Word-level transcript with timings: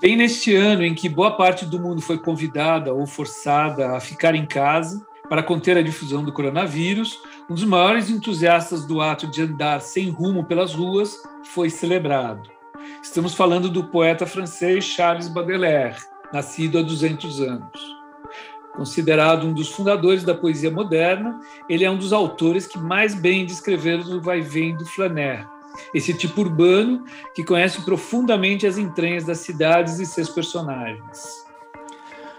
Bem 0.00 0.16
neste 0.16 0.54
ano 0.54 0.84
em 0.84 0.94
que 0.94 1.08
boa 1.08 1.36
parte 1.36 1.64
do 1.64 1.80
mundo 1.80 2.02
foi 2.02 2.18
convidada 2.18 2.92
ou 2.92 3.06
forçada 3.06 3.96
a 3.96 4.00
ficar 4.00 4.34
em 4.34 4.44
casa 4.44 5.06
para 5.28 5.42
conter 5.42 5.78
a 5.78 5.82
difusão 5.82 6.22
do 6.22 6.32
coronavírus, 6.32 7.18
um 7.48 7.54
dos 7.54 7.64
maiores 7.64 8.10
entusiastas 8.10 8.84
do 8.84 9.00
ato 9.00 9.26
de 9.26 9.42
andar 9.42 9.80
sem 9.80 10.10
rumo 10.10 10.44
pelas 10.44 10.74
ruas 10.74 11.16
foi 11.44 11.70
celebrado. 11.70 12.50
Estamos 13.02 13.34
falando 13.34 13.70
do 13.70 13.84
poeta 13.84 14.26
francês 14.26 14.84
Charles 14.84 15.28
Baudelaire, 15.28 15.96
nascido 16.32 16.78
há 16.78 16.82
200 16.82 17.40
anos. 17.40 17.94
Considerado 18.74 19.46
um 19.46 19.54
dos 19.54 19.70
fundadores 19.70 20.24
da 20.24 20.34
poesia 20.34 20.70
moderna, 20.70 21.38
ele 21.68 21.84
é 21.84 21.90
um 21.90 21.96
dos 21.96 22.12
autores 22.12 22.66
que 22.66 22.78
mais 22.78 23.14
bem 23.14 23.46
descreveram 23.46 24.02
o 24.02 24.20
vai-vem 24.20 24.76
do 24.76 24.84
flaner, 24.84 25.46
esse 25.92 26.14
tipo 26.14 26.40
urbano 26.40 27.04
que 27.34 27.44
conhece 27.44 27.82
profundamente 27.82 28.66
as 28.66 28.78
entranhas 28.78 29.24
das 29.24 29.38
cidades 29.38 29.98
e 29.98 30.06
seus 30.06 30.28
personagens. 30.28 31.44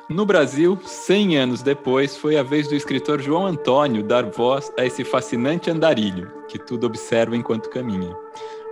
No 0.07 0.23
Brasil, 0.23 0.77
100 0.85 1.37
anos 1.37 1.63
depois, 1.63 2.15
foi 2.15 2.37
a 2.37 2.43
vez 2.43 2.67
do 2.67 2.75
escritor 2.75 3.19
João 3.19 3.47
Antônio 3.47 4.03
dar 4.03 4.29
voz 4.29 4.71
a 4.77 4.85
esse 4.85 5.03
fascinante 5.03 5.71
andarilho, 5.71 6.31
que 6.47 6.59
tudo 6.59 6.85
observa 6.85 7.35
enquanto 7.35 7.71
caminha. 7.71 8.15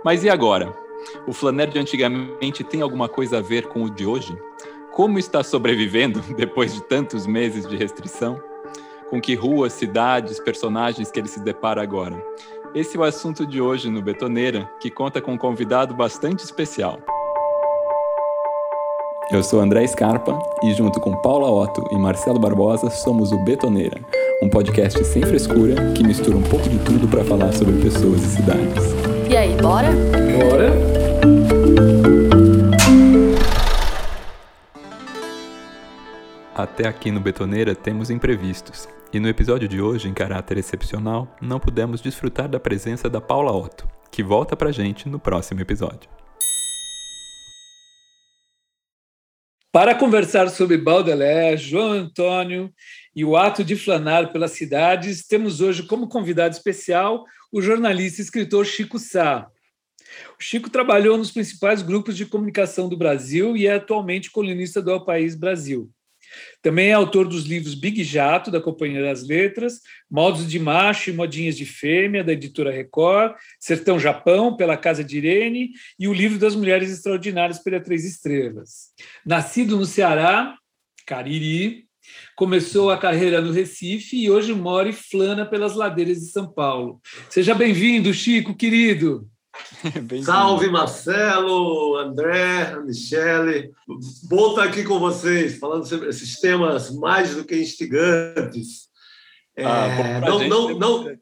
Mas 0.04 0.22
e 0.22 0.30
agora? 0.30 0.72
O 1.26 1.32
flaner 1.32 1.68
de 1.68 1.78
antigamente 1.78 2.62
tem 2.62 2.82
alguma 2.82 3.08
coisa 3.08 3.38
a 3.38 3.40
ver 3.40 3.66
com 3.66 3.82
o 3.82 3.90
de 3.90 4.06
hoje? 4.06 4.38
Como 4.92 5.18
está 5.18 5.42
sobrevivendo 5.42 6.20
depois 6.38 6.72
de 6.72 6.80
tantos 6.82 7.26
meses 7.26 7.66
de 7.66 7.76
restrição? 7.76 8.40
Com 9.10 9.20
que 9.20 9.34
ruas, 9.34 9.72
cidades, 9.72 10.38
personagens 10.38 11.10
que 11.10 11.18
ele 11.18 11.28
se 11.28 11.40
depara 11.40 11.82
agora? 11.82 12.22
Esse 12.74 12.96
é 12.96 13.00
o 13.00 13.04
assunto 13.04 13.46
de 13.46 13.60
hoje 13.60 13.88
no 13.88 14.02
Betoneira, 14.02 14.68
que 14.80 14.90
conta 14.90 15.20
com 15.20 15.34
um 15.34 15.38
convidado 15.38 15.94
bastante 15.94 16.40
especial. 16.40 16.98
Eu 19.30 19.44
sou 19.44 19.60
André 19.60 19.86
Scarpa 19.86 20.36
e, 20.64 20.74
junto 20.74 20.98
com 20.98 21.16
Paula 21.22 21.48
Otto 21.48 21.86
e 21.92 21.96
Marcelo 21.96 22.40
Barbosa, 22.40 22.90
somos 22.90 23.30
o 23.30 23.38
Betoneira, 23.44 24.00
um 24.42 24.48
podcast 24.48 25.04
sem 25.04 25.22
frescura 25.22 25.92
que 25.92 26.02
mistura 26.02 26.36
um 26.36 26.42
pouco 26.42 26.68
de 26.68 26.78
tudo 26.78 27.06
para 27.06 27.22
falar 27.22 27.52
sobre 27.52 27.80
pessoas 27.80 28.20
e 28.24 28.36
cidades. 28.36 28.84
E 29.30 29.36
aí, 29.36 29.54
bora? 29.62 29.90
Bora! 29.92 30.93
Até 36.56 36.86
aqui 36.86 37.10
no 37.10 37.18
Betoneira 37.18 37.74
temos 37.74 38.10
imprevistos, 38.10 38.88
e 39.12 39.18
no 39.18 39.28
episódio 39.28 39.66
de 39.66 39.80
hoje, 39.80 40.08
em 40.08 40.14
caráter 40.14 40.56
excepcional, 40.56 41.36
não 41.42 41.58
pudemos 41.58 42.00
desfrutar 42.00 42.48
da 42.48 42.60
presença 42.60 43.10
da 43.10 43.20
Paula 43.20 43.50
Otto, 43.50 43.88
que 44.08 44.22
volta 44.22 44.54
pra 44.54 44.70
gente 44.70 45.08
no 45.08 45.18
próximo 45.18 45.60
episódio. 45.60 46.08
Para 49.72 49.96
conversar 49.96 50.48
sobre 50.48 50.78
Baudelaire, 50.78 51.56
João 51.56 51.90
Antônio 51.90 52.72
e 53.16 53.24
o 53.24 53.36
ato 53.36 53.64
de 53.64 53.74
flanar 53.74 54.30
pelas 54.30 54.52
cidades, 54.52 55.26
temos 55.26 55.60
hoje 55.60 55.82
como 55.82 56.08
convidado 56.08 56.54
especial 56.54 57.24
o 57.50 57.60
jornalista 57.60 58.20
e 58.20 58.24
escritor 58.24 58.64
Chico 58.64 59.00
Sá. 59.00 59.48
O 60.38 60.42
Chico 60.42 60.70
trabalhou 60.70 61.18
nos 61.18 61.32
principais 61.32 61.82
grupos 61.82 62.16
de 62.16 62.24
comunicação 62.24 62.88
do 62.88 62.96
Brasil 62.96 63.56
e 63.56 63.66
é 63.66 63.74
atualmente 63.74 64.30
colunista 64.30 64.80
do 64.80 64.92
El 64.92 65.04
País 65.04 65.34
Brasil. 65.34 65.90
Também 66.62 66.88
é 66.88 66.92
autor 66.92 67.28
dos 67.28 67.44
livros 67.44 67.74
Big 67.74 68.02
Jato, 68.02 68.50
da 68.50 68.60
Companhia 68.60 69.02
das 69.02 69.26
Letras, 69.26 69.80
Modos 70.10 70.48
de 70.48 70.58
Macho 70.58 71.10
e 71.10 71.12
Modinhas 71.12 71.56
de 71.56 71.66
Fêmea, 71.66 72.24
da 72.24 72.32
editora 72.32 72.70
Record, 72.70 73.34
Sertão 73.60 73.98
Japão, 73.98 74.56
pela 74.56 74.76
Casa 74.76 75.04
de 75.04 75.18
Irene, 75.18 75.70
e 75.98 76.08
o 76.08 76.12
livro 76.12 76.38
das 76.38 76.54
Mulheres 76.54 76.90
Extraordinárias 76.90 77.58
pela 77.58 77.80
Três 77.80 78.04
Estrelas. 78.04 78.90
Nascido 79.26 79.76
no 79.76 79.84
Ceará, 79.84 80.56
Cariri, 81.06 81.84
começou 82.36 82.90
a 82.90 82.98
carreira 82.98 83.40
no 83.40 83.52
Recife 83.52 84.16
e 84.16 84.30
hoje 84.30 84.52
mora 84.52 84.88
e 84.88 84.92
flana 84.92 85.44
pelas 85.46 85.74
ladeiras 85.74 86.18
de 86.20 86.26
São 86.26 86.50
Paulo. 86.50 87.00
Seja 87.28 87.54
bem-vindo, 87.54 88.12
Chico, 88.12 88.56
querido. 88.56 89.28
Salve 90.24 90.68
Marcelo, 90.68 91.96
André, 91.96 92.76
Michele. 92.84 93.70
Bom 94.28 94.50
estar 94.50 94.64
aqui 94.64 94.84
com 94.84 94.98
vocês, 94.98 95.58
falando 95.58 95.86
sobre 95.86 96.08
esses 96.08 96.40
temas 96.40 96.94
mais 96.94 97.34
do 97.34 97.44
que 97.44 97.56
instigantes. 97.56 98.88
Ah, 99.58 99.86
é, 99.86 100.20
não, 100.20 100.48
não, 100.48 100.78
não, 100.78 101.16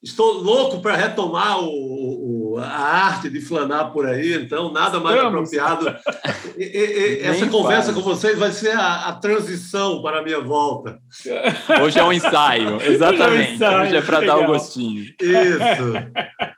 estou 0.00 0.34
louco 0.34 0.80
para 0.80 0.94
retomar 0.94 1.58
o, 1.58 2.52
o, 2.54 2.58
a 2.58 2.66
arte 2.66 3.28
de 3.28 3.40
flanar 3.40 3.90
por 3.90 4.06
aí, 4.06 4.34
então 4.34 4.70
nada 4.70 5.00
mais 5.00 5.16
Estamos. 5.16 5.54
apropriado. 5.54 5.96
E, 6.56 6.62
e, 6.62 7.20
essa 7.22 7.48
conversa 7.48 7.92
faz. 7.92 7.96
com 7.96 8.02
vocês 8.02 8.38
vai 8.38 8.52
ser 8.52 8.76
a, 8.76 9.08
a, 9.08 9.12
transição 9.14 10.00
para 10.00 10.20
a 10.20 10.22
minha 10.22 10.40
volta. 10.40 11.00
Hoje 11.82 11.98
é 11.98 12.04
um 12.04 12.12
ensaio, 12.12 12.78
exatamente. 12.86 13.54
Hoje 13.54 13.64
é, 13.64 13.98
um 13.98 14.02
é 14.02 14.02
para 14.02 14.20
dar 14.20 14.36
o 14.36 14.46
gostinho. 14.46 15.02
Isso. 15.20 16.53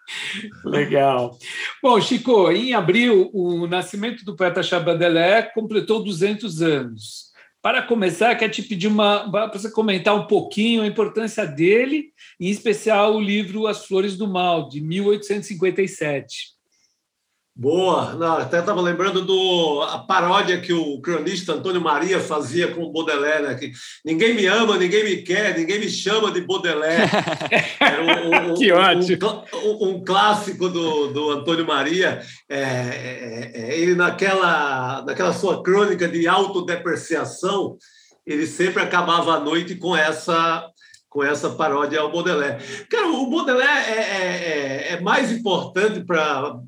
Legal. 0.65 1.37
Bom, 1.83 2.00
Chico, 2.00 2.50
em 2.50 2.72
abril, 2.72 3.31
o 3.33 3.67
nascimento 3.67 4.25
do 4.25 4.37
poeta 4.37 4.62
Chabandelé 4.62 5.43
completou 5.43 6.03
200 6.03 6.62
anos. 6.62 7.27
Para 7.62 7.83
começar, 7.83 8.34
quero 8.37 8.53
te 8.53 8.62
pedir 8.62 8.87
uma 8.87 9.28
para 9.31 9.49
você 9.49 9.71
comentar 9.71 10.15
um 10.15 10.27
pouquinho 10.27 10.83
a 10.83 10.87
importância 10.87 11.45
dele, 11.45 12.12
em 12.39 12.49
especial 12.49 13.16
o 13.16 13.21
livro 13.21 13.66
As 13.66 13.84
Flores 13.84 14.16
do 14.16 14.28
Mal, 14.28 14.69
de 14.69 14.81
1857. 14.81 16.56
Boa, 17.59 18.12
Não, 18.12 18.37
até 18.37 18.59
estava 18.59 18.83
lembrando 18.83 19.22
do 19.22 19.81
a 19.81 19.99
paródia 20.00 20.61
que 20.61 20.75
o 20.75 21.00
cronista 21.00 21.55
Antônio 21.55 21.81
Maria 21.81 22.21
fazia 22.21 22.69
com 22.69 22.83
o 22.83 22.93
Baudelaire, 22.93 23.44
né? 23.44 23.55
que 23.55 23.72
ninguém 24.05 24.34
me 24.34 24.44
ama, 24.44 24.77
ninguém 24.77 25.03
me 25.03 25.22
quer, 25.22 25.56
ninguém 25.56 25.81
me 25.81 25.89
chama 25.89 26.31
de 26.31 26.43
Baudelaire. 26.43 27.11
Era 27.81 28.03
um, 28.03 28.53
um, 28.53 28.55
que 28.55 28.71
ótimo. 28.71 29.43
Um, 29.55 29.89
um, 29.89 30.05
clássico 30.05 30.69
do, 30.69 31.06
do 31.06 31.31
Antônio 31.31 31.66
Maria. 31.66 32.21
É, 32.47 32.61
é, 32.61 33.53
é, 33.55 33.78
ele 33.78 33.95
naquela, 33.95 35.03
naquela 35.06 35.33
sua 35.33 35.62
crônica 35.62 36.06
de 36.06 36.28
autodepreciação, 36.28 37.78
ele 38.27 38.47
sempre 38.47 38.83
acabava 38.83 39.34
a 39.34 39.41
noite 39.41 39.77
com 39.77 39.97
essa 39.97 40.69
com 41.16 41.25
essa 41.25 41.49
paródia 41.49 41.99
ao 42.00 42.12
Baudelaire. 42.12 42.62
Cara, 42.91 43.09
o 43.09 43.31
Baudelaire 43.31 43.91
é, 43.91 44.00
é, 44.00 44.91
é, 44.91 44.93
é 44.93 45.00
mais 45.00 45.32
importante 45.32 46.04
para 46.04 46.60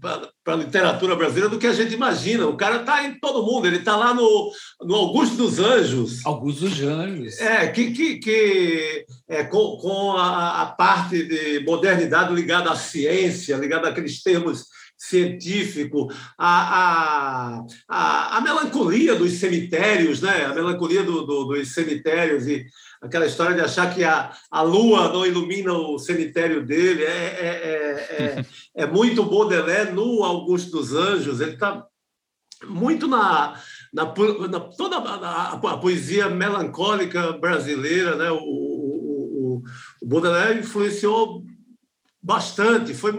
a 0.46 0.54
literatura 0.54 1.14
brasileira 1.14 1.50
do 1.50 1.58
que 1.58 1.66
a 1.66 1.72
gente 1.74 1.92
imagina. 1.92 2.46
O 2.46 2.56
cara 2.56 2.76
está 2.76 3.04
em 3.04 3.20
todo 3.20 3.44
mundo, 3.44 3.66
ele 3.66 3.76
está 3.76 3.94
lá 3.94 4.14
no, 4.14 4.50
no 4.80 4.94
Augusto 4.94 5.36
dos 5.36 5.58
Anjos. 5.58 6.24
Augusto 6.24 6.66
dos 6.66 6.80
Anjos. 6.80 7.38
É, 7.38 7.66
que, 7.68 7.90
que, 7.90 8.16
que 8.20 9.04
é, 9.28 9.44
com, 9.44 9.76
com 9.76 10.12
a, 10.12 10.62
a 10.62 10.66
parte 10.66 11.22
de 11.24 11.62
modernidade 11.66 12.32
ligada 12.32 12.70
à 12.70 12.74
ciência, 12.74 13.56
ligada 13.56 13.90
àqueles 13.90 14.22
termos 14.22 14.64
científico, 14.98 16.08
a, 16.36 17.58
a, 17.58 17.66
a, 17.88 18.36
a, 18.36 18.40
melancolia 18.40 19.14
dos 19.14 19.34
cemitérios, 19.34 20.20
né? 20.20 20.44
a 20.44 20.52
melancolia 20.52 21.04
do, 21.04 21.24
do, 21.24 21.44
dos 21.44 21.72
cemitérios 21.72 22.48
e 22.48 22.66
aquela 23.00 23.26
história 23.26 23.54
de 23.54 23.60
achar 23.60 23.94
que 23.94 24.02
a, 24.02 24.32
a 24.50 24.60
lua 24.62 25.12
não 25.12 25.24
ilumina 25.24 25.72
o 25.72 26.00
cemitério 26.00 26.66
dele, 26.66 27.04
é, 27.04 27.06
é, 27.06 27.46
é, 27.46 28.24
é, 28.24 28.46
é 28.82 28.86
muito 28.86 29.22
Baudelaire 29.22 29.92
no 29.92 30.24
Augusto 30.24 30.72
dos 30.72 30.92
Anjos, 30.92 31.40
ele 31.40 31.52
está 31.52 31.86
muito 32.66 33.06
na, 33.06 33.54
na, 33.94 34.04
na 34.48 34.60
toda 34.60 34.96
a, 34.96 35.52
a, 35.52 35.76
poesia 35.78 36.28
melancólica 36.28 37.32
brasileira, 37.34 38.16
né? 38.16 38.32
o, 38.32 38.38
o, 38.38 38.42
o, 38.42 39.62
o 40.02 40.06
Baudelaire 40.08 40.58
influenciou 40.58 41.44
bastante, 42.22 42.94
foi 42.94 43.12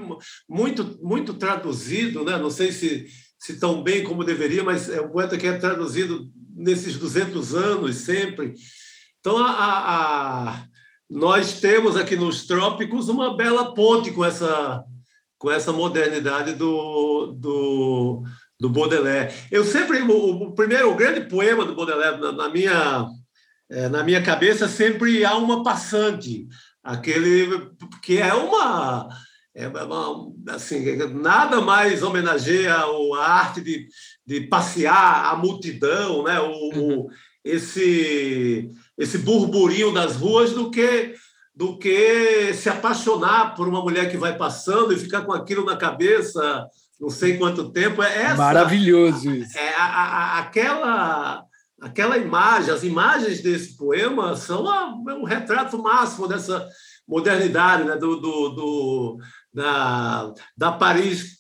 muito, 0.48 1.00
muito 1.02 1.34
traduzido, 1.34 2.24
né? 2.24 2.38
não 2.38 2.50
sei 2.50 2.72
se, 2.72 3.08
se 3.40 3.60
tão 3.60 3.82
bem 3.82 4.04
como 4.04 4.24
deveria, 4.24 4.64
mas 4.64 4.90
é 4.90 5.02
um 5.02 5.10
poeta 5.10 5.38
que 5.38 5.48
é 5.48 5.58
traduzido 5.58 6.30
nesses 6.56 6.98
200 6.98 7.56
anos 7.56 7.96
sempre, 7.98 8.54
então, 9.20 9.38
a, 9.38 9.52
a, 9.52 10.64
nós 11.10 11.60
temos 11.60 11.98
aqui 11.98 12.16
nos 12.16 12.48
trópicos 12.48 13.10
uma 13.10 13.36
bela 13.36 13.74
ponte 13.74 14.12
com 14.12 14.24
essa, 14.24 14.84
com 15.38 15.52
essa 15.52 15.74
modernidade 15.74 16.54
do, 16.54 17.34
do, 17.38 18.24
do 18.58 18.70
Baudelaire. 18.70 19.34
Eu 19.52 19.66
sempre, 19.66 20.02
o, 20.02 20.44
o 20.44 20.56
primeiro, 20.56 20.92
o 20.92 20.96
grande 20.96 21.22
poema 21.28 21.66
do 21.66 21.76
Baudelaire, 21.76 22.20
na, 22.22 22.32
na 22.32 22.50
minha, 22.50 23.08
é, 23.70 23.90
na 23.90 24.04
minha 24.04 24.24
cabeça, 24.24 24.70
sempre 24.70 25.26
há 25.26 25.36
uma 25.36 25.64
passante, 25.64 26.48
aquele 26.92 27.70
que 28.02 28.18
é 28.18 28.34
uma. 28.34 29.08
É 29.56 29.68
uma, 29.68 30.32
assim, 30.50 30.96
nada 31.08 31.60
mais 31.60 32.04
homenageia 32.04 32.76
a 32.76 33.28
arte 33.28 33.62
de, 33.62 33.88
de 34.26 34.42
passear 34.42 35.34
a 35.34 35.36
multidão, 35.36 36.24
né? 36.24 36.40
o, 36.40 36.48
uhum. 36.48 37.08
esse 37.44 38.70
esse 38.98 39.18
burburinho 39.18 39.92
das 39.92 40.16
ruas 40.16 40.54
do 40.54 40.70
que 40.70 41.14
do 41.54 41.78
que 41.78 42.54
se 42.54 42.70
apaixonar 42.70 43.56
por 43.56 43.68
uma 43.68 43.82
mulher 43.82 44.10
que 44.10 44.18
vai 44.18 44.38
passando 44.38 44.94
e 44.94 45.00
ficar 45.00 45.24
com 45.24 45.34
aquilo 45.34 45.66
na 45.66 45.76
cabeça 45.76 46.70
não 47.00 47.10
sei 47.10 47.38
quanto 47.38 47.72
tempo. 47.72 48.04
É 48.04 48.24
essa, 48.24 48.36
Maravilhoso 48.36 49.32
isso. 49.32 49.58
É, 49.58 49.76
a, 49.76 49.86
a, 49.86 50.40
aquela, 50.40 51.44
aquela 51.82 52.18
imagem, 52.18 52.74
as 52.74 52.84
imagens 52.84 53.42
desse 53.42 53.76
poema 53.78 54.36
são 54.36 54.66
um 55.08 55.24
retrato 55.24 55.78
máximo 55.78 56.28
dessa 56.28 56.68
modernidade, 57.08 57.84
né? 57.84 57.96
do, 57.96 58.18
do, 58.18 58.50
do 58.50 59.18
da, 59.54 60.34
da 60.56 60.72
Paris 60.72 61.40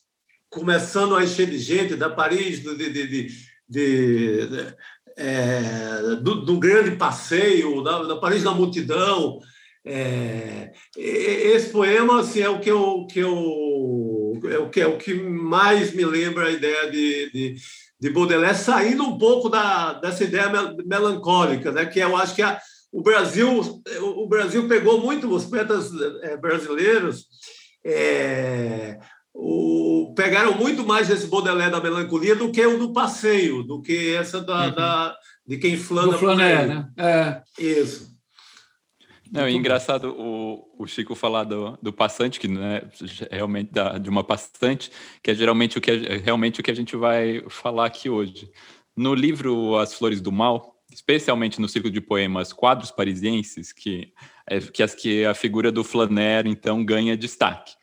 começando 0.49 1.15
a 1.15 1.23
encher 1.23 1.47
de 1.49 1.59
gente, 1.59 1.95
da 1.95 2.09
Paris 2.09 2.61
de, 2.61 2.75
de, 2.75 3.07
de, 3.07 3.27
de 3.69 4.73
é, 5.15 6.15
do, 6.21 6.41
do, 6.45 6.57
grande 6.57 6.95
passeio, 6.95 7.83
da, 7.83 8.03
da 8.03 8.15
Paris 8.15 8.43
da 8.43 8.51
multidão. 8.51 9.39
É, 9.85 10.71
esse 10.97 11.69
poema 11.69 12.21
assim, 12.21 12.41
é 12.41 12.49
o 12.49 12.59
que 12.59 12.69
eu, 12.69 13.05
que 13.09 13.19
eu 13.19 14.39
é 14.49 14.57
o 14.57 14.69
que 14.69 14.81
é 14.81 14.87
o 14.87 14.97
que 14.97 15.13
mais 15.13 15.93
me 15.93 16.05
lembra 16.05 16.47
a 16.47 16.51
ideia 16.51 16.89
de, 16.89 17.31
de, 17.31 17.55
de 17.99 18.09
Baudelaire, 18.09 18.57
saindo 18.57 19.03
um 19.03 19.17
pouco 19.17 19.49
da, 19.49 19.93
dessa 19.93 20.23
ideia 20.23 20.49
melancólica, 20.85 21.71
né? 21.71 21.85
Que 21.85 21.99
eu 21.99 22.15
acho 22.15 22.35
que 22.35 22.41
a, 22.41 22.59
o 22.91 23.01
Brasil 23.01 23.81
o 24.01 24.27
Brasil 24.27 24.67
pegou 24.67 24.99
muito 25.01 25.29
os 25.33 25.45
poetas 25.45 25.91
é, 26.21 26.37
brasileiros 26.37 27.27
é, 27.85 28.99
o, 29.33 30.13
pegaram 30.15 30.55
muito 30.55 30.85
mais 30.85 31.07
desse 31.07 31.27
Baudelaire 31.27 31.71
da 31.71 31.81
melancolia 31.81 32.35
do 32.35 32.51
que 32.51 32.65
o 32.65 32.77
do 32.77 32.91
passeio, 32.93 33.63
do 33.63 33.81
que 33.81 34.15
essa 34.15 34.41
da, 34.41 34.65
uhum. 34.65 34.75
da 34.75 35.15
de 35.47 35.57
quem 35.57 35.77
flana. 35.77 36.11
Do 36.11 36.17
flané, 36.19 36.65
né? 36.67 36.87
É. 36.97 37.41
Isso. 37.57 38.08
Não, 39.31 39.43
é 39.43 39.51
engraçado 39.51 40.15
o, 40.17 40.67
o 40.77 40.87
Chico 40.87 41.13
falar 41.13 41.43
do, 41.43 41.77
do 41.81 41.93
passante, 41.93 42.39
que 42.39 42.47
não 42.47 42.63
é 42.63 42.83
realmente 43.31 43.71
da, 43.71 43.97
de 43.97 44.09
uma 44.09 44.23
passante, 44.23 44.91
que 45.21 45.31
é 45.31 45.35
geralmente 45.35 45.77
o 45.77 45.81
que 45.81 45.91
é, 45.91 46.17
realmente 46.17 46.59
o 46.59 46.63
que 46.63 46.71
a 46.71 46.75
gente 46.75 46.95
vai 46.95 47.43
falar 47.47 47.85
aqui 47.85 48.09
hoje. 48.09 48.49
No 48.97 49.13
livro 49.13 49.77
As 49.77 49.93
Flores 49.93 50.19
do 50.19 50.31
Mal, 50.31 50.75
especialmente 50.91 51.61
no 51.61 51.69
ciclo 51.69 51.91
de 51.91 52.01
poemas 52.01 52.51
Quadros 52.51 52.91
Parisienses, 52.91 53.71
que 53.71 54.11
é 54.47 54.59
que, 54.59 54.81
as, 54.81 54.95
que 54.95 55.23
a 55.25 55.35
figura 55.35 55.71
do 55.71 55.83
Flaner 55.83 56.47
então 56.47 56.83
ganha 56.83 57.15
destaque 57.15 57.73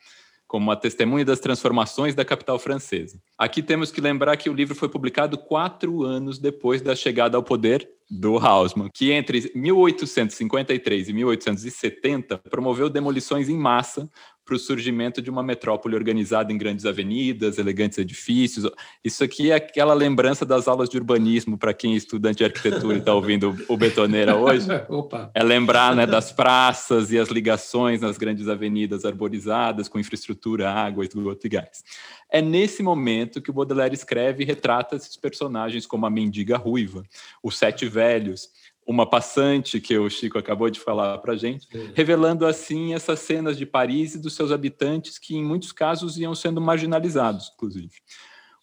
como 0.47 0.67
uma 0.67 0.75
testemunha 0.75 1.25
das 1.25 1.39
transformações 1.39 2.15
da 2.15 2.23
capital 2.23 2.57
francesa. 2.57 3.21
Aqui 3.37 3.61
temos 3.61 3.91
que 3.91 4.01
lembrar 4.01 4.35
que 4.35 4.49
o 4.49 4.53
livro 4.53 4.73
foi 4.73 4.89
publicado 4.89 5.37
quatro 5.37 6.03
anos 6.03 6.39
depois 6.39 6.81
da 6.81 6.95
chegada 6.95 7.37
ao 7.37 7.43
poder 7.43 7.87
do 8.09 8.37
Hausmann, 8.37 8.89
que 8.91 9.11
entre 9.11 9.51
1853 9.53 11.09
e 11.09 11.13
1870 11.13 12.37
promoveu 12.49 12.89
demolições 12.89 13.47
em 13.49 13.57
massa 13.57 14.09
para 14.47 14.55
o 14.55 14.59
surgimento 14.59 15.21
de 15.21 15.29
uma 15.29 15.43
metrópole 15.43 15.93
organizada 15.93 16.53
em 16.53 16.57
grandes 16.57 16.85
avenidas, 16.85 17.57
elegantes 17.57 17.97
edifícios. 17.97 18.71
Isso 19.03 19.21
aqui 19.21 19.51
é 19.51 19.55
aquela 19.55 19.93
lembrança 19.93 20.45
das 20.45 20.69
aulas 20.69 20.87
de 20.87 20.97
urbanismo 20.97 21.57
para 21.57 21.73
quem 21.73 21.93
é 21.93 21.97
estudante 21.97 22.37
de 22.37 22.45
arquitetura 22.45 22.95
e 22.95 22.99
está 22.99 23.13
ouvindo 23.13 23.53
o 23.67 23.75
Betoneira 23.75 24.37
hoje. 24.37 24.65
Opa. 24.87 25.29
É 25.35 25.43
lembrar 25.43 25.93
né, 25.93 26.07
das 26.07 26.31
praças 26.31 27.11
e 27.11 27.19
as 27.19 27.27
ligações 27.27 27.99
nas 27.99 28.17
grandes 28.17 28.47
avenidas 28.47 29.03
arborizadas, 29.03 29.89
com 29.89 29.99
infraestrutura, 29.99 30.71
água, 30.71 31.03
esgoto 31.03 31.45
e 31.45 31.49
gás. 31.49 31.83
É 32.29 32.41
nesse 32.41 32.83
momento 32.83 33.41
que 33.41 33.49
o 33.49 33.53
Baudelaire 33.53 33.93
escreve 33.93 34.43
e 34.43 34.45
retrata 34.45 34.95
esses 34.95 35.15
personagens 35.15 35.85
como 35.85 36.05
a 36.05 36.09
mendiga 36.09 36.57
ruiva, 36.57 37.03
os 37.41 37.57
sete 37.57 37.87
velhos, 37.87 38.49
uma 38.85 39.05
passante 39.05 39.81
que 39.81 39.97
o 39.97 40.09
Chico 40.09 40.37
acabou 40.37 40.69
de 40.69 40.79
falar 40.79 41.17
para 41.17 41.33
a 41.33 41.37
gente, 41.37 41.67
revelando 41.93 42.45
assim 42.45 42.93
essas 42.93 43.19
cenas 43.19 43.57
de 43.57 43.65
Paris 43.65 44.15
e 44.15 44.19
dos 44.19 44.33
seus 44.33 44.51
habitantes 44.51 45.19
que 45.19 45.35
em 45.35 45.43
muitos 45.43 45.73
casos 45.73 46.17
iam 46.17 46.33
sendo 46.33 46.61
marginalizados, 46.61 47.51
inclusive. 47.53 47.91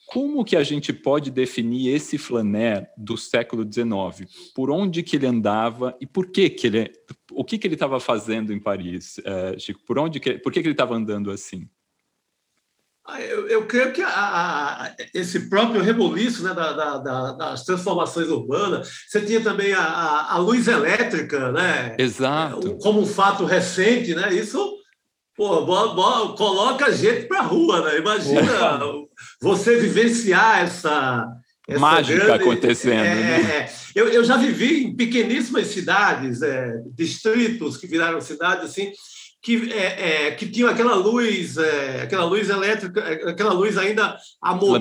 Como 0.06 0.44
que 0.44 0.56
a 0.56 0.62
gente 0.62 0.93
pode 0.93 1.31
definir 1.31 1.94
esse 1.94 2.19
Flaner 2.19 2.88
do 2.96 3.17
século 3.17 3.64
XIX? 3.64 4.31
Por 4.55 4.70
onde 4.70 5.02
que 5.02 5.17
ele 5.17 5.26
andava 5.26 5.96
e 6.00 6.06
por 6.06 6.31
que 6.31 6.49
que 6.50 6.67
ele, 6.67 6.93
o 7.32 7.44
que 7.44 7.58
que 7.58 7.67
ele 7.67 7.75
estava 7.75 7.99
fazendo 7.99 8.52
em 8.52 8.60
Paris, 8.60 9.19
uh, 9.19 9.58
Chico? 9.58 9.81
Por 9.84 9.99
onde 9.99 10.20
que, 10.20 10.38
por 10.38 10.52
que 10.52 10.60
que 10.60 10.69
ele 10.69 10.75
estava 10.75 10.94
andando 10.94 11.31
assim? 11.31 11.69
Ah, 13.06 13.21
eu, 13.21 13.47
eu, 13.49 13.67
creio 13.67 13.93
que 13.93 14.01
a, 14.01 14.09
a, 14.09 14.95
esse 15.12 15.51
próprio 15.51 15.83
reboliço 15.83 16.43
né, 16.43 16.55
da, 16.55 16.73
da, 16.73 16.99
da, 16.99 17.33
das 17.33 17.62
transformações 17.62 18.29
urbanas, 18.29 18.89
você 19.06 19.21
tinha 19.21 19.43
também 19.43 19.75
a, 19.75 20.29
a, 20.31 20.39
luz 20.39 20.67
elétrica, 20.69 21.53
né? 21.53 21.97
Exato. 21.99 22.79
Como 22.79 23.01
um 23.01 23.06
fato 23.06 23.45
recente, 23.45 24.15
né? 24.15 24.33
Isso 24.33 24.59
pô, 25.37 25.67
coloca 26.35 26.87
a 26.87 26.93
gente 26.93 27.27
para 27.27 27.41
a 27.41 27.43
rua, 27.43 27.83
né? 27.85 27.99
Imagina 27.99 28.81
você 29.39 29.77
vivenciar 29.77 30.62
essa. 30.62 31.27
essa 31.69 31.79
Mágica 31.81 32.25
grande, 32.25 32.43
acontecendo. 32.43 33.05
É, 33.05 33.15
né? 33.15 33.51
É, 33.51 33.73
eu, 33.95 34.09
eu 34.09 34.25
já 34.25 34.39
vivi 34.39 34.85
em 34.85 34.97
pequeníssimas 34.97 35.67
cidades, 35.67 36.41
é, 36.41 36.81
distritos 36.95 37.77
que 37.77 37.87
viraram 37.87 38.21
cidades 38.23 38.65
assim 38.65 38.93
que, 39.44 39.70
é, 39.70 40.29
é, 40.29 40.31
que 40.31 40.49
tinham 40.49 40.70
aquela 40.70 40.94
luz, 40.94 41.58
é, 41.58 42.00
aquela 42.02 42.25
luz 42.25 42.49
elétrica, 42.49 43.00
é, 43.00 43.29
aquela 43.29 43.52
luz 43.52 43.76
ainda 43.76 44.17
a 44.41 44.55
motor, 44.55 44.81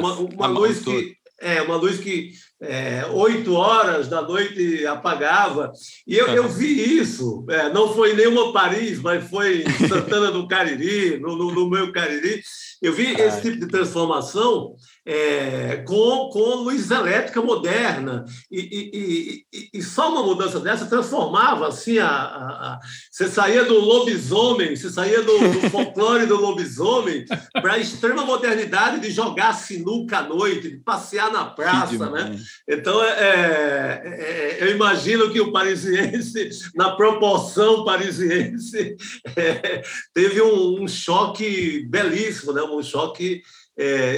uma, 0.00 0.12
uma 0.14 0.46
luz 0.48 0.80
que 0.80 1.16
é 1.40 1.62
uma 1.62 1.76
luz 1.76 1.98
que 2.00 2.32
é, 2.62 3.06
oito 3.06 3.54
horas 3.54 4.08
da 4.08 4.20
noite 4.20 4.86
apagava. 4.86 5.72
E 6.06 6.14
eu, 6.16 6.28
eu 6.28 6.48
vi 6.48 6.98
isso. 6.98 7.44
É, 7.48 7.72
não 7.72 7.94
foi 7.94 8.14
nenhuma 8.14 8.52
Paris, 8.52 9.00
mas 9.00 9.28
foi 9.28 9.64
Santana 9.88 10.30
do 10.30 10.46
Cariri, 10.46 11.18
no, 11.18 11.36
no, 11.36 11.50
no 11.52 11.70
meu 11.70 11.90
Cariri. 11.90 12.42
Eu 12.82 12.94
vi 12.94 13.12
esse 13.12 13.42
tipo 13.42 13.60
de 13.60 13.66
transformação 13.66 14.74
é, 15.04 15.84
com, 15.86 16.30
com 16.30 16.62
luz 16.62 16.90
elétrica 16.90 17.42
moderna. 17.42 18.24
E, 18.50 18.60
e, 18.60 19.44
e, 19.52 19.78
e, 19.78 19.82
só 19.82 20.10
uma 20.10 20.22
mudança 20.22 20.60
dessa 20.60 20.86
transformava 20.86 21.68
assim 21.68 21.98
a, 21.98 22.08
a, 22.08 22.74
a 22.74 22.80
você 23.10 23.28
saía 23.28 23.64
do 23.64 23.78
lobisomem, 23.78 24.76
você 24.76 24.88
saía 24.88 25.22
do, 25.22 25.38
do 25.38 25.60
folclore 25.70 26.26
do 26.26 26.40
lobisomem 26.40 27.24
para 27.52 27.74
a 27.74 27.78
extrema 27.78 28.24
modernidade 28.24 29.00
de 29.00 29.10
jogar 29.10 29.54
sinuca 29.54 30.18
à 30.18 30.22
noite, 30.22 30.70
de 30.70 30.76
passear 30.78 31.30
na 31.30 31.44
praça, 31.44 32.10
né? 32.10 32.38
Então 32.68 33.02
é, 33.02 33.08
é, 33.08 34.02
é, 34.04 34.58
eu 34.60 34.70
imagino 34.70 35.30
que 35.30 35.40
o 35.40 35.52
parisiense, 35.52 36.50
na 36.74 36.96
proporção 36.96 37.84
parisiense, 37.84 38.96
é, 39.36 39.82
teve 40.14 40.40
um, 40.40 40.82
um 40.82 40.88
choque 40.88 41.86
belíssimo, 41.88 42.52
né? 42.52 42.62
Um 42.62 42.82
choque 42.82 43.42
é, 43.80 44.16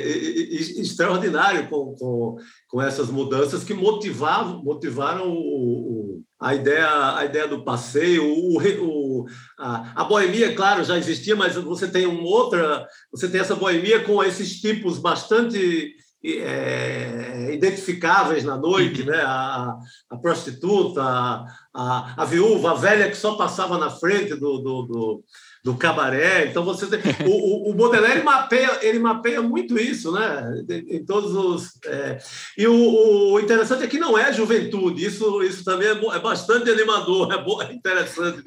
extraordinário 0.79 1.69
com, 1.69 1.95
com, 1.95 2.37
com, 2.69 2.83
essas 2.83 3.09
mudanças 3.09 3.63
que 3.63 3.73
motivavam, 3.73 4.63
motivaram 4.63 5.31
o, 5.31 5.37
o, 5.37 6.23
a, 6.41 6.55
ideia, 6.55 7.17
a 7.17 7.25
ideia 7.25 7.47
do 7.47 7.63
passeio, 7.65 8.25
o, 8.25 8.59
o, 8.59 9.27
a, 9.59 10.03
a 10.03 10.05
boemia, 10.05 10.55
claro, 10.55 10.83
já 10.83 10.99
existia, 10.99 11.37
mas 11.37 11.55
você 11.55 11.87
tem 11.87 12.07
uma 12.07 12.25
outra, 12.25 12.87
você 13.13 13.29
tem 13.29 13.41
essa 13.41 13.55
boemia 13.55 14.01
com 14.01 14.23
esses 14.25 14.61
tipos 14.61 14.99
bastante 14.99 15.95
é, 16.25 17.51
identificáveis 17.53 18.45
na 18.45 18.57
noite, 18.57 19.05
né? 19.05 19.21
a, 19.23 19.77
a 20.11 20.17
prostituta, 20.17 21.03
a, 21.03 21.45
a, 21.75 22.15
a, 22.23 22.25
viúva, 22.25 22.73
a 22.73 22.75
velha 22.75 23.11
que 23.11 23.17
só 23.17 23.35
passava 23.35 23.79
na 23.79 23.91
frente 23.91 24.35
do, 24.35 24.59
do, 24.59 24.83
do 24.83 25.25
do 25.63 25.77
cabaré. 25.77 26.47
Então 26.47 26.65
você 26.65 26.87
tem, 26.87 27.01
o, 27.27 27.71
o, 27.71 27.75
Baudelaire 27.75 28.25
mapeia, 28.25 28.79
ele 28.83 28.99
mapeia 28.99 29.41
muito 29.41 29.79
isso, 29.79 30.11
né? 30.11 30.65
Em 30.89 31.05
todos 31.05 31.35
os 31.35 31.71
é, 31.87 32.19
e 32.59 32.67
o, 32.67 33.33
o, 33.33 33.41
interessante 33.41 33.85
é 33.85 33.87
que 33.87 33.99
não 33.99 34.19
é 34.19 34.33
juventude. 34.33 35.05
Isso 35.05 35.43
isso 35.43 35.65
também 35.65 35.89
é, 35.89 35.93
é 35.93 36.19
bastante 36.19 36.69
animador, 36.69 37.33
é, 37.33 37.39
bom, 37.43 37.63
é 37.63 37.73
interessante. 37.73 38.43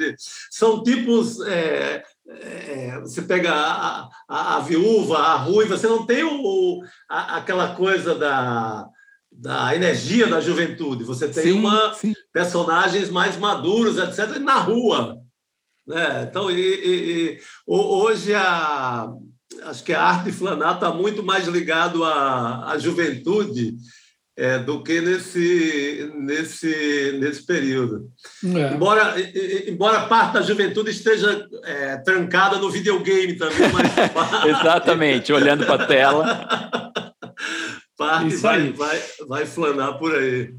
São 0.51 0.83
tipos 0.83 1.39
é, 1.47 2.03
é, 2.27 2.99
você 2.99 3.21
pega 3.21 3.53
a, 3.53 4.09
a, 4.27 4.57
a, 4.57 4.59
viúva, 4.59 5.19
a 5.19 5.35
ruiva, 5.35 5.77
você 5.77 5.87
não 5.87 6.05
tem 6.05 6.23
o, 6.23 6.41
a, 7.09 7.37
aquela 7.37 7.75
coisa 7.75 8.15
da, 8.15 8.87
da 9.31 9.75
energia 9.75 10.27
da 10.27 10.39
juventude. 10.39 11.03
Você 11.03 11.27
tem 11.27 11.43
sim, 11.43 11.51
uma 11.51 11.93
sim. 11.93 12.13
personagens 12.31 13.09
mais 13.09 13.37
maduros, 13.37 13.97
etc. 13.97 14.39
Na 14.39 14.55
rua, 14.55 15.17
né? 15.87 16.27
Então, 16.29 16.49
e, 16.49 16.59
e, 16.59 17.31
e, 17.33 17.39
hoje 17.67 18.33
a, 18.33 19.07
acho 19.63 19.83
que 19.83 19.93
a 19.93 20.01
arte 20.01 20.31
flanar 20.31 20.75
está 20.75 20.91
muito 20.91 21.23
mais 21.23 21.47
ligado 21.47 22.03
à, 22.03 22.71
à 22.71 22.77
juventude 22.77 23.75
é, 24.37 24.59
do 24.59 24.83
que 24.83 24.99
nesse, 24.99 26.11
nesse, 26.15 27.17
nesse 27.19 27.45
período. 27.45 28.09
É. 28.43 28.73
Embora, 28.73 29.15
embora 29.67 30.07
parte 30.07 30.33
da 30.33 30.41
juventude 30.41 30.91
esteja 30.91 31.47
é, 31.63 31.97
trancada 31.97 32.57
no 32.57 32.69
videogame 32.69 33.35
também. 33.35 33.71
Mas... 33.71 34.45
Exatamente, 34.59 35.31
olhando 35.31 35.65
para 35.65 35.83
a 35.83 35.87
tela. 35.87 36.91
parte 37.97 38.35
vai, 38.35 38.71
vai, 38.73 39.01
vai 39.27 39.45
flanar 39.45 39.97
por 39.97 40.13
aí. 40.13 40.53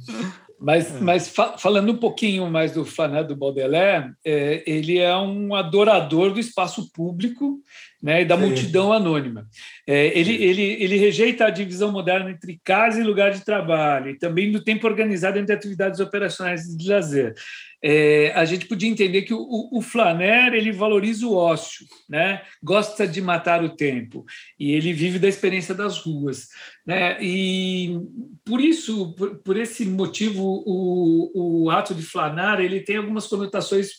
Mas, 0.58 0.94
é. 0.94 1.00
mas 1.00 1.28
fa 1.28 1.58
falando 1.58 1.92
um 1.92 1.96
pouquinho 1.96 2.48
mais 2.50 2.72
do 2.72 2.84
Flaner 2.84 3.26
do 3.26 3.36
Baudelaire, 3.36 4.12
é, 4.24 4.62
ele 4.66 4.98
é 4.98 5.14
um 5.16 5.54
adorador 5.54 6.32
do 6.32 6.40
espaço 6.40 6.90
público, 6.92 7.60
né, 8.06 8.22
e 8.22 8.24
da 8.24 8.36
Sim. 8.36 8.46
multidão 8.46 8.92
anônima. 8.92 9.48
É, 9.84 10.16
ele, 10.16 10.32
ele, 10.34 10.62
ele 10.62 10.96
rejeita 10.96 11.44
a 11.44 11.50
divisão 11.50 11.90
moderna 11.90 12.30
entre 12.30 12.60
casa 12.62 13.00
e 13.00 13.02
lugar 13.02 13.32
de 13.32 13.44
trabalho, 13.44 14.10
e 14.10 14.16
também 14.16 14.52
do 14.52 14.62
tempo 14.62 14.86
organizado 14.86 15.40
entre 15.40 15.52
atividades 15.52 15.98
operacionais 15.98 16.62
de 16.76 16.88
lazer. 16.88 17.34
É, 17.82 18.30
a 18.36 18.44
gente 18.44 18.66
podia 18.66 18.88
entender 18.88 19.22
que 19.22 19.34
o, 19.34 19.68
o, 19.72 19.82
Flaner 19.82 20.54
ele 20.54 20.70
valoriza 20.70 21.26
o 21.26 21.34
ócio, 21.34 21.84
né? 22.08 22.42
gosta 22.62 23.08
de 23.08 23.20
matar 23.20 23.64
o 23.64 23.74
tempo, 23.74 24.24
e 24.56 24.70
ele 24.70 24.92
vive 24.92 25.18
da 25.18 25.26
experiência 25.26 25.74
das 25.74 25.98
ruas. 25.98 26.46
Né? 26.86 27.20
E 27.20 27.98
por 28.44 28.60
isso, 28.60 29.14
por, 29.14 29.38
por 29.38 29.56
esse 29.56 29.84
motivo, 29.84 30.62
o, 30.64 31.64
o 31.64 31.70
ato 31.70 31.92
de 31.92 32.02
flanar 32.02 32.60
ele 32.60 32.82
tem 32.82 32.98
algumas 32.98 33.26
conotações 33.26 33.94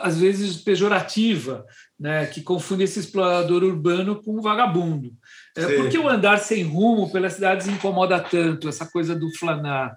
às 0.00 0.18
vezes 0.18 0.56
pejorativa, 0.56 1.64
né, 1.98 2.26
que 2.26 2.40
confunde 2.42 2.84
esse 2.84 3.00
explorador 3.00 3.64
urbano 3.64 4.22
com 4.22 4.38
um 4.38 4.40
vagabundo. 4.40 5.10
É, 5.56 5.76
por 5.76 5.88
que 5.88 5.98
o 5.98 6.08
andar 6.08 6.38
sem 6.38 6.62
rumo 6.62 7.10
pelas 7.10 7.32
cidades 7.32 7.66
incomoda 7.66 8.20
tanto, 8.20 8.68
essa 8.68 8.86
coisa 8.86 9.14
do 9.14 9.28
flanar? 9.36 9.96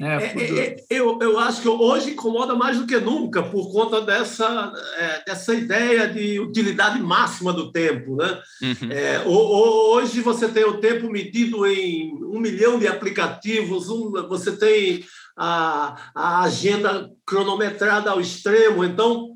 Né, 0.00 0.16
é, 0.24 0.42
é, 0.42 0.66
é, 0.66 0.76
eu, 0.90 1.18
eu 1.20 1.38
acho 1.38 1.62
que 1.62 1.68
hoje 1.68 2.10
incomoda 2.10 2.54
mais 2.56 2.78
do 2.78 2.86
que 2.86 2.98
nunca 2.98 3.42
por 3.42 3.70
conta 3.70 4.00
dessa, 4.00 4.72
é, 4.96 5.24
dessa 5.24 5.54
ideia 5.54 6.08
de 6.08 6.40
utilidade 6.40 7.00
máxima 7.00 7.52
do 7.52 7.70
tempo. 7.70 8.16
Né? 8.16 8.42
Uhum. 8.62 8.90
É, 8.90 9.22
hoje 9.24 10.20
você 10.20 10.48
tem 10.48 10.64
o 10.64 10.78
tempo 10.78 11.10
medido 11.10 11.64
em 11.66 12.12
um 12.24 12.40
milhão 12.40 12.78
de 12.78 12.88
aplicativos, 12.88 13.88
um, 13.88 14.10
você 14.28 14.56
tem 14.56 15.04
a, 15.36 16.10
a 16.14 16.42
agenda 16.42 17.10
cronometrada 17.24 18.10
ao 18.10 18.20
extremo. 18.20 18.84
Então, 18.84 19.33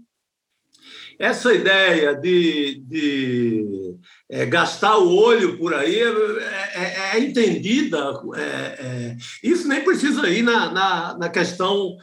essa 1.19 1.53
ideia 1.53 2.15
de, 2.15 2.81
de 2.87 3.97
é, 4.31 4.47
gastar 4.47 4.99
o 4.99 5.17
olho 5.17 5.59
por 5.59 5.75
aí 5.75 6.01
é, 6.01 6.05
é, 6.75 7.17
é 7.17 7.21
entendida. 7.21 7.99
É, 8.37 8.41
é, 8.41 9.17
isso 9.43 9.67
nem 9.67 9.83
precisa 9.83 10.29
ir 10.29 10.43
na, 10.43 10.71
na, 10.71 11.19
na 11.19 11.29
questão 11.29 11.97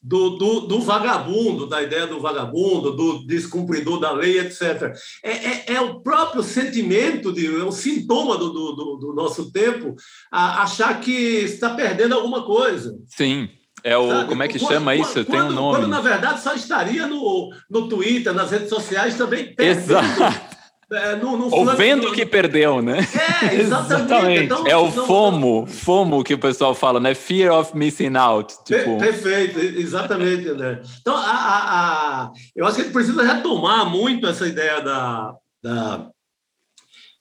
do, 0.00 0.30
do, 0.30 0.60
do, 0.60 0.80
vagabundo, 0.80 1.66
da 1.66 1.82
ideia 1.82 2.06
do 2.06 2.20
vagabundo, 2.20 2.94
do 2.94 3.26
descumpridor 3.26 3.98
da 3.98 4.12
lei, 4.12 4.38
etc. 4.38 4.94
É, 5.22 5.80
o 5.80 6.00
próprio 6.00 6.42
sentimento, 6.42 7.32
de, 7.32 7.46
é 7.46 7.64
um 7.64 7.72
sintoma 7.72 8.38
do, 8.38 8.52
do, 8.52 8.96
do 8.96 9.12
nosso 9.14 9.50
tempo, 9.50 9.96
a, 10.30 10.62
achar 10.62 11.00
que 11.00 11.12
está 11.12 11.70
perdendo 11.70 12.14
alguma 12.14 12.44
coisa. 12.44 12.96
Sim. 13.08 13.48
É 13.84 13.96
o, 13.96 14.08
Sabe? 14.08 14.28
como 14.28 14.42
é 14.42 14.48
que 14.48 14.58
quando, 14.58 14.72
chama 14.72 14.94
isso? 14.94 15.24
Quando, 15.24 15.26
Tem 15.26 15.42
um 15.42 15.50
nome. 15.50 15.78
Quando, 15.78 15.88
na 15.88 16.00
verdade, 16.00 16.40
só 16.40 16.54
estaria 16.54 17.06
no, 17.06 17.50
no 17.70 17.88
Twitter, 17.88 18.32
nas 18.32 18.50
redes 18.50 18.68
sociais 18.68 19.16
também. 19.16 19.54
Exato. 19.58 20.52
É, 20.92 21.16
no, 21.16 21.38
no 21.38 21.54
Ou 21.54 21.64
vendo 21.74 22.12
que 22.12 22.26
perdeu, 22.26 22.82
né? 22.82 22.98
É, 23.42 23.54
exatamente. 23.54 24.44
Então, 24.44 24.66
é 24.66 24.76
o 24.76 24.90
não, 24.90 25.06
FOMO, 25.06 25.66
FOMO 25.66 26.22
que 26.22 26.34
o 26.34 26.38
pessoal 26.38 26.74
fala, 26.74 27.00
né? 27.00 27.14
Fear 27.14 27.50
of 27.50 27.74
missing 27.74 28.14
out. 28.14 28.54
Tipo... 28.64 28.98
Perfeito, 28.98 29.58
exatamente, 29.58 30.48
André. 30.50 30.82
Então, 31.00 31.16
a, 31.16 31.30
a, 31.30 32.24
a, 32.24 32.30
eu 32.54 32.66
acho 32.66 32.76
que 32.76 32.82
a 32.82 32.84
gente 32.84 32.92
precisa 32.92 33.22
retomar 33.22 33.88
muito 33.88 34.26
essa 34.26 34.46
ideia 34.46 34.82
da, 34.82 35.34
da 35.62 36.10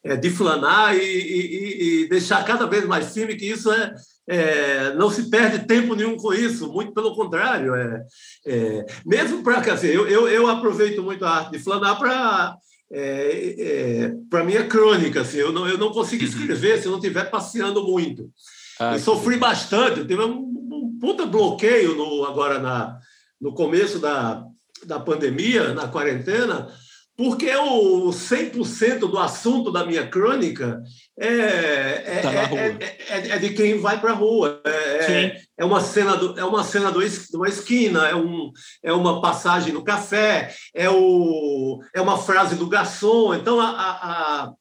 é, 0.04 0.16
de 0.16 0.30
flanar 0.32 0.96
e, 0.96 1.00
e, 1.00 2.04
e, 2.04 2.10
deixar 2.10 2.44
cada 2.44 2.66
vez 2.66 2.86
mais 2.86 3.14
firme 3.14 3.36
que 3.36 3.46
isso 3.46 3.72
é, 3.72 3.94
é, 4.28 4.94
não 4.94 5.10
se 5.10 5.30
perde 5.30 5.66
tempo 5.66 5.96
nenhum 5.96 6.16
com 6.16 6.34
isso, 6.34 6.72
muito 6.72 6.94
pelo 6.94 7.16
contrário. 7.16 7.76
É, 7.76 8.06
é 8.46 8.86
mesmo 9.06 9.44
para 9.44 9.62
quer 9.62 9.76
dizer, 9.76 9.96
eu, 9.96 10.08
eu, 10.08 10.28
eu, 10.28 10.48
aproveito 10.48 11.02
muito 11.02 11.26
a 11.26 11.38
arte 11.38 11.52
de 11.52 11.60
flanar 11.60 11.98
para 11.98 12.56
é, 12.92 13.56
é, 13.58 14.14
para 14.30 14.44
minha 14.44 14.66
crônica. 14.66 15.22
Assim, 15.22 15.38
eu, 15.38 15.52
não, 15.52 15.68
eu 15.68 15.78
não 15.78 15.92
consigo 15.92 16.24
uhum. 16.24 16.30
escrever 16.30 16.80
se 16.80 16.86
eu 16.86 16.92
não 16.92 17.00
estiver 17.00 17.30
passeando 17.30 17.84
muito. 17.84 18.30
Ah, 18.80 18.96
eu 18.96 19.00
sofri 19.00 19.38
bastante, 19.38 20.06
teve 20.06 20.24
um, 20.24 20.40
um 20.40 20.98
puta 21.00 21.26
bloqueio 21.26 21.96
no, 21.96 22.26
agora 22.26 22.60
na, 22.60 22.98
no 23.40 23.54
começo 23.54 24.00
da, 24.00 24.44
da 24.86 25.00
pandemia, 25.00 25.74
na 25.74 25.88
quarentena, 25.88 26.68
porque 27.24 27.56
o 27.56 28.10
100% 28.10 29.02
do 29.02 29.20
assunto 29.20 29.72
da 29.72 29.86
minha 29.86 30.08
crônica 30.08 30.82
é, 31.20 31.28
é, 31.28 32.20
tá 32.20 32.34
é, 32.34 32.78
é, 33.10 33.30
é, 33.30 33.38
de 33.38 33.54
quem 33.54 33.80
vai 33.80 34.02
para 34.02 34.10
a 34.10 34.16
rua. 34.16 34.60
É, 34.66 35.40
é, 35.60 35.64
uma 35.64 35.82
cena, 35.82 36.18
do, 36.18 36.40
é 36.40 36.44
uma 36.44 36.64
cena 36.64 36.92
do, 36.92 37.08
de 37.08 37.38
uma 37.38 37.48
esquina, 37.48 38.08
é, 38.08 38.16
um, 38.16 38.52
é 38.84 38.92
uma 38.92 39.22
passagem 39.22 39.72
no 39.72 39.84
café, 39.84 40.52
é, 40.74 40.90
o, 40.90 41.80
é 41.94 42.02
uma 42.02 42.18
frase 42.18 42.56
do 42.56 42.68
garçom. 42.68 43.36
Então, 43.36 43.60
a, 43.60 43.70
a, 43.70 44.46
a 44.46 44.54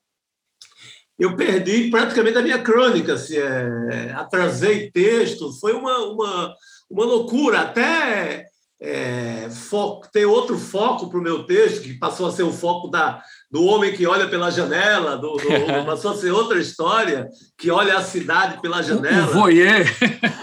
eu 1.19 1.35
perdi 1.37 1.89
praticamente 1.91 2.37
a 2.37 2.43
minha 2.43 2.59
crônica. 2.59 3.15
Assim, 3.15 3.39
é, 3.39 4.13
atrasei 4.13 4.91
textos, 4.91 5.59
foi 5.61 5.73
uma, 5.73 5.97
uma, 5.97 6.55
uma 6.91 7.05
loucura. 7.07 7.61
Até 7.61 8.50
é, 8.83 9.49
foco, 9.51 10.09
ter 10.11 10.25
outro 10.25 10.59
foco 10.59 11.11
para 11.11 11.19
o 11.19 11.23
meu 11.23 11.45
texto, 11.45 11.83
que 11.83 11.99
passou 11.99 12.27
a 12.27 12.33
ser 12.33 12.45
o 12.45 12.53
foco 12.53 12.89
da, 12.89 13.23
do 13.51 13.63
homem 13.65 13.93
que 13.93 14.07
olha 14.07 14.27
pela 14.27 14.51
janela, 14.51 15.19
do, 15.19 15.37
do, 15.37 15.47
passou 15.85 16.13
a 16.13 16.17
ser 16.17 16.31
outra 16.31 16.59
história, 16.59 17.29
que 17.59 17.71
olha 17.71 17.99
a 17.99 18.03
cidade 18.03 18.61
pela 18.63 18.83
janela. 18.83 19.29
O 19.29 19.33
voyeur. 19.33 19.87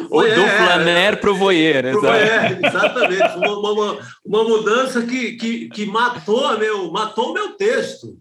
O 0.06 0.20
voyeur 0.20 0.36
do 0.36 0.48
flaner 0.48 1.20
para 1.20 1.32
o 1.32 1.36
voyeur, 1.36 2.00
voyeur, 2.00 2.60
exatamente. 2.63 3.38
Uma, 3.38 3.72
uma, 3.72 3.98
uma, 4.24 4.44
mudança 4.44 5.01
que, 5.01 5.34
que, 5.34 5.70
que 5.70 5.86
matou, 5.88 6.58
meu, 6.60 6.91
matou 6.91 7.32
o 7.32 7.34
meu 7.34 7.53
texto. 7.53 8.20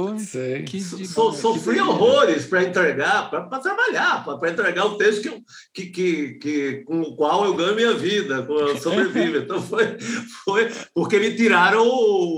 Pois 0.00 0.32
é. 0.36 0.62
Que, 0.62 0.80
so, 0.80 1.32
sofri 1.32 1.80
horrores 1.80 2.46
para 2.46 2.62
entregar, 2.62 3.28
para 3.28 3.58
trabalhar, 3.58 4.24
para 4.24 4.50
entregar 4.50 4.84
o 4.84 4.96
texto 4.96 5.22
que, 5.22 5.28
eu, 5.28 5.42
que, 5.74 5.86
que, 5.86 6.34
que, 6.34 6.84
com 6.84 7.00
o 7.00 7.16
qual 7.16 7.44
eu 7.44 7.54
ganho 7.54 7.74
minha 7.74 7.94
vida, 7.94 8.46
sobrevivo. 8.80 9.38
Então 9.38 9.60
foi, 9.60 9.98
foi 10.44 10.70
porque 10.94 11.18
me 11.18 11.34
tiraram 11.34 11.84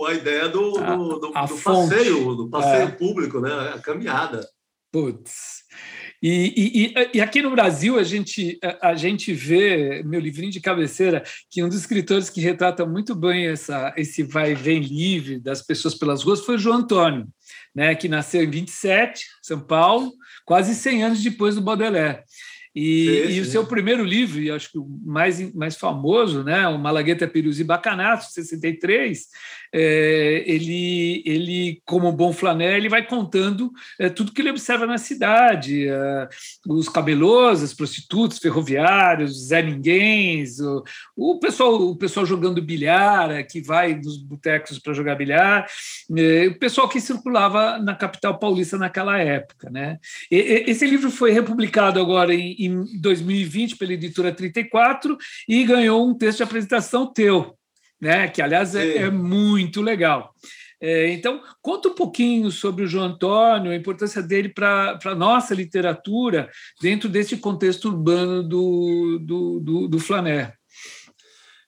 a 0.06 0.14
ideia 0.14 0.48
do, 0.48 0.72
do, 0.72 1.18
do, 1.18 1.18
do 1.18 1.32
passeio, 1.32 2.34
do 2.34 2.48
passeio 2.48 2.88
é. 2.88 2.90
público, 2.92 3.40
né? 3.40 3.52
a 3.74 3.78
caminhada. 3.78 4.40
Putz. 4.90 5.60
E, 6.22 6.92
e, 6.92 7.16
e, 7.16 7.20
aqui 7.20 7.40
no 7.40 7.50
Brasil 7.50 7.98
a 7.98 8.02
gente, 8.02 8.58
a, 8.82 8.94
gente 8.94 9.32
vê, 9.32 10.02
meu 10.02 10.20
livrinho 10.20 10.52
de 10.52 10.60
cabeceira, 10.60 11.24
que 11.50 11.64
um 11.64 11.68
dos 11.68 11.78
escritores 11.78 12.28
que 12.28 12.42
retrata 12.42 12.84
muito 12.84 13.14
bem 13.14 13.46
essa, 13.46 13.94
esse 13.96 14.22
vai 14.22 14.52
e 14.52 14.54
vem 14.54 14.80
livre 14.80 15.38
das 15.38 15.62
pessoas 15.62 15.94
pelas 15.94 16.22
ruas 16.22 16.44
foi 16.44 16.56
o 16.56 16.58
João 16.58 16.78
Antônio, 16.78 17.26
né, 17.74 17.94
que 17.94 18.08
nasceu 18.08 18.42
em 18.42 18.50
27, 18.50 19.24
São 19.42 19.60
Paulo, 19.60 20.12
quase 20.44 20.74
100 20.74 21.04
anos 21.04 21.22
depois 21.22 21.54
do 21.54 21.60
Baudelaire. 21.60 22.22
E, 22.74 23.06
sim, 23.06 23.26
sim. 23.26 23.32
e, 23.34 23.40
o 23.40 23.44
seu 23.44 23.66
primeiro 23.66 24.04
livro, 24.04 24.40
e 24.40 24.50
acho 24.50 24.70
que 24.70 24.78
o 24.78 24.86
mais, 25.04 25.52
mais 25.54 25.76
famoso, 25.76 26.44
né, 26.44 26.68
o 26.68 26.78
Malagueta 26.78 27.26
Perus 27.26 27.58
e 27.58 27.64
Bacanato, 27.64 28.30
63, 28.32 29.26
é, 29.72 30.42
ele, 30.46 31.22
ele, 31.24 31.82
como 31.84 32.10
bom 32.12 32.32
flané, 32.32 32.76
ele 32.76 32.88
vai 32.88 33.06
contando 33.06 33.70
é, 33.98 34.08
tudo 34.08 34.32
que 34.32 34.40
ele 34.42 34.50
observa 34.50 34.86
na 34.86 34.98
cidade, 34.98 35.88
é, 35.88 36.28
os 36.66 36.88
cabelos, 36.88 37.62
as 37.62 37.74
prostitutas, 37.74 38.38
ferroviários, 38.38 39.48
Zé 39.48 39.62
Ninguéms, 39.62 40.60
o, 40.60 40.82
o, 41.16 41.38
pessoal, 41.38 41.74
o 41.74 41.96
pessoal 41.96 42.26
jogando 42.26 42.60
bilhar, 42.62 43.30
é, 43.30 43.42
que 43.42 43.60
vai 43.60 43.94
nos 43.94 44.18
botecos 44.18 44.78
para 44.78 44.92
jogar 44.92 45.14
bilhar, 45.14 45.66
é, 46.16 46.48
o 46.48 46.58
pessoal 46.58 46.88
que 46.88 47.00
circulava 47.00 47.78
na 47.78 47.94
capital 47.94 48.38
paulista 48.38 48.76
naquela 48.76 49.18
época. 49.18 49.70
Né? 49.70 49.98
E, 50.30 50.64
esse 50.66 50.86
livro 50.86 51.10
foi 51.10 51.30
republicado 51.30 52.00
agora 52.00 52.34
em, 52.34 52.56
em 52.58 53.00
2020 53.00 53.76
pela 53.76 53.92
editora 53.92 54.32
34 54.32 55.16
e 55.48 55.64
ganhou 55.64 56.08
um 56.08 56.14
texto 56.14 56.38
de 56.38 56.42
apresentação 56.42 57.12
teu 57.12 57.59
né? 58.00 58.28
que, 58.28 58.40
aliás, 58.40 58.74
é, 58.74 58.98
é 58.98 59.10
muito 59.10 59.82
legal. 59.82 60.34
É, 60.82 61.12
então, 61.12 61.42
conta 61.60 61.88
um 61.88 61.94
pouquinho 61.94 62.50
sobre 62.50 62.84
o 62.84 62.86
João 62.86 63.04
Antônio, 63.06 63.70
a 63.70 63.76
importância 63.76 64.22
dele 64.22 64.48
para 64.48 64.98
a 65.04 65.14
nossa 65.14 65.54
literatura 65.54 66.48
dentro 66.80 67.06
desse 67.08 67.36
contexto 67.36 67.88
urbano 67.88 68.42
do, 68.42 69.18
do, 69.20 69.60
do, 69.60 69.88
do 69.88 69.98
Flaner. 69.98 70.59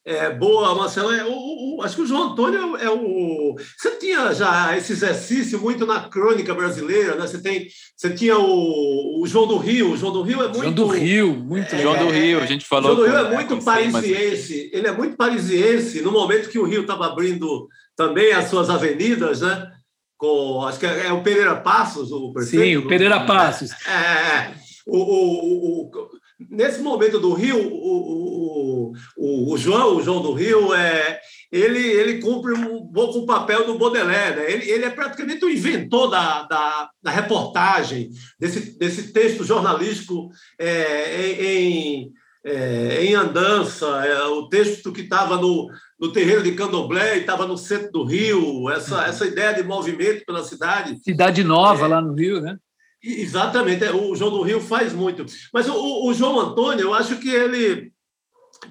É, 0.04 0.30
boa, 0.30 0.74
Marcelo. 0.74 1.12
É, 1.12 1.24
o, 1.24 1.76
o, 1.76 1.82
acho 1.82 1.94
que 1.94 2.02
o 2.02 2.06
João 2.06 2.32
Antônio 2.32 2.76
é 2.76 2.90
o. 2.90 3.54
Você 3.78 3.92
tinha 3.98 4.34
já 4.34 4.76
esse 4.76 4.92
exercício 4.92 5.60
muito 5.60 5.86
na 5.86 6.08
crônica 6.08 6.52
brasileira, 6.52 7.14
né? 7.14 7.24
Você, 7.24 7.40
tem, 7.40 7.68
você 7.96 8.10
tinha 8.10 8.36
o, 8.36 9.22
o 9.22 9.26
João 9.28 9.46
do 9.46 9.58
Rio. 9.58 9.92
O 9.92 9.96
João 9.96 10.12
do 10.12 10.22
Rio 10.22 10.42
é 10.42 10.48
muito. 10.48 10.60
João 10.60 10.72
do 10.72 10.86
Rio, 10.88 11.34
muito. 11.36 11.72
É, 11.72 11.78
João 11.78 11.96
do 11.96 12.10
Rio, 12.10 12.40
a 12.40 12.46
gente 12.46 12.64
falou. 12.64 12.96
João 12.96 13.06
do 13.06 13.12
Rio 13.12 13.26
é 13.26 13.34
muito 13.34 13.64
parisiense. 13.64 14.70
Ele 14.72 14.88
é 14.88 14.92
muito 14.92 15.16
parisiense. 15.16 16.02
No 16.02 16.10
momento 16.10 16.50
que 16.50 16.58
o 16.58 16.64
Rio 16.64 16.80
estava 16.80 17.06
abrindo 17.06 17.68
também 17.96 18.32
as 18.32 18.50
suas 18.50 18.68
avenidas, 18.68 19.40
né? 19.40 19.70
Com, 20.16 20.64
acho 20.66 20.80
que 20.80 20.86
é, 20.86 21.06
é 21.06 21.12
o 21.12 21.22
Pereira 21.22 21.54
Passos, 21.56 22.10
o 22.10 22.32
prefeito. 22.32 22.64
Sim, 22.64 22.76
o 22.76 22.88
Pereira 22.88 23.20
Passos. 23.24 23.70
É, 23.86 23.92
é, 23.92 24.36
é. 24.36 24.54
o, 24.84 24.98
o, 24.98 25.90
o 25.90 26.11
nesse 26.50 26.80
momento 26.80 27.18
do 27.18 27.32
Rio, 27.32 27.58
o, 27.58 28.92
o, 29.16 29.52
o, 29.52 29.58
João, 29.58 29.96
o 29.96 30.02
João 30.02 30.22
do 30.22 30.32
Rio, 30.32 30.74
é, 30.74 31.20
ele, 31.50 31.78
ele 31.78 32.20
cumpre 32.20 32.52
um 32.52 32.86
pouco 32.86 33.20
o 33.20 33.26
papel 33.26 33.66
do 33.66 33.78
Baudelaire. 33.78 34.36
Né? 34.36 34.52
Ele, 34.52 34.70
ele 34.70 34.84
é 34.84 34.90
praticamente 34.90 35.44
o 35.44 35.50
inventor 35.50 36.10
da, 36.10 36.42
da, 36.44 36.90
da 37.02 37.10
reportagem, 37.10 38.10
desse, 38.38 38.78
desse 38.78 39.12
texto 39.12 39.44
jornalístico 39.44 40.30
é, 40.58 41.30
em, 41.30 42.12
é, 42.44 43.04
em 43.04 43.14
andança, 43.14 43.86
é, 44.04 44.24
o 44.24 44.48
texto 44.48 44.92
que 44.92 45.02
estava 45.02 45.36
no, 45.36 45.68
no 46.00 46.12
terreiro 46.12 46.42
de 46.42 46.52
Candomblé 46.52 47.18
e 47.18 47.20
estava 47.20 47.46
no 47.46 47.56
centro 47.56 47.92
do 47.92 48.04
Rio, 48.04 48.68
essa, 48.70 48.96
uhum. 48.96 49.02
essa 49.02 49.26
ideia 49.26 49.54
de 49.54 49.62
movimento 49.62 50.24
pela 50.24 50.42
cidade. 50.42 50.98
Cidade 51.04 51.44
nova 51.44 51.84
é, 51.84 51.88
lá 51.88 52.00
no 52.00 52.14
Rio, 52.14 52.40
né? 52.40 52.56
Exatamente, 53.02 53.84
é, 53.84 53.90
o 53.92 54.14
João 54.14 54.30
do 54.30 54.42
Rio 54.42 54.60
faz 54.60 54.92
muito. 54.92 55.26
Mas 55.52 55.68
o, 55.68 56.06
o 56.06 56.14
João 56.14 56.38
Antônio, 56.38 56.82
eu 56.82 56.94
acho 56.94 57.16
que 57.16 57.28
ele 57.28 57.92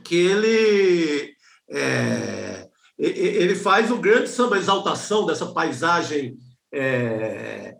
que 0.05 0.15
ele 0.15 1.33
é, 1.69 2.67
ele 2.97 3.55
faz 3.55 3.91
o 3.91 3.97
grande 3.97 4.29
samba 4.29 4.57
exaltação 4.57 5.25
dessa 5.25 5.47
paisagem 5.47 6.37
é, 6.73 7.75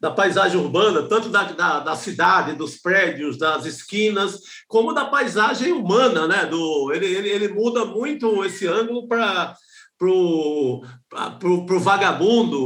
da 0.00 0.10
paisagem 0.10 0.60
urbana, 0.60 1.08
tanto 1.08 1.30
da, 1.30 1.44
da, 1.44 1.80
da, 1.80 1.96
cidade, 1.96 2.54
dos 2.54 2.76
prédios, 2.76 3.38
das 3.38 3.64
esquinas, 3.64 4.38
como 4.68 4.92
da 4.92 5.06
paisagem 5.06 5.72
humana, 5.72 6.28
né? 6.28 6.44
Do, 6.44 6.92
ele, 6.94 7.06
ele, 7.06 7.28
ele 7.30 7.48
muda 7.48 7.86
muito 7.86 8.44
esse 8.44 8.66
ângulo 8.66 9.08
para 9.08 9.56
o 10.10 10.82
vagabundo, 11.80 12.60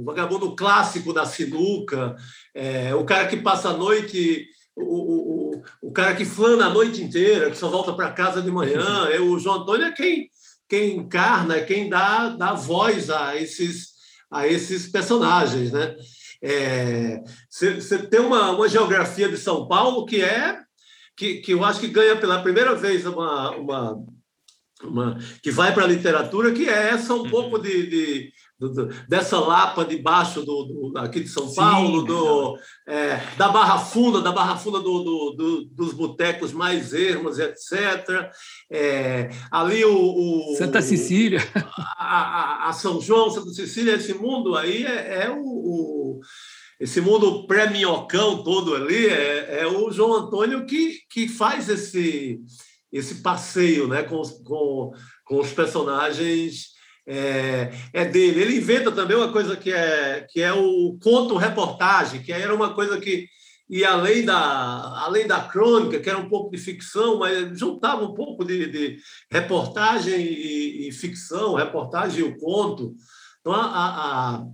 o 0.00 0.04
vagabundo 0.04 0.56
clássico 0.56 1.12
da 1.12 1.26
sinuca, 1.26 2.16
é, 2.54 2.94
o 2.94 3.04
cara 3.04 3.28
que 3.28 3.36
passa 3.36 3.70
a 3.70 3.76
noite, 3.76 4.46
o, 4.74 5.52
o, 5.54 5.62
o 5.82 5.92
cara 5.92 6.14
que 6.14 6.24
flana 6.24 6.66
a 6.66 6.70
noite 6.70 7.02
inteira, 7.02 7.50
que 7.50 7.58
só 7.58 7.68
volta 7.68 7.92
para 7.92 8.12
casa 8.12 8.40
de 8.40 8.50
manhã. 8.50 9.08
É, 9.10 9.20
o 9.20 9.38
João 9.38 9.62
Antônio 9.62 9.86
é 9.86 9.92
quem, 9.92 10.28
quem 10.68 10.96
encarna, 10.96 11.56
é 11.56 11.64
quem 11.64 11.88
dá, 11.88 12.30
dá 12.30 12.54
voz 12.54 13.10
a 13.10 13.36
esses, 13.36 13.88
a 14.30 14.46
esses 14.46 14.88
personagens. 14.88 15.72
Né? 15.72 15.94
Você 17.50 17.94
é, 17.94 17.98
tem 17.98 18.20
uma, 18.20 18.52
uma 18.52 18.68
geografia 18.68 19.28
de 19.28 19.36
São 19.36 19.68
Paulo 19.68 20.06
que 20.06 20.22
é 20.22 20.58
que, 21.16 21.34
que 21.36 21.52
eu 21.52 21.62
acho 21.62 21.80
que 21.80 21.88
ganha 21.88 22.16
pela 22.16 22.42
primeira 22.42 22.74
vez 22.74 23.04
uma, 23.04 23.50
uma, 23.50 24.06
uma 24.82 25.18
que 25.42 25.50
vai 25.50 25.74
para 25.74 25.84
a 25.84 25.88
literatura, 25.88 26.50
que 26.50 26.66
é 26.66 26.88
essa 26.88 27.12
um 27.12 27.28
pouco 27.28 27.58
de, 27.58 27.86
de 27.90 28.32
do, 28.49 28.49
dessa 29.08 29.38
lapa 29.38 29.84
debaixo 29.84 30.42
do, 30.42 30.64
do, 30.64 30.98
aqui 30.98 31.20
de 31.20 31.28
São 31.28 31.52
Paulo, 31.54 32.02
do, 32.02 32.58
é, 32.86 33.16
da 33.38 33.48
Barra 33.48 33.78
Funda, 33.78 34.20
da 34.20 34.32
Barra 34.32 34.56
Funda 34.56 34.80
do, 34.80 35.02
do 35.02 35.64
dos 35.64 35.94
botecos 35.94 36.52
mais 36.52 36.92
ermos, 36.92 37.38
etc. 37.38 38.30
É, 38.70 39.30
ali 39.50 39.84
o, 39.84 40.52
o 40.52 40.56
Santa 40.56 40.82
Cecília, 40.82 41.40
a, 41.96 42.66
a, 42.66 42.68
a, 42.68 42.72
São 42.72 43.00
João, 43.00 43.30
Santa 43.30 43.50
Cecília, 43.52 43.94
esse 43.94 44.12
mundo 44.14 44.56
aí 44.56 44.84
é, 44.84 45.24
é 45.24 45.30
o, 45.30 45.42
o, 45.42 46.20
esse 46.78 47.00
mundo 47.00 47.46
pré-minhocão 47.46 48.42
todo 48.42 48.74
ali 48.74 49.06
é, 49.06 49.62
é, 49.62 49.66
o 49.66 49.90
João 49.90 50.14
Antônio 50.14 50.66
que, 50.66 50.98
que 51.10 51.28
faz 51.28 51.68
esse 51.68 52.40
esse 52.92 53.22
passeio, 53.22 53.86
né, 53.86 54.02
com, 54.02 54.20
com, 54.44 54.92
com 55.24 55.38
os 55.38 55.52
personagens 55.52 56.70
é, 57.06 57.72
é, 57.92 58.04
dele. 58.04 58.40
Ele 58.40 58.56
inventa 58.58 58.92
também 58.92 59.16
uma 59.16 59.32
coisa 59.32 59.56
que 59.56 59.72
é, 59.72 60.26
que 60.30 60.40
é 60.40 60.52
o 60.52 60.98
conto-reportagem, 61.02 62.22
que 62.22 62.32
era 62.32 62.54
uma 62.54 62.74
coisa 62.74 63.00
que 63.00 63.26
ia 63.68 63.90
além 63.92 64.24
da, 64.24 65.04
além 65.04 65.26
da 65.28 65.40
crônica, 65.40 66.00
que 66.00 66.10
era 66.10 66.18
um 66.18 66.28
pouco 66.28 66.50
de 66.50 66.58
ficção, 66.58 67.18
mas 67.18 67.56
juntava 67.56 68.04
um 68.04 68.14
pouco 68.14 68.44
de, 68.44 68.66
de 68.66 68.98
reportagem 69.30 70.20
e, 70.20 70.88
e, 70.88 70.92
ficção, 70.92 71.54
reportagem 71.54 72.20
e 72.20 72.28
o 72.28 72.36
conto. 72.36 72.94
Então, 73.40 73.52
a, 73.52 73.64
a, 73.64 74.44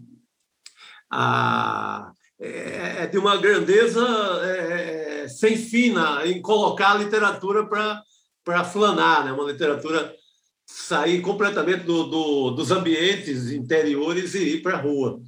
a, 1.11 2.13
é, 2.39 3.05
é 3.05 3.07
de 3.07 3.17
uma 3.17 3.39
grandeza 3.39 4.07
é, 4.45 5.23
é 5.25 5.29
sem 5.29 5.57
fim 5.57 5.95
em 6.27 6.43
colocar 6.43 6.93
a 6.93 6.99
literatura 6.99 7.67
para 7.67 8.65
flanar, 8.65 9.25
né? 9.25 9.33
uma 9.33 9.51
literatura 9.51 10.15
sair 10.67 11.21
completamente 11.21 11.85
do, 11.85 12.05
do, 12.05 12.51
dos 12.51 12.73
ambientes 12.73 13.53
interiores 13.53 14.35
e 14.35 14.57
ir 14.57 14.63
para 14.63 14.77
a 14.77 14.81
rua. 14.81 15.21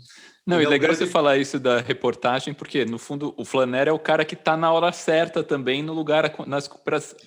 Não, 0.45 0.59
e 0.59 0.61
então, 0.61 0.71
legal 0.71 0.95
você 0.95 1.07
falar 1.07 1.37
isso 1.37 1.61
da 1.61 1.79
reportagem, 1.79 2.55
porque 2.55 2.85
no 2.85 2.99
fundo 2.99 3.35
o 3.37 3.45
flaner 3.45 3.87
é 3.87 3.93
o 3.93 3.99
cara 3.99 4.25
que 4.25 4.35
está 4.35 4.57
na 4.57 4.73
hora 4.73 4.91
certa 4.93 5.45
também, 5.45 5.83
no 5.83 5.93
lugar 5.93 6.35
nas, 6.47 6.69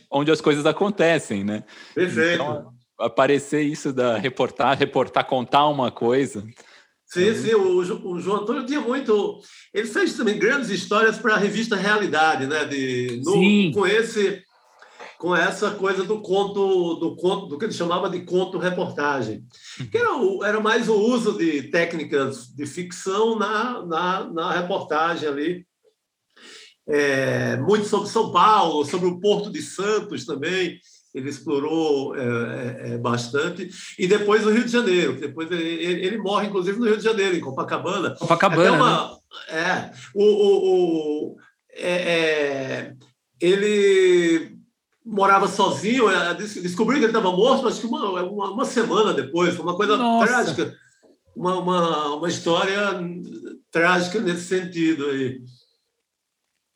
onde 0.10 0.32
as 0.32 0.41
coisas 0.41 0.65
acontecem, 0.65 1.43
né? 1.43 1.63
Perfeito. 1.93 2.41
Então, 2.41 2.74
aparecer 3.00 3.62
isso 3.62 3.93
da 3.93 4.17
reportar, 4.17 4.78
reportar, 4.78 5.26
contar 5.26 5.67
uma 5.67 5.91
coisa. 5.91 6.43
Sim, 7.06 7.30
é. 7.30 7.36
sim. 7.36 7.54
O, 7.54 7.78
o, 7.78 8.19
João 8.19 8.41
Antônio 8.41 8.65
tinha 8.65 8.82
muito. 8.82 9.39
Ele 9.74 9.88
fez 9.88 10.13
também 10.13 10.39
grandes 10.39 10.69
histórias 10.69 11.17
para 11.17 11.36
a 11.36 11.38
revista 11.38 11.76
Realidade, 11.76 12.47
né? 12.47 12.65
De, 12.65 13.21
no, 13.24 13.34
sim. 13.34 13.71
Com 13.74 13.86
esse 13.86 14.41
com 15.21 15.36
essa 15.36 15.69
coisa 15.69 16.03
do 16.03 16.19
conto, 16.19 16.95
do 16.95 17.15
conto, 17.15 17.45
do 17.45 17.55
que 17.60 17.65
ele 17.65 17.71
chamava 17.71 18.10
de 18.10 18.21
conto-reportagem, 18.21 19.45
que 19.91 19.95
era, 19.95 20.10
era 20.43 20.60
mais 20.60 20.89
o 20.89 20.95
uso 20.95 21.38
de 21.38 21.69
técnicas 21.69 22.47
de 22.47 22.65
ficção 22.65 23.38
na, 23.38 23.86
na, 23.86 24.34
na 24.34 24.51
reportagem 24.51 25.29
ali. 25.29 25.67
É, 26.89 27.55
muito 27.57 27.86
sobre 27.86 28.10
São 28.10 28.31
Paulo, 28.31 28.84
sobre 28.84 29.10
o 29.10 29.19
Porto 29.19 29.51
de 29.51 29.62
Santos 29.62 30.25
também, 30.25 30.79
ele 31.13 31.29
explorou 31.29 32.15
é, 32.15 32.23
é, 32.23 32.93
é 32.93 32.97
bastante, 32.97 33.69
e 33.99 34.07
depois 34.07 34.43
o 34.43 34.49
Rio 34.49 34.65
de 34.65 34.71
Janeiro, 34.71 35.19
depois 35.19 35.51
ele, 35.51 36.03
ele, 36.03 36.17
morre, 36.17 36.47
inclusive, 36.47 36.79
no 36.79 36.86
Rio 36.88 36.97
de 36.97 37.03
Janeiro, 37.03 37.36
em 37.36 37.41
Copacabana. 37.41 38.15
Copacabana, 38.15 38.71
uma, 38.71 39.12
né? 39.12 39.19
É, 39.49 39.91
o, 40.15 40.23
o, 40.23 41.36
o 41.36 41.38
é, 41.75 41.91
é, 41.91 42.93
ele 43.39 44.50
morava 45.05 45.47
sozinho, 45.47 46.09
é, 46.09 46.33
descobriu 46.35 46.99
que 46.99 47.05
ele 47.05 47.17
estava 47.17 47.35
morto, 47.35 47.67
acho 47.67 47.81
que 47.81 47.87
uma, 47.87 48.23
uma, 48.23 48.51
uma, 48.51 48.65
semana 48.65 49.13
depois, 49.13 49.55
foi 49.55 49.65
uma 49.65 49.75
coisa 49.75 49.97
Nossa. 49.97 50.27
trágica, 50.27 50.75
uma, 51.35 51.59
uma, 51.59 52.15
uma 52.15 52.29
história 52.29 52.99
trágica 53.71 54.19
nesse 54.19 54.43
sentido 54.43 55.05
aí. 55.05 55.41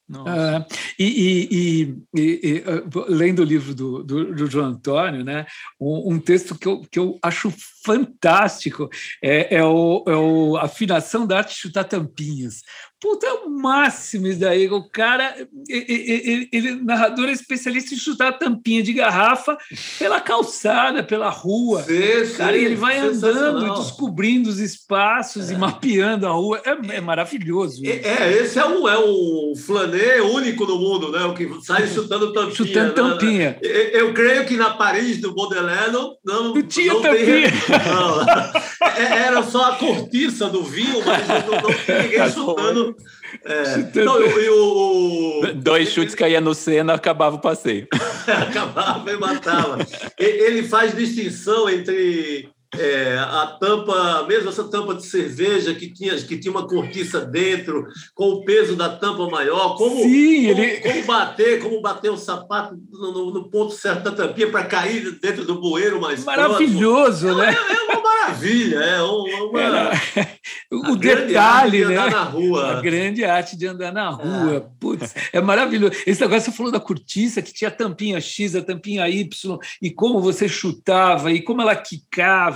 Uh, 0.08 0.64
e, 1.00 1.50
e, 1.50 2.06
e, 2.14 2.60
e, 2.60 2.64
lendo 3.08 3.40
o 3.40 3.46
livro 3.46 3.74
do, 3.74 4.04
do, 4.04 4.36
do 4.36 4.48
João 4.48 4.68
Antônio, 4.68 5.24
né, 5.24 5.48
um, 5.80 6.14
um, 6.14 6.20
texto 6.20 6.56
que 6.56 6.68
eu, 6.68 6.82
que 6.82 7.00
eu 7.00 7.18
acho 7.24 7.52
fantástico 7.86 8.90
é, 9.24 9.58
é, 9.58 9.64
o, 9.64 10.04
é 10.08 10.16
o 10.16 10.58
Afinação 10.58 11.28
da 11.28 11.38
Arte 11.38 11.54
de 11.54 11.62
Chutar 11.62 11.86
Tampinhas, 11.86 12.62
Puta, 13.06 13.28
é 13.28 13.34
o 13.34 13.50
máximo 13.50 14.26
isso 14.26 14.40
daí. 14.40 14.68
O 14.68 14.82
cara, 14.90 15.36
ele, 15.70 16.50
ele, 16.52 16.76
narrador 16.84 17.28
é 17.28 17.34
especialista 17.34 17.94
em 17.94 17.98
chutar 17.98 18.32
tampinha 18.40 18.82
de 18.82 18.94
garrafa 18.94 19.58
pela 20.00 20.20
calçada, 20.20 21.04
pela 21.04 21.30
rua. 21.30 21.84
Sim, 21.84 22.36
cara, 22.36 22.58
ele 22.58 22.76
vai 22.76 22.98
andando, 22.98 23.76
descobrindo 23.76 24.50
os 24.50 24.60
espaços 24.60 25.52
é. 25.52 25.54
e 25.54 25.58
mapeando 25.58 26.26
a 26.26 26.32
rua. 26.32 26.62
É, 26.66 26.96
é 26.96 27.02
maravilhoso. 27.02 27.84
É, 27.86 27.90
é, 27.90 28.42
esse 28.42 28.58
é 28.58 28.66
um, 28.66 28.88
é 28.88 28.98
um 28.98 29.54
flanê 29.56 30.22
único 30.22 30.66
no 30.66 30.80
mundo, 30.80 31.12
né? 31.12 31.26
O 31.26 31.36
que 31.36 31.48
sai 31.64 31.86
chutando 31.94 32.34
tampinha. 32.34 32.56
Chutando 32.56 32.88
né? 32.88 32.94
tampinha. 32.94 33.60
Eu, 33.62 33.72
eu, 33.72 34.14
creio 34.14 34.46
que 34.46 34.56
na 34.58 34.72
Paris 34.72 35.20
do 35.20 35.36
Baudelaire 35.36 35.92
não, 35.92 36.16
não, 36.26 36.44
não 36.46 36.54
tampinha. 36.54 37.02
Tem, 37.02 37.44
não. 37.80 38.96
É, 38.96 39.28
era 39.28 39.44
só 39.44 39.72
a 39.72 39.76
cortiça 39.76 40.48
do 40.50 40.64
vinho, 40.64 41.04
mas 41.06 41.28
não, 41.28 41.62
não 41.62 41.74
tinha 41.74 42.04
ninguém 42.04 42.30
chutando 42.30 42.96
é, 43.44 44.04
não, 44.04 44.18
o, 44.18 45.54
Dois 45.56 45.90
chutes 45.90 46.16
caía 46.16 46.40
no 46.40 46.54
Senna, 46.54 46.94
acabava 46.94 47.36
o 47.36 47.42
passeio. 47.42 47.88
acabava 48.28 49.12
e 49.12 49.18
matava. 49.18 49.78
Ele 50.18 50.64
faz 50.64 50.96
distinção 50.96 51.70
entre 51.70 52.50
é, 52.74 53.18
a 53.18 53.58
tampa, 53.60 54.26
mesmo 54.28 54.50
essa 54.50 54.64
tampa 54.66 54.96
de 54.96 55.06
cerveja 55.06 55.74
que 55.74 55.92
tinha, 55.92 56.16
que 56.16 56.38
tinha 56.38 56.52
uma 56.52 56.68
cortiça 56.68 57.22
dentro, 57.22 57.88
com 58.14 58.30
o 58.30 58.46
peso 58.46 58.76
da 58.76 58.90
tampa 58.90 59.30
maior, 59.30 59.78
como, 59.78 59.96
Sim, 59.96 60.48
como, 60.50 60.62
ele... 60.62 60.78
como 60.82 61.04
bater, 61.04 61.62
como 61.62 61.82
bater 61.82 62.12
o 62.12 62.18
sapato 62.18 62.78
no, 62.92 63.32
no 63.32 63.50
ponto 63.50 63.74
certo 63.74 64.04
da 64.04 64.12
tampinha 64.12 64.50
para 64.50 64.66
cair 64.66 65.20
dentro 65.22 65.46
do 65.46 65.60
bueiro 65.60 66.02
mais 66.02 66.24
Maravilhoso, 66.24 67.28
próximo. 67.28 67.36
né? 67.36 67.56
É, 67.56 67.74
é, 67.74 67.84
uma 67.84 68.02
maravilha, 68.02 68.78
é 68.78 69.02
uma, 69.02 69.62
Era... 69.62 69.92
o 70.72 70.96
detalhe, 70.96 71.80
de 71.80 71.86
né? 71.86 71.98
A 71.98 72.82
grande 72.82 73.24
arte 73.24 73.56
de 73.56 73.68
andar 73.68 73.94
na 73.94 74.10
rua. 74.10 74.56
É. 74.58 74.76
Putz, 74.80 75.14
é 75.32 75.40
maravilhoso. 75.40 75.94
Esse 76.06 76.22
negócio 76.22 76.52
você 76.52 76.58
falou 76.58 76.72
da 76.72 76.80
cortiça, 76.80 77.42
que 77.42 77.54
tinha 77.54 77.70
a 77.70 77.72
tampinha 77.72 78.20
X, 78.20 78.56
a 78.56 78.62
tampinha 78.62 79.08
Y, 79.08 79.60
e 79.82 79.92
como 79.92 80.20
você 80.20 80.48
chutava, 80.50 81.32
e 81.32 81.42
como 81.42 81.62
ela 81.62 81.76
quicava 81.76 82.55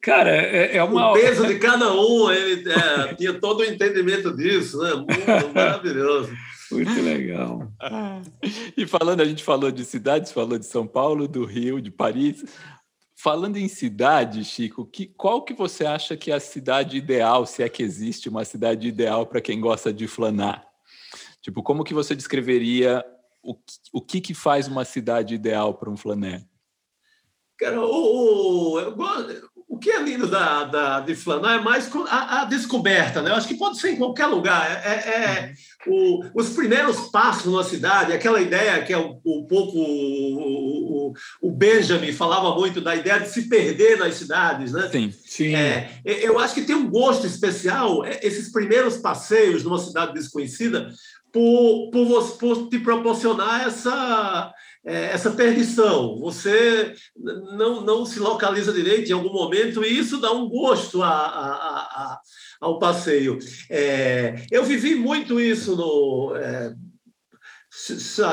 Cara, 0.00 0.30
é, 0.30 0.76
é 0.76 0.82
uma. 0.82 1.10
O 1.10 1.14
peso 1.14 1.46
de 1.46 1.58
cada 1.58 1.92
um, 1.92 2.30
ele 2.30 2.70
é, 2.70 3.14
tinha 3.14 3.34
todo 3.34 3.60
o 3.60 3.64
entendimento 3.64 4.36
disso, 4.36 4.78
né? 4.82 4.94
Muito 4.94 5.26
maravilhoso. 5.54 6.32
Muito 6.70 7.00
legal. 7.02 7.72
E 8.76 8.86
falando, 8.86 9.20
a 9.20 9.24
gente 9.24 9.42
falou 9.42 9.70
de 9.70 9.84
cidades, 9.84 10.30
falou 10.30 10.58
de 10.58 10.66
São 10.66 10.86
Paulo, 10.86 11.26
do 11.26 11.44
Rio, 11.44 11.80
de 11.80 11.90
Paris. 11.90 12.44
Falando 13.16 13.56
em 13.56 13.68
cidade, 13.68 14.44
Chico, 14.44 14.86
que, 14.86 15.06
qual 15.06 15.42
que 15.42 15.52
você 15.52 15.84
acha 15.84 16.16
que 16.16 16.30
é 16.30 16.34
a 16.34 16.40
cidade 16.40 16.96
ideal, 16.96 17.44
se 17.44 17.62
é 17.62 17.68
que 17.68 17.82
existe 17.82 18.28
uma 18.28 18.44
cidade 18.44 18.88
ideal 18.88 19.26
para 19.26 19.42
quem 19.42 19.60
gosta 19.60 19.92
de 19.92 20.06
flanar? 20.06 20.64
Tipo, 21.42 21.62
como 21.62 21.84
que 21.84 21.92
você 21.92 22.14
descreveria 22.14 23.04
o, 23.42 23.54
o 23.92 24.00
que, 24.00 24.20
que 24.20 24.32
faz 24.32 24.68
uma 24.68 24.84
cidade 24.84 25.34
ideal 25.34 25.74
para 25.74 25.90
um 25.90 25.96
flané? 25.96 26.46
Cara, 27.60 27.78
o, 27.78 28.78
o, 28.78 28.94
o 29.68 29.78
que 29.78 29.90
é 29.90 30.02
lindo 30.02 30.26
da, 30.26 30.64
da, 30.64 31.00
de 31.00 31.14
Flanar 31.14 31.60
é 31.60 31.62
mais 31.62 31.90
a, 32.08 32.40
a, 32.40 32.44
descoberta, 32.46 33.20
né? 33.20 33.30
Eu 33.30 33.34
acho 33.34 33.46
que 33.46 33.58
pode 33.58 33.78
ser 33.78 33.90
em 33.90 33.96
qualquer 33.96 34.26
lugar. 34.28 34.82
É, 34.82 34.88
é, 34.88 35.22
é 35.24 35.52
o, 35.86 36.24
os 36.34 36.48
primeiros 36.54 37.10
passos 37.10 37.52
na 37.52 37.62
cidade, 37.62 38.14
aquela 38.14 38.40
ideia 38.40 38.82
que 38.82 38.94
é 38.94 38.98
um, 38.98 39.20
um 39.26 39.46
pouco 39.46 39.78
o, 39.78 41.12
o, 41.42 41.52
Benjamin 41.52 42.12
falava 42.14 42.54
muito 42.54 42.80
da 42.80 42.96
ideia 42.96 43.20
de 43.20 43.28
se 43.28 43.46
perder 43.46 43.98
nas 43.98 44.14
cidades, 44.14 44.72
né? 44.72 44.88
Sim, 44.90 45.12
sim. 45.12 45.54
É, 45.54 46.00
eu 46.02 46.38
acho 46.38 46.54
que 46.54 46.62
tem 46.62 46.74
um 46.74 46.88
gosto 46.88 47.26
especial 47.26 48.06
é, 48.06 48.20
esses 48.22 48.50
primeiros 48.50 48.96
passeios 48.96 49.64
numa 49.64 49.78
cidade 49.78 50.14
desconhecida 50.14 50.90
por, 51.30 51.90
por, 51.90 52.38
por 52.38 52.68
te 52.70 52.78
proporcionar 52.78 53.66
essa 53.66 54.52
é, 54.84 55.06
essa 55.12 55.30
perdição. 55.30 56.18
Você 56.20 56.94
não, 57.16 57.82
não 57.82 58.06
se 58.06 58.18
localiza 58.18 58.72
direito 58.72 59.10
em 59.10 59.14
algum 59.14 59.32
momento 59.32 59.84
e 59.84 59.98
isso 59.98 60.18
dá 60.18 60.32
um 60.32 60.48
gosto 60.48 61.02
a, 61.02 61.08
a, 61.08 61.52
a, 61.52 62.20
ao 62.60 62.78
passeio. 62.78 63.38
É, 63.68 64.44
eu 64.50 64.64
vivi 64.64 64.94
muito 64.94 65.40
isso 65.40 65.76
no. 65.76 66.34
É, 66.36 66.74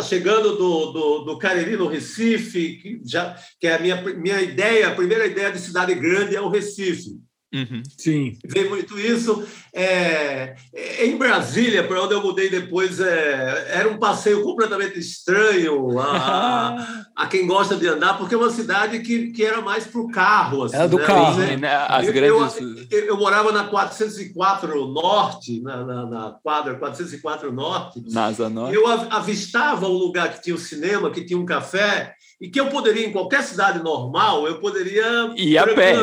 chegando 0.04 0.58
do, 0.58 0.92
do, 0.92 1.20
do 1.26 1.38
Cariri 1.38 1.78
no 1.78 1.88
Recife, 1.88 2.78
que, 2.78 3.02
já, 3.06 3.38
que 3.60 3.68
é 3.68 3.76
a 3.76 3.80
minha, 3.80 4.02
minha 4.16 4.42
ideia, 4.42 4.88
a 4.88 4.96
primeira 4.96 5.28
ideia 5.28 5.52
de 5.52 5.60
cidade 5.60 5.94
grande 5.94 6.36
é 6.36 6.42
o 6.42 6.50
Recife. 6.50 7.20
Uhum. 7.54 7.82
Sim. 7.98 8.38
Vem 8.46 8.68
muito 8.68 9.00
isso. 9.00 9.48
É, 9.74 10.56
em 11.00 11.16
Brasília, 11.18 11.88
para 11.88 12.04
onde 12.04 12.14
eu 12.14 12.22
mudei 12.22 12.50
depois, 12.50 13.00
é, 13.00 13.68
era 13.70 13.90
um 13.90 13.98
passeio 13.98 14.44
completamente 14.44 15.00
estranho 15.00 15.98
a, 15.98 17.06
a, 17.16 17.28
quem 17.28 17.48
gosta 17.48 17.78
de 17.78 17.88
andar, 17.88 18.18
porque 18.18 18.36
é 18.36 18.38
uma 18.38 18.50
cidade 18.50 19.00
que, 19.00 19.32
que 19.32 19.46
era 19.46 19.62
mais 19.62 19.88
para 19.88 20.02
o 20.02 20.12
carro. 20.12 20.64
Assim, 20.64 20.76
era 20.76 20.90
do 20.90 20.98
né? 20.98 21.06
carro. 21.06 21.38
né? 21.38 21.86
As 21.88 22.08
eu, 22.08 22.14
grandes... 22.14 22.88
eu, 22.92 23.06
eu, 23.06 23.18
morava 23.18 23.52
na 23.54 23.64
404 23.64 24.86
Norte, 24.88 25.62
na, 25.62 25.86
na, 25.86 26.06
na 26.06 26.32
quadra 26.44 26.76
404 26.76 27.52
Norte. 27.54 28.04
Nasa 28.12 28.50
Norte. 28.50 28.76
Eu 28.76 28.86
avistava 28.88 29.88
um 29.88 29.98
lugar 29.98 30.34
que 30.34 30.44
tinha 30.44 30.56
um 30.56 30.60
cinema, 30.60 31.12
que 31.12 31.24
tinha 31.24 31.40
um 31.40 31.46
café, 31.46 32.17
e 32.40 32.50
que 32.50 32.60
eu 32.60 32.68
poderia, 32.68 33.08
em 33.08 33.12
qualquer 33.12 33.42
cidade 33.42 33.82
normal, 33.82 34.48
eu 34.48 34.60
poderia. 34.60 35.34
Ir 35.36 35.58
a 35.58 35.66
pé. 35.66 35.96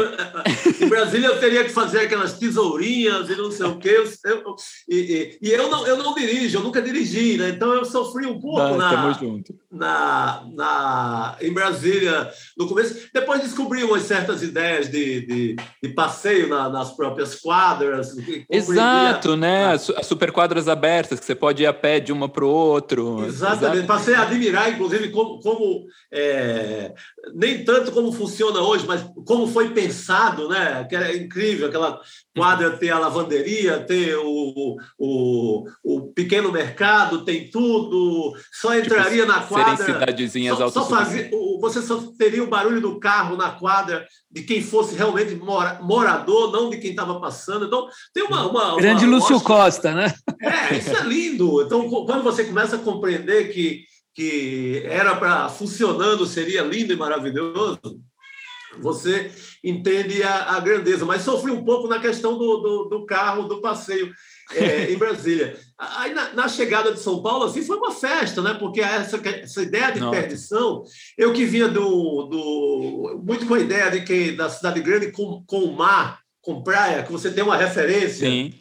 Em 0.81 0.88
Brasília, 0.88 1.29
eu 1.29 1.38
teria 1.38 1.62
que 1.62 1.70
fazer 1.70 2.01
aquelas 2.01 2.37
tesourinhas 2.37 3.31
e 3.31 3.37
não 3.37 3.53
sei 3.53 3.66
o 3.66 3.79
quê. 3.79 4.03
Eu, 4.25 4.57
e, 4.88 4.97
e, 4.97 5.38
e, 5.49 5.53
eu, 5.53 5.70
não, 5.70 5.87
eu 5.87 5.97
não 5.97 6.12
dirijo, 6.12 6.59
eu 6.59 6.62
nunca 6.62 6.83
dirigi, 6.83 7.37
né? 7.37 7.51
Então 7.51 7.73
eu 7.73 7.85
sofri 7.85 8.27
um 8.27 8.40
pouco 8.40 8.61
ah, 8.61 8.77
na, 8.77 9.20
na, 9.70 10.47
na, 10.53 11.37
em 11.40 11.53
Brasília 11.53 12.29
no 12.59 12.66
começo. 12.66 13.09
Depois 13.14 13.40
descobri 13.40 13.85
umas 13.85 14.03
certas 14.03 14.42
ideias 14.42 14.90
de, 14.90 15.25
de, 15.25 15.57
de 15.81 15.88
passeio 15.90 16.49
na, 16.49 16.68
nas 16.68 16.90
próprias 16.97 17.37
quadras. 17.37 18.09
Exato, 18.51 19.37
né? 19.37 19.73
As 19.73 20.07
superquadras 20.07 20.66
abertas, 20.66 21.20
que 21.20 21.27
você 21.27 21.35
pode 21.35 21.62
ir 21.62 21.66
a 21.66 21.73
pé 21.73 22.01
de 22.01 22.12
uma 22.12 22.29
para 22.29 22.44
o 22.44 22.49
outro. 22.49 23.25
Exatamente. 23.25 23.87
Passei 23.87 24.14
a 24.14 24.23
admirar, 24.23 24.73
inclusive, 24.73 25.11
como. 25.11 25.38
como 25.38 25.85
é, 26.11 26.23
é, 26.24 26.94
nem 27.34 27.64
tanto 27.64 27.92
como 27.92 28.12
funciona 28.12 28.60
hoje, 28.60 28.87
mas 28.87 29.04
como 29.26 29.46
foi 29.46 29.70
pensado, 29.70 30.48
né? 30.48 30.84
Que 30.84 30.96
é 30.96 31.16
incrível 31.16 31.68
aquela 31.68 32.00
quadra 32.34 32.76
ter 32.76 32.90
a 32.90 32.98
lavanderia, 32.98 33.80
ter 33.80 34.16
o, 34.16 34.76
o, 34.98 35.64
o 35.82 36.00
pequeno 36.12 36.50
mercado, 36.50 37.24
tem 37.24 37.50
tudo. 37.50 38.34
Só 38.52 38.72
tipo, 38.74 38.87
entraria 38.87 39.24
tipo, 39.24 39.32
na 39.32 39.40
quadra. 39.42 39.84
Cidadezinhas 39.84 40.58
só, 40.58 40.68
só 40.70 40.87
fazia, 40.87 41.30
você 41.60 41.82
só 41.82 42.02
teria 42.18 42.42
o 42.42 42.48
barulho 42.48 42.80
do 42.80 42.98
carro 42.98 43.37
na 43.37 43.50
quadra 43.50 44.06
de 44.30 44.42
quem 44.42 44.62
fosse 44.62 44.96
realmente 44.96 45.34
mora, 45.37 45.80
morador, 45.82 46.50
não 46.50 46.70
de 46.70 46.78
quem 46.78 46.90
estava 46.90 47.20
passando. 47.20 47.66
Então, 47.66 47.87
tem 48.12 48.24
uma. 48.24 48.50
uma 48.50 48.76
Grande 48.76 49.04
uma, 49.04 49.16
Lúcio 49.16 49.40
Costa, 49.40 49.92
né? 49.92 50.12
É, 50.40 50.76
isso 50.76 50.94
é 50.94 51.02
lindo. 51.04 51.62
Então, 51.62 51.88
quando 51.88 52.22
você 52.22 52.44
começa 52.44 52.76
a 52.76 52.80
compreender 52.80 53.52
que 53.52 53.84
que 54.14 54.83
era 54.87 55.16
para 55.16 55.48
funcionando, 55.48 56.24
seria 56.27 56.62
lindo 56.62 56.92
e 56.92 56.96
maravilhoso, 56.96 57.81
você 58.81 59.31
entende 59.62 60.22
a, 60.22 60.57
a, 60.57 60.61
grandeza. 60.61 61.05
Mas 61.05 61.22
sofri 61.22 61.50
um 61.50 61.64
pouco 61.64 61.88
na 61.88 61.98
questão 61.98 62.37
do, 62.38 62.57
do, 62.59 62.85
do 62.85 63.07
carro, 63.07 63.48
do 63.48 63.61
passeio 63.61 64.12
é, 64.53 64.90
em 64.92 64.96
Brasília. 64.96 65.57
Aí, 65.79 66.14
na, 66.14 66.33
na, 66.33 66.48
chegada 66.48 66.92
de 66.92 67.00
São 67.00 67.22
Paulo, 67.22 67.44
assim, 67.44 67.62
foi 67.62 67.77
uma 67.77 67.90
festa, 67.90 68.40
né? 68.40 68.55
Porque 68.55 68.81
essa, 68.81 69.20
essa 69.29 69.62
ideia 69.62 69.90
de 69.90 70.00
Não. 70.00 70.11
perdição, 70.11 70.85
eu 71.18 71.33
que 71.33 71.44
vinha 71.44 71.68
do, 71.68 72.27
do 72.27 73.22
muito 73.24 73.46
com 73.46 73.55
a 73.55 73.61
ideia 73.61 73.90
de 73.90 74.03
que 74.03 74.33
da 74.33 74.48
cidade 74.48 74.81
grande 74.81 75.11
com, 75.11 75.42
com 75.46 75.66
mar, 75.72 76.20
com 76.40 76.62
praia, 76.62 77.03
que 77.03 77.12
você 77.12 77.31
tem 77.31 77.42
uma 77.42 77.57
referência. 77.57 78.29
Sim. 78.29 78.53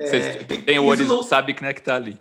É, 0.00 0.44
tem 0.44 0.78
o 0.78 0.84
olho, 0.84 1.04
não... 1.04 1.22
sabe 1.22 1.52
que, 1.52 1.64
é 1.64 1.74
que 1.74 1.80
está 1.80 1.96
ali. 1.96 2.18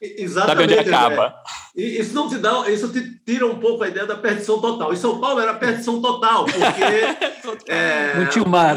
Exatamente. 0.00 0.70
Sabe 0.70 0.80
onde 0.80 0.88
acaba. 0.88 1.42
É. 1.76 1.82
Isso 1.82 2.14
não 2.14 2.28
te 2.28 2.38
dá, 2.38 2.68
isso 2.70 2.88
te 2.88 3.20
tira 3.24 3.46
um 3.46 3.58
pouco 3.60 3.84
a 3.84 3.88
ideia 3.88 4.06
da 4.06 4.16
perdição 4.16 4.60
total. 4.60 4.92
Em 4.92 4.96
São 4.96 5.20
Paulo 5.20 5.40
era 5.40 5.54
perdição 5.54 6.00
total, 6.00 6.46
porque. 6.46 7.68
é, 7.70 8.18
não 8.18 8.26
tinha 8.26 8.44
o 8.44 8.48
mar. 8.48 8.76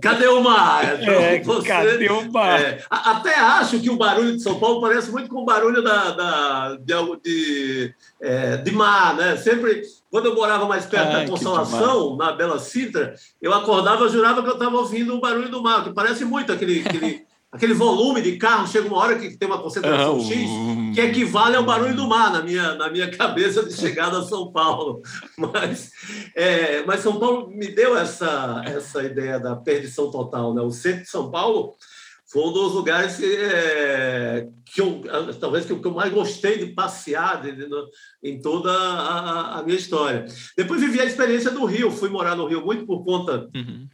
Cadê 0.00 0.28
o 0.28 0.40
mar? 0.40 1.00
Então, 1.02 1.14
é, 1.20 1.40
você, 1.40 1.68
cadê 1.68 2.08
o 2.08 2.30
mar? 2.32 2.60
É, 2.60 2.84
até 2.88 3.34
acho 3.34 3.80
que 3.80 3.90
o 3.90 3.96
barulho 3.96 4.36
de 4.36 4.42
São 4.42 4.58
Paulo 4.58 4.80
parece 4.80 5.10
muito 5.10 5.28
com 5.28 5.42
o 5.42 5.44
barulho 5.44 5.82
da, 5.82 6.10
da 6.12 6.76
de, 6.76 6.94
de, 7.22 7.94
é, 8.20 8.56
de 8.58 8.70
mar, 8.70 9.16
né? 9.16 9.36
Sempre. 9.36 9.82
Quando 10.10 10.26
eu 10.26 10.34
morava 10.34 10.66
mais 10.66 10.84
perto 10.84 11.08
Ai, 11.08 11.24
da 11.24 11.30
Consolação, 11.30 12.16
na 12.16 12.32
Bela 12.32 12.58
Cintra, 12.58 13.14
eu 13.40 13.52
acordava 13.52 14.06
e 14.06 14.10
jurava 14.10 14.42
que 14.42 14.48
eu 14.48 14.54
estava 14.54 14.76
ouvindo 14.76 15.14
o 15.14 15.20
barulho 15.20 15.48
do 15.48 15.62
mar, 15.62 15.82
que 15.82 15.92
parece 15.92 16.22
muito 16.24 16.52
aquele, 16.52 16.84
aquele 16.86 17.24
aquele 17.52 17.74
volume 17.74 18.22
de 18.22 18.38
carro, 18.38 18.66
chega 18.66 18.88
uma 18.88 18.96
hora 18.96 19.18
que 19.18 19.36
tem 19.36 19.46
uma 19.46 19.60
concentração 19.60 20.18
X, 20.20 20.48
que 20.94 21.00
equivale 21.02 21.54
ao 21.54 21.64
barulho 21.64 21.94
do 21.94 22.08
mar 22.08 22.32
na 22.32 22.42
minha, 22.42 22.74
na 22.74 22.90
minha 22.90 23.10
cabeça 23.10 23.62
de 23.62 23.74
chegada 23.74 24.18
a 24.18 24.22
São 24.22 24.50
Paulo. 24.50 25.02
Mas, 25.36 25.90
é, 26.34 26.84
mas 26.84 27.00
São 27.00 27.18
Paulo 27.18 27.48
me 27.48 27.68
deu 27.68 27.96
essa, 27.96 28.62
essa 28.64 29.02
ideia 29.02 29.38
da 29.38 29.56
perdição 29.56 30.10
total. 30.10 30.54
Né? 30.54 30.62
O 30.62 30.70
centro 30.70 31.02
de 31.02 31.08
São 31.08 31.30
Paulo 31.30 31.74
foi 32.26 32.42
um 32.42 32.52
dos 32.52 32.72
lugares 32.72 33.16
que, 33.16 33.36
é, 33.36 34.48
que 34.64 34.80
eu, 34.80 35.02
talvez 35.40 35.66
que 35.66 35.72
eu, 35.72 35.90
mais 35.90 36.12
gostei 36.12 36.58
de 36.58 36.72
passear 36.72 37.42
de, 37.42 37.52
de, 37.52 37.66
em 38.22 38.40
toda 38.40 38.70
a, 38.70 39.58
a, 39.58 39.62
minha 39.62 39.76
história. 39.76 40.26
Depois 40.56 40.80
vivi 40.80 41.00
a 41.00 41.04
experiência 41.04 41.50
do 41.50 41.64
Rio, 41.64 41.90
fui 41.90 42.08
morar 42.08 42.36
no 42.36 42.46
Rio 42.46 42.64
muito 42.64 42.86
por 42.86 43.04
conta... 43.04 43.48
Uhum. 43.54 43.88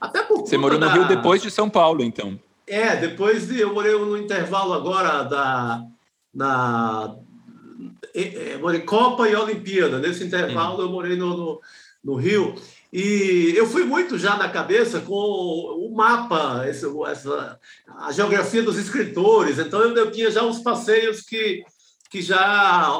Até 0.00 0.22
por 0.24 0.40
Você 0.40 0.58
morou 0.58 0.80
no 0.80 0.86
da... 0.86 0.92
Rio 0.92 1.06
depois 1.06 1.40
de 1.40 1.50
São 1.50 1.70
Paulo, 1.70 2.02
então? 2.02 2.38
É, 2.72 2.96
depois 2.96 3.48
de, 3.48 3.60
eu 3.60 3.74
morei 3.74 3.92
no 3.92 4.16
intervalo 4.16 4.72
agora 4.72 5.24
da 5.24 5.84
na 6.32 7.14
é, 8.14 8.56
morei 8.56 8.80
Copa 8.80 9.28
e 9.28 9.36
Olimpíada. 9.36 9.98
Nesse 9.98 10.24
intervalo 10.24 10.80
eu 10.80 10.88
morei 10.88 11.14
no, 11.14 11.36
no, 11.36 11.60
no, 12.02 12.14
Rio 12.14 12.54
e 12.90 13.52
eu 13.54 13.66
fui 13.66 13.84
muito 13.84 14.18
já 14.18 14.38
na 14.38 14.48
cabeça 14.48 15.00
com 15.00 15.14
o 15.14 15.94
mapa, 15.94 16.66
esse, 16.66 16.86
essa, 17.08 17.60
a 17.86 18.10
geografia 18.10 18.62
dos 18.62 18.78
escritores. 18.78 19.58
Então 19.58 19.82
eu, 19.82 19.94
eu 19.94 20.10
tinha 20.10 20.30
já 20.30 20.42
uns 20.42 20.60
passeios 20.60 21.20
que 21.20 21.62
que 22.12 22.20
já 22.20 22.92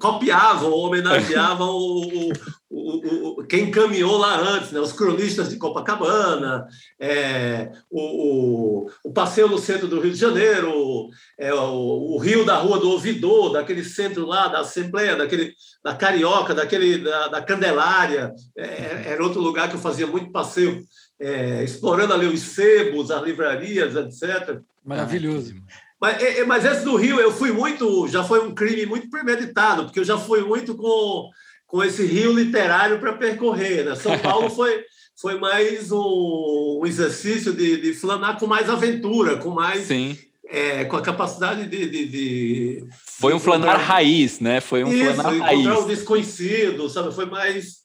copiavam, 0.00 0.72
homenageavam 0.72 1.70
o, 1.70 2.32
o, 2.70 3.40
o, 3.40 3.44
quem 3.46 3.68
caminhou 3.68 4.16
lá 4.16 4.38
antes, 4.38 4.70
né? 4.70 4.78
os 4.78 4.92
cronistas 4.92 5.48
de 5.50 5.56
Copacabana, 5.56 6.64
é, 7.00 7.72
o, 7.90 8.88
o, 9.02 9.12
passeio 9.12 9.48
no 9.48 9.58
centro 9.58 9.88
do 9.88 9.98
Rio 9.98 10.12
de 10.12 10.18
Janeiro, 10.20 11.08
é, 11.36 11.52
o, 11.52 12.14
o, 12.14 12.18
rio 12.18 12.44
da 12.44 12.56
Rua 12.56 12.78
do 12.78 12.90
Ouvidor, 12.90 13.54
daquele 13.54 13.82
centro 13.82 14.24
lá 14.24 14.46
da 14.46 14.60
Assembleia, 14.60 15.16
daquele, 15.16 15.52
da 15.82 15.96
Carioca, 15.96 16.54
daquele, 16.54 16.98
da, 16.98 17.26
da 17.26 17.42
Candelária, 17.42 18.32
é, 18.56 19.10
era 19.10 19.24
outro 19.24 19.40
lugar 19.40 19.68
que 19.68 19.74
eu 19.74 19.80
fazia 19.80 20.06
muito 20.06 20.30
passeio, 20.30 20.80
é, 21.20 21.64
explorando 21.64 22.14
ali 22.14 22.26
os 22.26 22.40
sebos, 22.40 23.10
as 23.10 23.20
livrarias, 23.20 23.96
etc. 23.96 24.60
Maravilhoso. 24.84 25.56
Mas, 26.04 26.22
é, 26.22 26.40
é, 26.40 26.44
mas 26.44 26.66
esse 26.66 26.84
do 26.84 26.96
Rio, 26.96 27.18
eu 27.18 27.32
fui 27.32 27.50
muito, 27.50 28.06
já 28.08 28.22
foi 28.22 28.46
um 28.46 28.54
crime 28.54 28.84
muito 28.84 29.08
premeditado, 29.08 29.84
porque 29.84 30.00
eu 30.00 30.04
já 30.04 30.18
fui 30.18 30.42
muito 30.42 30.74
com, 30.74 31.30
com 31.66 31.82
esse 31.82 32.04
rio 32.04 32.30
literário 32.30 33.00
para 33.00 33.14
percorrer. 33.14 33.86
Né? 33.86 33.94
São 33.94 34.18
Paulo 34.18 34.50
foi, 34.52 34.84
foi 35.18 35.38
mais 35.38 35.90
um, 35.90 36.80
um 36.82 36.86
exercício 36.86 37.54
de, 37.54 37.78
de 37.78 37.94
flanar 37.94 38.38
com 38.38 38.46
mais 38.46 38.68
aventura, 38.68 39.38
com 39.38 39.48
mais. 39.48 39.86
Sim. 39.86 40.18
é, 40.46 40.84
com 40.84 40.96
a 40.96 41.00
capacidade 41.00 41.66
de. 41.66 41.88
de, 41.88 42.06
de 42.06 42.86
foi 43.18 43.32
um 43.32 43.40
flanar 43.40 43.80
raiz, 43.80 44.40
né? 44.40 44.60
Foi 44.60 44.84
um 44.84 44.92
isso, 44.92 45.14
flanar 45.14 45.40
raiz. 45.40 45.66
o 45.66 45.86
desconhecido, 45.86 46.86
sabe? 46.90 47.14
Foi 47.14 47.24
mais. 47.24 47.83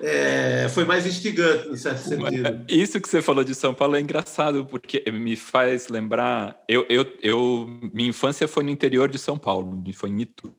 É, 0.00 0.68
foi 0.70 0.84
mais 0.84 1.06
instigante, 1.06 1.68
em 1.68 1.76
certo 1.76 2.08
sentido. 2.08 2.64
Isso 2.68 3.00
que 3.00 3.08
você 3.08 3.22
falou 3.22 3.44
de 3.44 3.54
São 3.54 3.74
Paulo 3.74 3.96
é 3.96 4.00
engraçado, 4.00 4.64
porque 4.66 5.02
me 5.10 5.36
faz 5.36 5.88
lembrar. 5.88 6.62
Eu, 6.68 6.86
eu, 6.88 7.06
eu, 7.22 7.66
minha 7.92 8.10
infância 8.10 8.46
foi 8.46 8.64
no 8.64 8.70
interior 8.70 9.08
de 9.08 9.18
São 9.18 9.38
Paulo, 9.38 9.82
foi 9.94 10.10
em 10.10 10.22
Itu. 10.22 10.54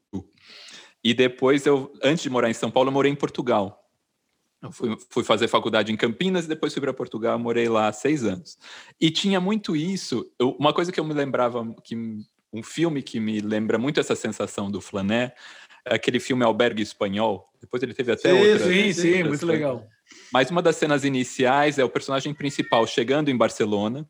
E 1.03 1.13
depois, 1.13 1.65
eu, 1.65 1.91
antes 2.03 2.23
de 2.23 2.30
morar 2.30 2.49
em 2.49 2.53
São 2.53 2.71
Paulo, 2.71 2.89
eu 2.89 2.93
morei 2.93 3.12
em 3.12 3.15
Portugal. 3.15 3.84
Eu 4.62 4.71
fui, 4.71 4.97
fui 5.10 5.23
fazer 5.23 5.47
faculdade 5.47 5.91
em 5.91 5.95
Campinas 5.95 6.45
e 6.45 6.49
depois 6.49 6.73
fui 6.73 6.82
para 6.82 6.93
Portugal, 6.93 7.38
morei 7.38 7.69
lá 7.69 7.91
seis 7.93 8.23
anos. 8.23 8.58
E 8.99 9.12
tinha 9.12 9.39
muito 9.39 9.75
isso. 9.75 10.30
Eu, 10.39 10.51
uma 10.60 10.73
coisa 10.73 10.91
que 10.91 10.99
eu 10.99 11.06
me 11.06 11.13
lembrava, 11.13 11.63
que 11.84 11.95
um 12.51 12.63
filme 12.63 13.03
que 13.03 13.19
me 13.19 13.39
lembra 13.39 13.77
muito 13.77 13.99
essa 13.99 14.15
sensação 14.15 14.71
do 14.71 14.82
Flané, 14.82 15.34
aquele 15.89 16.19
filme 16.19 16.43
Albergue 16.43 16.82
Espanhol. 16.82 17.50
Depois 17.60 17.82
ele 17.84 17.93
teve 17.93 18.12
até 18.12 18.32
sim, 18.32 18.38
outra. 18.38 18.67
Sim, 18.67 18.93
sim, 18.93 19.23
muito 19.23 19.45
legal. 19.45 19.86
Mas 20.32 20.50
uma 20.52 20.62
das 20.62 20.76
cenas 20.76 21.04
iniciais 21.04 21.80
é 21.80 21.84
o 21.84 21.89
personagem 21.89 22.34
principal 22.34 22.86
chegando 22.86 23.30
em 23.30 23.38
Barcelona 23.38 24.08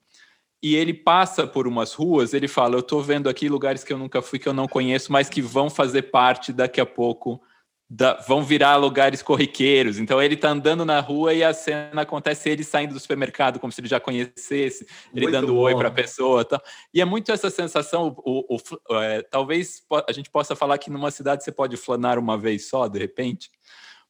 e 0.62 0.76
ele 0.76 0.94
passa 0.94 1.46
por 1.46 1.68
umas 1.68 1.94
ruas, 1.94 2.34
ele 2.34 2.48
fala: 2.48 2.76
Eu 2.76 2.80
estou 2.80 3.02
vendo 3.02 3.30
aqui 3.30 3.48
lugares 3.48 3.84
que 3.84 3.94
eu 3.94 3.98
nunca 3.98 4.22
fui, 4.22 4.40
que 4.40 4.48
eu 4.48 4.54
não 4.54 4.68
conheço, 4.68 5.12
mas 5.12 5.30
que 5.30 5.42
vão 5.42 5.70
fazer 5.70 6.04
parte 6.04 6.52
daqui 6.52 6.82
a 6.82 6.86
pouco, 6.86 7.42
da, 7.90 8.16
vão 8.28 8.44
virar 8.44 8.76
lugares 8.76 9.22
corriqueiros. 9.22 9.98
Então 9.98 10.22
ele 10.22 10.36
está 10.36 10.50
andando 10.50 10.84
na 10.84 11.00
rua 11.00 11.34
e 11.34 11.44
a 11.44 11.54
cena 11.54 12.02
acontece 12.02 12.50
ele 12.50 12.64
saindo 12.64 12.94
do 12.94 13.00
supermercado, 13.00 13.60
como 13.60 13.72
se 13.72 13.80
ele 13.80 13.88
já 13.88 14.00
conhecesse, 14.00 14.86
ele 15.14 15.26
muito 15.26 15.32
dando 15.32 15.54
bom. 15.54 15.62
oi 15.62 15.76
para 15.76 15.88
a 15.88 15.92
pessoa. 15.92 16.44
Tá? 16.44 16.62
E 16.94 17.00
é 17.00 17.06
muito 17.06 17.32
essa 17.32 17.50
sensação: 17.50 18.16
o, 18.26 18.56
o 18.56 18.96
é, 19.02 19.22
talvez 19.22 19.84
a 20.08 20.12
gente 20.12 20.30
possa 20.30 20.56
falar 20.56 20.78
que 20.78 20.90
numa 20.90 21.12
cidade 21.12 21.44
você 21.44 21.52
pode 21.52 21.78
flanar 21.78 22.20
uma 22.20 22.38
vez 22.38 22.68
só, 22.68 22.88
de 22.88 23.00
repente 23.00 23.50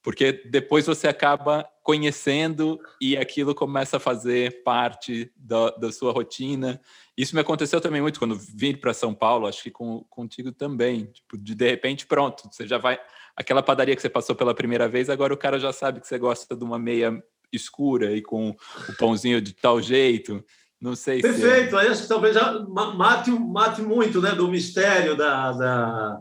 porque 0.07 0.31
depois 0.31 0.85
você 0.85 1.05
acaba 1.05 1.69
conhecendo 1.83 2.79
e 3.01 3.17
aquilo 3.17 3.53
começa 3.53 3.97
a 3.97 3.99
fazer 3.99 4.63
parte 4.63 5.29
da, 5.35 5.71
da 5.71 5.91
sua 5.91 6.13
rotina. 6.13 6.79
Isso 7.17 7.35
me 7.35 7.41
aconteceu 7.41 7.81
também 7.81 8.01
muito 8.01 8.17
quando 8.17 8.33
vim 8.33 8.73
para 8.73 8.93
São 8.93 9.13
Paulo, 9.13 9.47
acho 9.47 9.63
que 9.63 9.69
com, 9.69 10.05
contigo 10.09 10.53
também. 10.53 11.07
Tipo, 11.07 11.37
de, 11.37 11.53
de 11.53 11.69
repente, 11.69 12.05
pronto, 12.05 12.47
você 12.49 12.65
já 12.65 12.77
vai. 12.77 12.97
Aquela 13.37 13.63
padaria 13.63 13.95
que 13.95 14.01
você 14.01 14.09
passou 14.09 14.35
pela 14.35 14.53
primeira 14.53 14.89
vez, 14.89 15.09
agora 15.09 15.33
o 15.33 15.37
cara 15.37 15.59
já 15.59 15.71
sabe 15.71 16.01
que 16.01 16.07
você 16.07 16.17
gosta 16.17 16.55
de 16.55 16.63
uma 16.63 16.79
meia 16.79 17.13
escura 17.53 18.11
e 18.11 18.21
com 18.21 18.49
o 18.49 18.93
pãozinho 18.97 19.39
de 19.39 19.53
tal 19.53 19.81
jeito. 19.81 20.43
Não 20.81 20.95
sei 20.95 21.21
Perfeito, 21.21 21.79
se. 21.79 21.85
É. 21.85 21.89
acho 21.89 22.01
que 22.01 22.07
talvez 22.09 22.35
já 22.35 22.59
mate, 22.59 23.31
mate 23.31 23.81
muito 23.81 24.21
né, 24.21 24.31
do 24.31 24.47
mistério 24.47 25.15
da, 25.15 25.51
da 25.53 26.17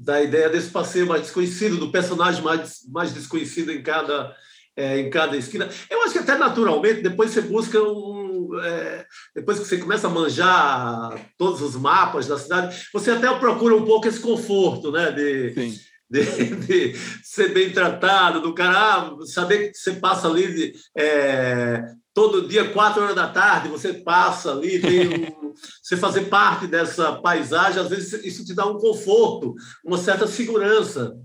da 0.00 0.22
ideia 0.22 0.48
desse 0.48 0.70
passeio 0.70 1.06
mais 1.06 1.22
desconhecido, 1.22 1.76
do 1.76 1.92
personagem 1.92 2.42
mais, 2.42 2.80
mais 2.90 3.12
desconhecido 3.12 3.70
em 3.70 3.82
cada, 3.82 4.34
é, 4.74 4.98
em 4.98 5.10
cada 5.10 5.36
esquina. 5.36 5.68
Eu 5.90 6.02
acho 6.02 6.14
que 6.14 6.18
até 6.20 6.38
naturalmente, 6.38 7.02
depois 7.02 7.30
você 7.30 7.42
busca 7.42 7.78
um. 7.82 8.58
É, 8.64 9.06
depois 9.34 9.58
que 9.58 9.66
você 9.66 9.76
começa 9.76 10.06
a 10.06 10.10
manjar 10.10 11.14
todos 11.36 11.60
os 11.60 11.76
mapas 11.76 12.26
da 12.26 12.38
cidade, 12.38 12.88
você 12.92 13.10
até 13.10 13.32
procura 13.38 13.76
um 13.76 13.84
pouco 13.84 14.08
esse 14.08 14.18
conforto, 14.18 14.90
né? 14.90 15.12
De, 15.12 15.52
Sim. 15.52 15.78
De, 16.12 16.56
de, 16.56 16.94
ser 17.22 17.54
bem 17.54 17.70
tratado, 17.70 18.40
do 18.40 18.52
cara 18.52 18.76
ah, 18.76 19.16
saber 19.26 19.70
que 19.70 19.78
você 19.78 19.92
passa 19.92 20.26
ali 20.26 20.52
de, 20.52 20.72
é, 20.96 21.84
todo 22.12 22.48
dia, 22.48 22.72
quatro 22.72 23.00
horas 23.00 23.14
da 23.14 23.28
tarde, 23.28 23.68
você 23.68 23.94
passa 23.94 24.50
ali, 24.50 24.80
um, 24.84 25.52
você 25.80 25.96
fazer 25.96 26.22
parte 26.22 26.66
dessa 26.66 27.12
paisagem, 27.20 27.80
às 27.80 27.88
vezes 27.88 28.24
isso 28.24 28.44
te 28.44 28.54
dá 28.54 28.66
um 28.66 28.78
conforto, 28.78 29.54
uma 29.84 29.98
certa 29.98 30.26
segurança 30.26 31.16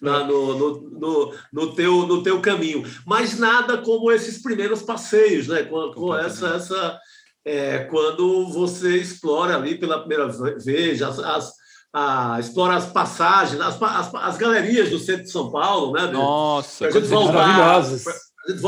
na, 0.00 0.24
no, 0.24 0.56
no, 0.56 0.90
no, 0.90 1.34
no, 1.52 1.74
teu, 1.74 2.06
no 2.06 2.22
teu 2.22 2.40
caminho. 2.40 2.84
Mas 3.06 3.38
nada 3.38 3.78
como 3.78 4.10
esses 4.10 4.40
primeiros 4.40 4.82
passeios, 4.82 5.48
né? 5.48 5.64
com, 5.64 5.92
com 5.92 6.16
essa. 6.16 6.54
essa 6.54 6.98
é, 7.44 7.84
quando 7.84 8.48
você 8.48 8.96
explora 8.98 9.56
ali 9.56 9.78
pela 9.78 10.00
primeira 10.00 10.28
vez, 10.58 11.00
as, 11.00 11.18
as 11.18 11.52
a, 11.92 12.38
explora 12.38 12.76
as 12.76 12.86
passagens, 12.86 13.60
as, 13.60 13.80
as, 13.80 14.14
as, 14.14 14.36
galerias 14.36 14.90
do 14.90 14.98
centro 14.98 15.24
de 15.24 15.30
São 15.30 15.50
Paulo, 15.50 15.92
né? 15.92 16.06
Nossa, 16.10 16.88
maravilhosas 17.32 18.04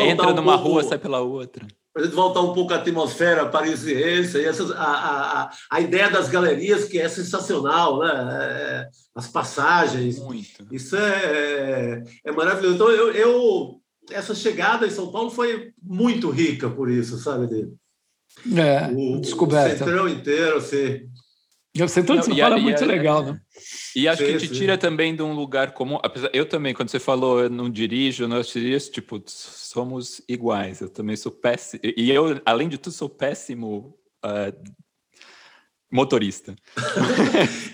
Entra 0.02 0.28
um 0.28 0.34
numa 0.34 0.58
pouco, 0.58 0.68
rua, 0.68 0.84
sai 0.84 0.98
pela 0.98 1.20
outra. 1.20 1.66
Para 1.92 2.02
a 2.02 2.04
gente 2.06 2.14
voltar 2.14 2.40
um 2.40 2.52
pouco 2.52 2.72
à 2.72 2.76
atmosfera 2.76 3.48
parisiense, 3.48 4.38
e 4.38 4.44
essas, 4.44 4.70
a, 4.70 4.76
a, 4.76 5.50
a 5.70 5.80
ideia 5.80 6.10
das 6.10 6.28
galerias, 6.28 6.84
que 6.84 6.98
é 6.98 7.08
sensacional, 7.08 7.98
né? 7.98 8.10
É, 8.12 8.88
as 9.14 9.26
passagens. 9.26 10.18
Muito. 10.20 10.66
Isso 10.70 10.96
é, 10.96 12.02
é 12.24 12.32
maravilhoso. 12.32 12.74
Então, 12.74 12.90
eu, 12.90 13.12
eu, 13.12 13.80
essa 14.10 14.34
chegada 14.34 14.86
em 14.86 14.90
São 14.90 15.10
Paulo 15.10 15.30
foi 15.30 15.72
muito 15.82 16.30
rica 16.30 16.70
por 16.70 16.90
isso, 16.90 17.18
sabe? 17.18 17.46
Dele? 17.46 17.72
É, 18.56 18.86
o, 18.92 19.20
descoberta. 19.20 19.74
O 19.74 19.78
centrão 19.78 20.08
inteiro, 20.08 20.58
assim, 20.58 21.08
o 21.78 21.88
centro 21.88 22.18
de 22.18 22.24
São 22.24 22.36
Paulo 22.36 22.56
é 22.56 22.60
muito 22.60 22.84
legal, 22.84 23.24
né? 23.24 23.40
E 23.94 24.08
acho 24.08 24.24
sim, 24.24 24.32
que 24.32 24.38
te 24.38 24.48
sim. 24.48 24.54
tira 24.54 24.76
também 24.76 25.14
de 25.14 25.22
um 25.22 25.32
lugar 25.32 25.72
comum. 25.72 25.98
Apesar, 26.02 26.28
eu 26.32 26.44
também, 26.44 26.74
quando 26.74 26.88
você 26.88 26.98
falou, 26.98 27.40
eu 27.40 27.50
não 27.50 27.70
dirijo, 27.70 28.26
não 28.26 28.40
dirijo, 28.40 28.90
tipo, 28.90 29.22
somos 29.26 30.20
iguais. 30.28 30.80
Eu 30.80 30.88
também 30.88 31.14
sou 31.14 31.30
péssimo. 31.30 31.80
E 31.84 32.10
eu, 32.10 32.40
além 32.44 32.68
de 32.68 32.76
tudo, 32.76 32.92
sou 32.92 33.08
péssimo 33.08 33.96
uh, 34.24 34.72
motorista. 35.90 36.54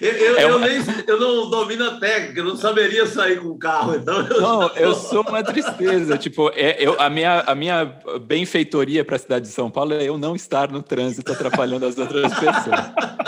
eu, 0.01 0.11
eu, 0.11 0.39
é 0.39 0.47
uma... 0.47 0.67
eu, 0.67 0.85
nem, 0.85 1.05
eu 1.07 1.21
não 1.21 1.51
domino 1.51 1.85
a 1.85 1.99
técnica, 1.99 2.41
eu 2.41 2.45
não 2.45 2.57
saberia 2.57 3.07
sair 3.07 3.41
com 3.41 3.49
o 3.49 3.59
carro. 3.59 3.95
Então 3.95 4.27
eu 4.27 4.41
não, 4.41 4.69
eu 4.77 4.95
sou 4.95 5.23
uma 5.23 5.43
tristeza. 5.43 6.17
tipo, 6.17 6.51
é, 6.55 6.77
eu, 6.83 6.99
a, 6.99 7.11
minha, 7.11 7.41
a 7.41 7.55
minha 7.55 7.85
benfeitoria 8.23 9.05
para 9.05 9.17
a 9.17 9.19
cidade 9.19 9.47
de 9.47 9.53
São 9.53 9.71
Paulo 9.71 9.93
é 9.93 10.05
eu 10.05 10.17
não 10.17 10.35
estar 10.35 10.71
no 10.71 10.83
trânsito 10.83 11.31
atrapalhando 11.31 11.85
as 11.85 11.99
outras 11.99 12.33
pessoas. 12.33 13.27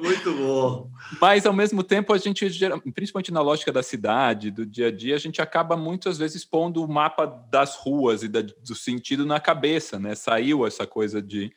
Muito 0.00 0.32
bom. 0.34 0.90
Mas, 1.20 1.46
ao 1.46 1.52
mesmo 1.52 1.82
tempo, 1.82 2.12
a 2.12 2.18
gente, 2.18 2.46
principalmente 2.94 3.32
na 3.32 3.40
lógica 3.40 3.72
da 3.72 3.82
cidade, 3.82 4.50
do 4.50 4.66
dia 4.66 4.88
a 4.88 4.90
dia, 4.90 5.14
a 5.14 5.18
gente 5.18 5.40
acaba 5.40 5.76
muitas 5.76 6.18
vezes 6.18 6.44
pondo 6.44 6.84
o 6.84 6.88
mapa 6.88 7.26
das 7.50 7.76
ruas 7.76 8.22
e 8.22 8.28
da, 8.28 8.42
do 8.42 8.74
sentido 8.74 9.24
na 9.24 9.40
cabeça, 9.40 9.98
né? 9.98 10.14
Saiu 10.14 10.66
essa 10.66 10.86
coisa 10.86 11.20
de 11.22 11.52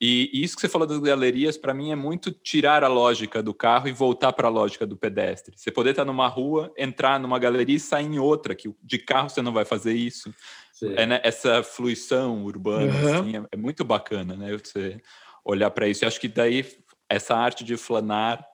e, 0.00 0.30
isso 0.32 0.54
que 0.54 0.60
você 0.60 0.68
falou 0.68 0.86
das 0.86 0.98
galerias, 0.98 1.56
para 1.56 1.74
mim, 1.74 1.90
é 1.90 1.96
muito 1.96 2.30
tirar 2.30 2.84
a 2.84 2.88
lógica 2.88 3.42
do 3.42 3.52
carro 3.52 3.88
e 3.88 3.92
voltar 3.92 4.32
para 4.32 4.46
a 4.46 4.50
lógica 4.50 4.86
do 4.86 4.96
pedestre. 4.96 5.54
Você 5.56 5.70
poder 5.70 5.90
estar 5.90 6.04
numa 6.04 6.28
rua, 6.28 6.72
entrar 6.76 7.18
numa 7.18 7.38
galeria 7.38 7.76
e 7.76 7.80
sair 7.80 8.06
em 8.06 8.18
outra, 8.18 8.54
que 8.54 8.72
de 8.82 8.98
carro 8.98 9.28
você 9.28 9.42
não 9.42 9.52
vai 9.52 9.64
fazer 9.64 9.94
isso. 9.94 10.32
É, 10.94 11.06
né, 11.06 11.20
essa 11.24 11.64
fluição 11.64 12.44
urbana 12.44 12.92
uhum. 12.92 13.20
assim, 13.20 13.36
é, 13.36 13.42
é, 13.50 13.56
muito 13.56 13.84
bacana, 13.84 14.36
né? 14.36 14.56
Você 14.56 15.00
olhar 15.44 15.70
para 15.70 15.88
isso. 15.88 16.04
E 16.04 16.06
acho 16.06 16.20
que 16.20 16.28
daí 16.28 16.64
essa 17.08 17.34
arte 17.34 17.64
de 17.64 17.76
flanar 17.76 18.47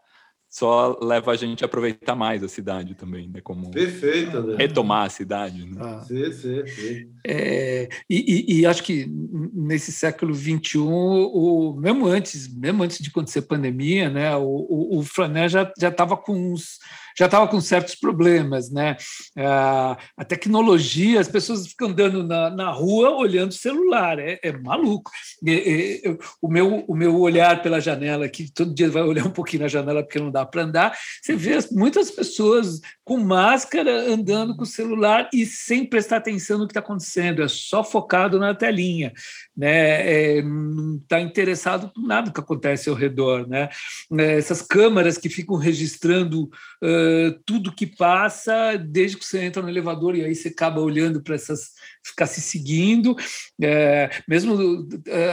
só 0.55 0.97
leva 1.03 1.33
a 1.33 1.37
gente 1.37 1.65
a 1.65 1.67
aproveitar 1.67 2.15
mais 2.15 2.41
a 2.41 2.49
cidade 2.49 2.95
também, 2.95 3.29
né? 3.29 3.41
Como 3.41 3.73
Perfeito, 3.73 4.41
né? 4.41 4.55
retomar 4.57 5.07
a 5.07 5.11
cidade. 5.11 5.67
Né? 5.67 5.81
Ah. 5.81 6.01
Sim, 6.07 6.31
sim, 6.31 6.65
sim. 6.65 7.11
É, 7.27 7.89
e, 8.09 8.53
e, 8.53 8.61
e, 8.61 8.67
acho 8.67 8.85
que 8.85 9.05
nesse 9.53 9.91
século 9.91 10.33
XXI, 10.33 10.79
o, 10.79 11.75
mesmo 11.77 12.07
antes, 12.07 12.47
mesmo 12.57 12.85
antes 12.85 12.99
de 13.01 13.11
acontecer 13.11 13.41
a 13.41 13.43
pandemia, 13.43 14.09
né, 14.09 14.37
o, 14.37 14.45
o, 14.45 14.99
o 14.99 15.03
Flané 15.03 15.49
já 15.49 15.73
estava 15.77 16.17
com 16.17 16.53
uns 16.53 16.79
já 17.17 17.27
estava 17.27 17.47
com 17.49 17.61
certos 17.61 17.95
problemas, 17.95 18.71
né? 18.71 18.97
A 19.37 20.25
tecnologia, 20.27 21.21
as 21.21 21.29
pessoas 21.29 21.67
ficam 21.67 21.89
andando 21.89 22.25
na, 22.25 22.51
na 22.51 22.71
rua 22.71 23.11
olhando 23.11 23.51
o 23.51 23.55
celular, 23.55 24.19
é, 24.19 24.39
é 24.43 24.53
maluco. 24.53 25.11
E, 25.45 26.03
e, 26.05 26.19
o, 26.43 26.49
meu, 26.49 26.85
o 26.89 26.95
meu 26.95 27.19
olhar 27.21 27.63
pela 27.63 27.81
janela, 27.81 28.29
que 28.29 28.51
todo 28.53 28.75
dia 28.75 28.91
vai 28.91 29.03
olhar 29.03 29.27
um 29.27 29.31
pouquinho 29.31 29.63
na 29.63 29.69
janela 29.69 30.03
porque 30.03 30.19
não 30.19 30.31
dá 30.31 30.45
para 30.45 30.63
andar, 30.63 30.97
você 31.23 31.35
vê 31.37 31.59
muitas 31.71 32.11
pessoas 32.11 32.81
com 33.05 33.19
máscara 33.19 34.13
andando 34.13 34.57
com 34.57 34.63
o 34.63 34.67
celular 34.67 35.29
e 35.33 35.47
sem 35.47 35.85
prestar 35.85 36.17
atenção 36.17 36.59
no 36.59 36.67
que 36.67 36.73
está 36.73 36.81
acontecendo, 36.81 37.43
é 37.43 37.49
só 37.49 37.85
focado 37.85 38.39
na 38.39 38.55
telinha, 38.55 39.13
né? 39.57 40.39
É, 40.39 40.43
não 40.43 40.97
está 40.97 41.21
interessado 41.21 41.91
por 41.93 42.03
nada 42.03 42.31
que 42.31 42.41
acontece 42.41 42.89
ao 42.89 42.95
redor, 42.95 43.47
né? 43.47 43.69
É, 44.19 44.39
essas 44.39 44.63
câmaras 44.63 45.19
que 45.19 45.29
ficam 45.29 45.57
registrando 45.57 46.45
uh, 46.83 47.04
uh, 47.05 47.41
tudo 47.45 47.75
que 47.75 47.87
passa, 47.87 48.77
desde 48.77 49.17
que 49.17 49.25
você 49.25 49.43
entra 49.43 49.63
no 49.63 49.69
elevador 49.69 50.17
e 50.17 50.25
aí 50.25 50.35
você 50.35 50.49
acaba 50.49 50.81
olhando 50.81 51.23
para 51.23 51.35
essas, 51.35 51.73
ficar 52.05 52.27
se 52.27 52.41
seguindo, 52.41 53.17
é, 53.61 54.11
mesmo 54.29 54.55
uh, 54.55 54.89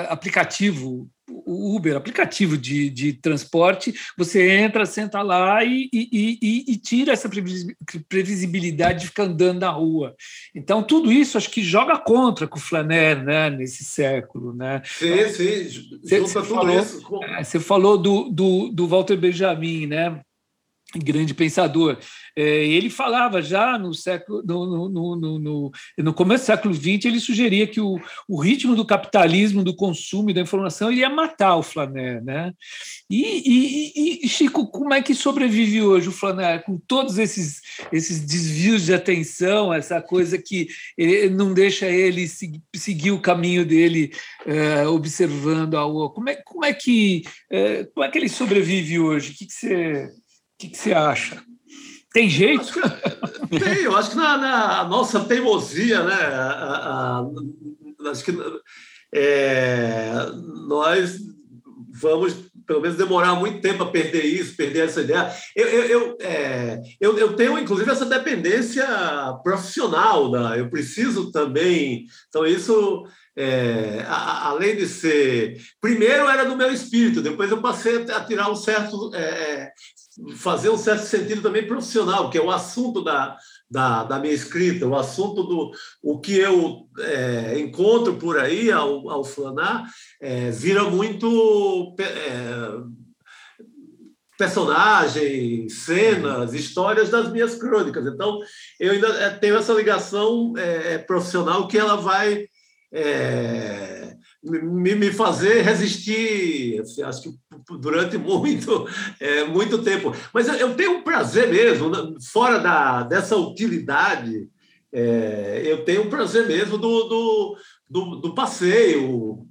aplicativo 0.10 1.10
o 1.46 1.76
Uber, 1.76 1.96
aplicativo 1.96 2.58
de, 2.58 2.90
de 2.90 3.14
transporte, 3.14 3.94
você 4.18 4.52
entra, 4.52 4.86
senta 4.86 5.22
lá 5.22 5.64
e, 5.64 5.90
e, 5.94 6.38
e, 6.42 6.66
e, 6.68 6.78
tira 6.78 7.14
essa 7.14 7.30
previsibilidade 8.10 9.02
de 9.02 9.08
ficar 9.08 9.24
andando 9.24 9.60
na 9.60 9.70
rua. 9.70 10.16
Então, 10.54 10.84
tudo 10.84 11.12
isso 11.12 11.38
acho 11.38 11.50
que 11.50 11.64
joga 11.64 11.98
contra 11.98 12.48
com 12.48 12.58
o 12.58 12.62
Flaner 12.62 13.24
né, 13.24 13.50
nesse 13.50 13.84
século. 13.84 14.54
Né? 14.54 14.82
Sim, 14.86 15.30
sim, 15.30 16.00
você, 16.04 16.20
você 16.20 16.44
falou, 16.44 16.80
é, 17.24 17.44
você 17.44 17.60
falou 17.60 17.98
do, 17.98 18.30
do, 18.30 18.70
do 18.70 18.88
Walter 18.88 19.18
Benjamin, 19.18 19.88
né? 19.88 20.22
Grande 21.00 21.34
pensador. 21.34 21.98
É, 22.36 22.66
ele 22.66 22.90
falava 22.90 23.42
já 23.42 23.78
no 23.78 23.94
século 23.94 24.42
no, 24.46 24.90
no, 24.90 25.40
no, 25.40 25.72
no, 25.98 26.14
começo 26.14 26.44
do 26.44 26.48
século 26.48 26.74
XX, 26.74 27.06
ele 27.06 27.20
sugeria 27.20 27.68
que 27.68 27.82
o, 27.82 28.00
o 28.28 28.40
ritmo 28.40 28.76
do 28.76 28.86
capitalismo, 28.86 29.64
do 29.64 29.76
consumo 29.76 30.30
e 30.30 30.34
da 30.34 30.42
informação 30.42 30.92
ia 30.92 31.10
matar 31.10 31.58
o 31.58 31.64
Flaner. 31.64 32.24
Né? 32.24 32.54
E, 33.10 34.22
Chico, 34.28 34.68
como 34.68 34.94
é 34.94 35.02
que 35.02 35.14
sobrevive 35.14 35.82
hoje 35.82 36.08
o 36.08 36.14
Flaner 36.14 36.64
com 36.64 36.78
todos 36.78 37.18
esses, 37.18 37.62
esses 37.92 38.22
desvios 38.22 38.86
de 38.86 38.94
atenção, 38.94 39.74
essa 39.74 40.02
coisa 40.02 40.38
que 40.38 40.68
não 41.32 41.54
deixa 41.54 41.88
ele 41.88 42.26
seguir 42.74 43.12
o 43.12 43.22
caminho 43.22 43.66
dele 43.66 44.12
é, 44.46 44.88
observando 44.88 45.76
a 45.76 45.84
rua? 45.84 46.10
Como 46.10 46.30
é, 46.30 46.36
como, 46.36 46.64
é 46.64 46.74
que, 46.74 47.24
é, 47.50 47.84
como 47.94 48.06
é 48.06 48.10
que 48.10 48.18
ele 48.18 48.30
sobrevive 48.30 49.00
hoje? 49.00 49.32
O 49.32 49.36
que, 49.36 49.46
que 49.46 49.54
você 49.54 50.21
que, 50.62 50.70
que 50.70 50.78
você 50.78 50.94
acha? 50.94 51.44
Tem 52.14 52.30
jeito? 52.30 52.62
Acho 52.62 52.74
que, 53.50 53.60
tem, 53.60 53.84
eu 53.84 53.96
acho 53.96 54.12
que 54.12 54.16
na, 54.16 54.38
na 54.38 54.84
nossa 54.84 55.22
teimosia, 55.22 56.04
né? 56.04 56.14
A, 56.14 57.26
a, 58.06 58.10
acho 58.12 58.24
que 58.24 58.38
é, 59.14 60.12
nós 60.68 61.18
vamos, 61.94 62.34
pelo 62.66 62.82
menos, 62.82 62.98
demorar 62.98 63.36
muito 63.36 63.62
tempo 63.62 63.84
a 63.84 63.92
perder 63.92 64.24
isso, 64.24 64.56
perder 64.56 64.86
essa 64.86 65.02
ideia. 65.02 65.32
Eu, 65.56 65.68
eu, 65.68 65.84
eu, 65.86 66.18
é, 66.22 66.82
eu, 67.00 67.18
eu, 67.18 67.36
tenho, 67.36 67.58
inclusive, 67.58 67.90
essa 67.90 68.06
dependência 68.06 68.86
profissional. 69.44 70.32
Né? 70.32 70.60
Eu 70.60 70.70
preciso 70.70 71.32
também. 71.32 72.06
Então, 72.30 72.46
isso. 72.46 73.06
É, 73.36 74.04
a, 74.08 74.50
além 74.50 74.76
de 74.76 74.86
ser. 74.86 75.58
Primeiro 75.80 76.28
era 76.28 76.44
do 76.44 76.58
meu 76.58 76.72
espírito, 76.72 77.22
depois 77.22 77.50
eu 77.50 77.62
passei 77.62 78.04
a 78.12 78.24
tirar 78.26 78.52
um 78.52 78.56
certo 78.56 79.16
é, 79.16 79.72
fazer 80.36 80.70
um 80.70 80.78
certo 80.78 81.06
sentido 81.06 81.42
também 81.42 81.66
profissional, 81.66 82.30
que 82.30 82.38
é 82.38 82.42
o 82.42 82.52
assunto 82.52 83.04
da, 83.04 83.38
da, 83.70 84.04
da 84.04 84.20
minha 84.20 84.34
escrita, 84.34 84.86
o 84.86 84.96
assunto 84.96 85.44
do 85.44 85.72
o 86.04 86.20
que 86.20 86.38
eu 86.38 86.88
é, 87.00 87.58
encontro 87.60 88.16
por 88.16 88.38
aí 88.38 88.72
ao, 88.72 89.10
ao 89.10 89.24
flanar, 89.24 89.86
é, 90.20 90.52
vira 90.52 90.84
muito 90.84 91.96
é, 91.98 92.82
personagens, 94.38 95.74
cenas, 95.84 96.54
histórias 96.54 97.10
das 97.10 97.32
minhas 97.32 97.56
crônicas. 97.56 98.06
Então, 98.06 98.40
eu 98.80 98.92
ainda 98.92 99.08
é, 99.08 99.30
tenho 99.30 99.56
essa 99.56 99.74
ligação 99.74 100.54
é, 100.58 100.98
profissional 100.98 101.68
que 101.68 101.78
ela 101.78 101.96
vai 101.96 102.48
é, 102.94 104.16
me, 104.44 104.96
me 104.96 105.12
fazer 105.12 105.62
resistir, 105.62 106.80
assim, 106.82 107.04
acho 107.04 107.24
que 107.24 107.30
durante 107.80 108.18
muito, 108.18 108.88
é, 109.20 109.46
muito 109.46 109.82
tempo. 109.82 110.14
Mas 110.34 110.48
eu, 110.48 110.76
tenho 110.76 110.98
um 110.98 111.04
prazer 111.04 111.48
mesmo, 111.50 111.90
né, 111.90 112.16
fora 112.32 112.58
da, 112.58 113.04
dessa 113.04 113.36
utilidade, 113.38 114.50
é, 114.92 115.64
eu 115.66 115.86
tenho 115.86 116.04
um 116.04 116.10
prazer 116.10 116.48
mesmo 116.48 116.78
do, 116.78 117.04
do, 117.04 117.58
do, 117.90 118.16
do 118.18 118.36
passeio, 118.36 119.48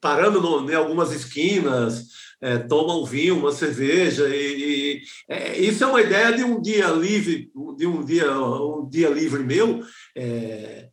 parando 0.00 0.40
no, 0.40 0.70
em 0.70 0.74
algumas 0.74 1.12
esquinas, 1.12 2.06
é, 2.40 2.58
toma 2.58 2.96
um 2.96 3.04
vinho, 3.04 3.38
uma 3.38 3.52
cerveja 3.52 4.28
e, 4.28 4.32
e 4.34 5.02
é, 5.28 5.58
isso 5.60 5.84
é 5.84 5.86
uma 5.86 6.00
ideia 6.00 6.32
de 6.32 6.42
um 6.42 6.60
dia 6.60 6.88
livre, 6.88 7.50
de 7.76 7.86
um 7.86 8.04
dia 8.04 8.32
um 8.32 8.88
dia 8.88 9.08
livre 9.08 9.44
meu. 9.44 9.80
É, 10.16 10.88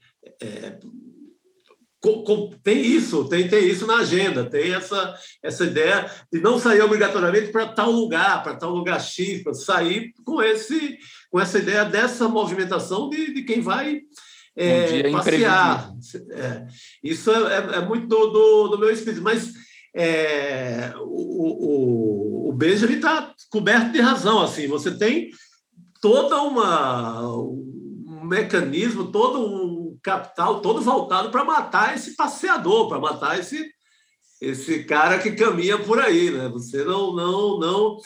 é 2.05 2.57
tem 2.63 2.81
isso, 2.81 3.25
tem, 3.25 3.47
tem 3.47 3.67
isso 3.67 3.85
na 3.85 3.97
agenda, 3.97 4.49
tem 4.49 4.73
essa, 4.73 5.15
essa 5.43 5.65
ideia 5.65 6.09
de 6.31 6.39
não 6.39 6.57
sair 6.57 6.81
obrigatoriamente 6.81 7.51
para 7.51 7.67
tal 7.67 7.91
lugar, 7.91 8.41
para 8.41 8.55
tal 8.55 8.73
lugar 8.73 9.01
X, 9.01 9.43
para 9.43 9.53
sair 9.53 10.13
com, 10.23 10.41
esse, 10.41 10.97
com 11.29 11.39
essa 11.39 11.59
ideia 11.59 11.83
dessa 11.83 12.27
movimentação 12.27 13.09
de, 13.09 13.33
de 13.33 13.43
quem 13.43 13.59
vai 13.59 14.01
é, 14.55 15.07
um 15.07 15.11
passear. 15.11 15.91
É, 16.31 16.67
isso 17.03 17.31
é, 17.31 17.53
é, 17.53 17.77
é, 17.77 17.85
muito 17.85 18.07
do, 18.07 18.27
do, 18.27 18.67
do, 18.69 18.79
meu 18.79 18.91
espírito, 18.91 19.21
mas 19.21 19.53
é, 19.95 20.93
o, 20.97 22.47
o, 22.47 22.49
o 22.49 22.53
Benjamin 22.53 22.95
está 22.95 23.33
coberto 23.49 23.91
de 23.91 24.01
razão. 24.01 24.41
assim 24.41 24.67
Você 24.67 24.97
tem 24.97 25.31
toda 26.01 26.41
uma 26.41 27.25
um 27.33 28.25
mecanismo, 28.25 29.11
todo 29.11 29.39
um 29.39 29.78
capital 30.01 30.61
todo 30.61 30.81
voltado 30.81 31.29
para 31.29 31.43
matar 31.43 31.95
esse 31.95 32.15
passeador, 32.15 32.87
para 32.87 32.99
matar 32.99 33.39
esse, 33.39 33.69
esse 34.41 34.83
cara 34.83 35.19
que 35.19 35.31
caminha 35.31 35.77
por 35.77 35.99
aí. 35.99 36.31
Né? 36.31 36.49
Você 36.49 36.83
não. 36.83 37.15
não, 37.15 37.59
não 37.59 37.97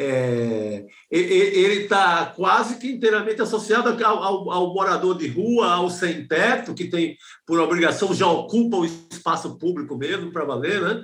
é, 0.00 0.86
ele 1.10 1.82
está 1.82 2.26
quase 2.26 2.78
que 2.78 2.88
inteiramente 2.88 3.42
associado 3.42 3.88
ao, 4.04 4.22
ao, 4.22 4.50
ao, 4.52 4.72
morador 4.72 5.18
de 5.18 5.26
rua, 5.26 5.72
ao 5.72 5.90
sem-teto, 5.90 6.72
que 6.72 6.84
tem, 6.84 7.16
por 7.44 7.58
obrigação, 7.58 8.14
já 8.14 8.28
ocupa 8.28 8.76
o 8.76 8.84
espaço 8.84 9.58
público 9.58 9.96
mesmo 9.96 10.30
para 10.30 10.44
valer, 10.44 10.80
né? 10.80 11.02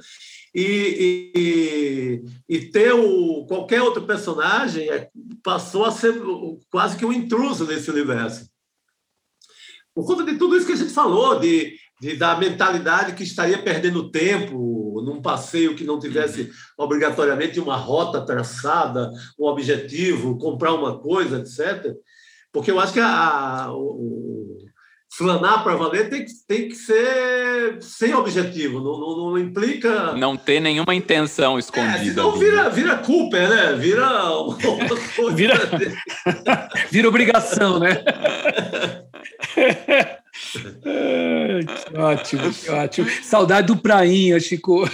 E, 0.54 1.33
e, 1.35 2.24
e, 2.48 2.61
ter 2.66 2.92
o, 2.92 3.44
qualquer 3.46 3.83
outro 3.83 4.02
personagem 4.02 4.88
é, 4.88 5.09
passou 5.42 5.85
a 5.85 5.90
ser 5.90 6.14
quase 6.70 6.96
que 6.96 7.04
um 7.04 7.12
intruso 7.12 7.66
nesse 7.66 7.90
universo 7.90 8.48
por 9.94 10.07
conta 10.07 10.24
de 10.24 10.37
tudo 10.37 10.57
isso 10.57 10.66
que 10.66 10.72
a 10.72 10.76
gente 10.76 10.92
falou, 10.92 11.38
de, 11.38 11.74
de, 12.00 12.16
da 12.16 12.37
mentalidade 12.37 13.14
que 13.14 13.22
estaria 13.22 13.62
perdendo 13.62 14.11
tempo 14.11 15.02
num 15.04 15.22
passeio 15.22 15.76
que 15.76 15.85
não 15.85 15.98
tivesse 15.98 16.50
obrigatoriamente 16.76 17.61
uma 17.61 17.76
rota 17.76 18.24
traçada, 18.24 19.11
um 19.38 19.46
objetivo, 19.46 20.38
comprar 20.38 20.72
uma 20.72 20.98
coisa, 20.98 21.38
etc. 21.38 21.94
Porque 22.52 22.70
eu 22.70 22.80
acho 22.80 22.92
que 22.92 23.00
a, 23.00 23.68
o, 23.72 24.43
flanar 25.16 25.62
para 25.62 25.77
valer 25.77 26.11
tem 26.11 26.24
que, 26.24 26.33
tem 26.46 26.68
que 26.68 26.74
ser 26.74 27.79
sem 27.81 28.14
objetivo, 28.14 28.81
não, 28.81 28.98
não, 28.98 29.31
não 29.31 29.38
implica. 29.38 30.12
Não 30.12 30.37
ter 30.37 30.61
nenhuma 30.61 30.94
intenção 30.94 31.59
escondida. 31.59 31.98
É, 31.98 32.05
senão 32.05 32.33
vira, 32.33 32.68
vira 32.68 32.98
culpa, 32.98 33.37
né? 33.37 33.74
Vira. 33.74 34.09
vira, 35.35 35.55
vira 36.90 37.09
obrigação, 37.09 37.79
né? 37.79 37.94
que 40.83 41.96
ótimo, 41.96 42.53
que 42.53 42.70
ótimo. 42.70 43.09
Saudade 43.22 43.68
do 43.68 43.77
Prainha, 43.77 44.40
Chico. 44.40 44.88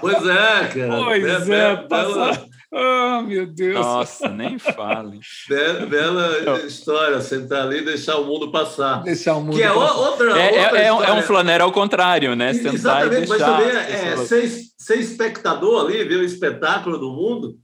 Pois 0.00 0.26
é, 0.26 0.68
cara. 0.74 1.04
Pois 1.04 1.48
é, 1.48 1.72
é 1.72 1.76
passa... 1.76 2.50
Oh, 2.72 3.22
meu 3.22 3.46
Deus. 3.46 3.74
Nossa, 3.74 4.28
nem 4.28 4.56
fale. 4.58 5.18
Bela, 5.48 5.86
bela 5.86 6.58
história, 6.64 7.20
sentar 7.20 7.62
ali 7.62 7.78
e 7.78 7.84
deixar 7.84 8.18
o 8.18 8.24
mundo 8.24 8.52
passar. 8.52 9.02
Deixar 9.02 9.36
o 9.36 9.40
mundo 9.40 9.56
que 9.56 9.62
é 9.62 9.68
passar. 9.68 9.96
outra, 9.96 10.40
é, 10.40 10.62
outra 10.62 10.78
é, 10.78 10.86
é, 10.86 11.12
um 11.12 11.22
flanero 11.22 11.64
ao 11.64 11.72
contrário, 11.72 12.36
né? 12.36 12.54
Sentar 12.54 12.74
Exatamente, 12.74 13.28
mas 13.28 13.38
também 13.38 13.68
é, 13.68 14.16
ser, 14.18 14.48
ser 14.78 15.00
espectador 15.00 15.84
ali, 15.84 16.04
ver 16.04 16.16
o 16.16 16.24
espetáculo 16.24 16.96
do 16.96 17.10
mundo, 17.10 17.58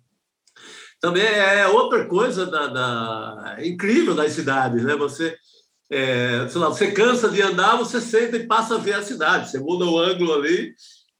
também 1.00 1.24
é 1.24 1.68
outra 1.68 2.06
coisa 2.06 2.44
da, 2.44 2.66
da 2.66 3.56
incrível 3.60 4.14
das 4.14 4.32
cidades, 4.32 4.82
né? 4.82 4.96
Você 4.96 5.36
é, 5.88 6.48
sei 6.48 6.60
lá, 6.60 6.68
você 6.68 6.90
cansa 6.90 7.28
de 7.28 7.40
andar, 7.40 7.76
você 7.76 8.00
senta 8.00 8.36
e 8.36 8.46
passa 8.46 8.74
a 8.74 8.78
ver 8.78 8.94
a 8.94 9.02
cidade. 9.02 9.50
Você 9.50 9.60
muda 9.60 9.84
o 9.84 9.98
ângulo 9.98 10.34
ali 10.34 10.74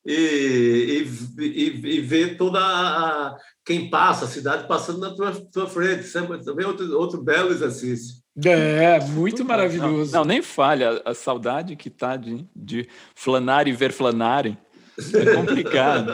e, 0.05 1.07
e, 1.39 1.43
e, 1.45 1.97
e 1.97 2.01
vê 2.01 2.35
toda 2.35 2.59
a, 2.59 3.37
quem 3.67 3.91
passa, 3.91 4.27
a 4.27 4.29
cidade 4.29 4.69
passando 4.69 5.01
na 5.01 5.11
tua, 5.11 5.33
tua 5.53 5.67
frente. 5.67 6.05
Isso 6.05 6.17
é 6.17 6.39
também 6.39 6.65
outro, 6.65 6.97
outro 6.97 7.21
belo 7.21 7.51
exercício. 7.51 8.15
É, 8.45 9.01
muito 9.07 9.45
maravilhoso. 9.45 10.13
Não, 10.13 10.21
não, 10.21 10.25
nem 10.25 10.41
falha. 10.41 11.03
A, 11.05 11.13
saudade 11.13 11.75
que 11.75 11.91
tá 11.91 12.17
de, 12.17 12.47
de 12.55 12.89
flanar 13.13 13.67
e 13.67 13.73
ver 13.73 13.93
flanarem. 13.93 14.57
É 15.13 15.35
complicado. 15.35 16.13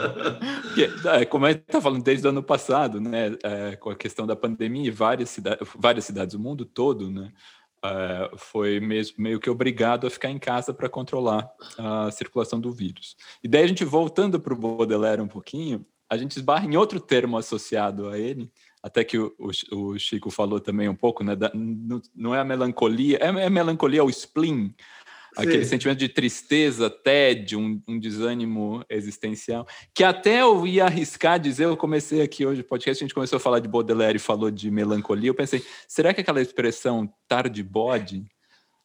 Porque, 0.63 0.89
é, 1.09 1.25
como 1.25 1.45
a 1.45 1.51
gente 1.51 1.61
está 1.61 1.79
falando 1.79 2.03
desde 2.03 2.25
o 2.25 2.31
ano 2.31 2.41
passado, 2.41 2.99
né, 2.99 3.37
é, 3.43 3.75
com 3.75 3.91
a 3.91 3.95
questão 3.95 4.25
da 4.25 4.35
pandemia, 4.35 4.91
várias, 4.91 5.29
cida 5.29 5.59
várias 5.77 6.05
cidades, 6.05 6.33
o 6.33 6.39
mundo 6.39 6.65
todo, 6.65 7.11
né, 7.11 7.31
uh, 7.85 8.35
foi 8.35 8.79
mesmo, 8.79 9.15
meio 9.19 9.39
que 9.39 9.49
obrigado 9.49 10.07
a 10.07 10.09
ficar 10.09 10.31
em 10.31 10.39
casa 10.39 10.73
para 10.73 10.89
controlar 10.89 11.47
a 11.77 12.09
circulação 12.09 12.59
do 12.59 12.71
vírus. 12.71 13.15
E 13.43 13.47
daí 13.47 13.63
a 13.63 13.67
gente 13.67 13.85
voltando 13.85 14.39
para 14.39 14.53
o 14.53 14.57
Baudelaire 14.57 15.21
um 15.21 15.27
pouquinho, 15.27 15.85
a 16.13 16.17
gente 16.17 16.37
esbarra 16.37 16.65
em 16.65 16.77
outro 16.77 16.99
termo 16.99 17.37
associado 17.37 18.09
a 18.09 18.17
ele, 18.17 18.51
até 18.81 19.03
que 19.03 19.17
o, 19.17 19.33
o, 19.39 19.77
o 19.77 19.99
Chico 19.99 20.29
falou 20.29 20.59
também 20.59 20.87
um 20.87 20.95
pouco, 20.95 21.23
né? 21.23 21.35
Da, 21.35 21.51
não 22.15 22.35
é 22.35 22.39
a 22.39 22.45
melancolia, 22.45 23.17
é, 23.19 23.27
é 23.27 23.45
a 23.45 23.49
melancolia, 23.49 24.03
o 24.03 24.09
spleen, 24.09 24.75
aquele 25.35 25.65
sentimento 25.65 25.97
de 25.97 26.09
tristeza, 26.09 26.89
tédio, 26.89 27.59
um, 27.59 27.81
um, 27.87 27.99
desânimo 27.99 28.85
existencial, 28.89 29.67
que 29.93 30.03
até 30.03 30.41
eu 30.41 30.65
ia 30.67 30.85
arriscar 30.85 31.39
dizer, 31.39 31.65
eu 31.65 31.77
comecei 31.77 32.21
aqui 32.21 32.45
hoje, 32.45 32.61
podcast, 32.61 33.03
a 33.03 33.05
gente 33.05 33.15
começou 33.15 33.37
a 33.37 33.39
falar 33.39 33.59
de 33.59 33.67
Baudelaire 33.67 34.17
e 34.17 34.19
falou 34.19 34.51
de 34.51 34.69
melancolia, 34.69 35.29
eu 35.29 35.35
pensei, 35.35 35.65
será 35.87 36.13
que 36.13 36.21
aquela 36.21 36.41
expressão 36.41 37.11
tarde 37.27 37.63
bode, 37.63 38.25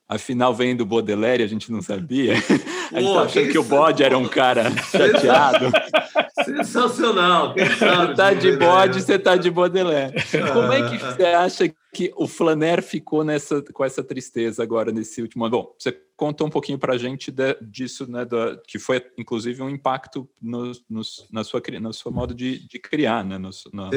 afinal 0.09 0.55
vem 0.55 0.75
do 0.75 0.87
Baudelaire, 0.87 1.43
a 1.43 1.49
gente 1.49 1.71
não 1.71 1.83
sabia? 1.83 2.35
A 2.91 3.01
gente 3.01 3.13
Pô, 3.13 3.19
achando 3.19 3.53
que 3.53 3.59
o 3.59 3.63
bode 3.63 4.03
era 4.03 4.17
um 4.17 4.27
cara 4.27 4.71
chateado. 4.91 5.67
Sensacional, 6.45 7.55
sabe? 7.79 8.09
Você 8.09 8.15
tá 8.15 8.35
de 8.35 8.57
bode, 8.57 9.03
você 9.03 9.19
tá 9.19 9.37
de 9.37 9.51
Baudelaire. 9.51 10.15
Como 10.53 10.73
é 10.73 10.89
que 10.89 10.99
você 10.99 11.25
acha 11.25 11.75
que 11.93 12.13
o 12.17 12.27
Flaner 12.27 12.83
ficou 12.83 13.25
nessa, 13.25 13.63
com 13.63 13.85
essa 13.85 14.03
tristeza 14.03 14.63
agora 14.63 14.93
nesse 14.93 15.23
último 15.23 15.45
ano? 15.45 15.59
Bom, 15.59 15.75
você 15.79 15.93
contou 16.17 16.47
um 16.47 16.51
pouquinho 16.51 16.79
para 16.79 16.95
a 16.95 16.99
gente 16.99 17.31
de, 17.31 17.55
disso, 17.63 18.11
né, 18.11 18.25
do, 18.25 18.61
que 18.67 18.79
foi 18.79 19.05
inclusive 19.17 19.63
um 19.63 19.71
impacto 19.71 20.29
no, 20.41 20.73
no, 20.89 21.03
na, 21.31 21.45
sua, 21.45 21.63
na 21.81 21.93
sua 21.93 22.13
modo 22.13 22.35
de, 22.35 22.67
de 22.67 22.79
criar, 22.79 23.25
né, 23.25 23.39
no, 23.39 23.51
na, 23.73 23.91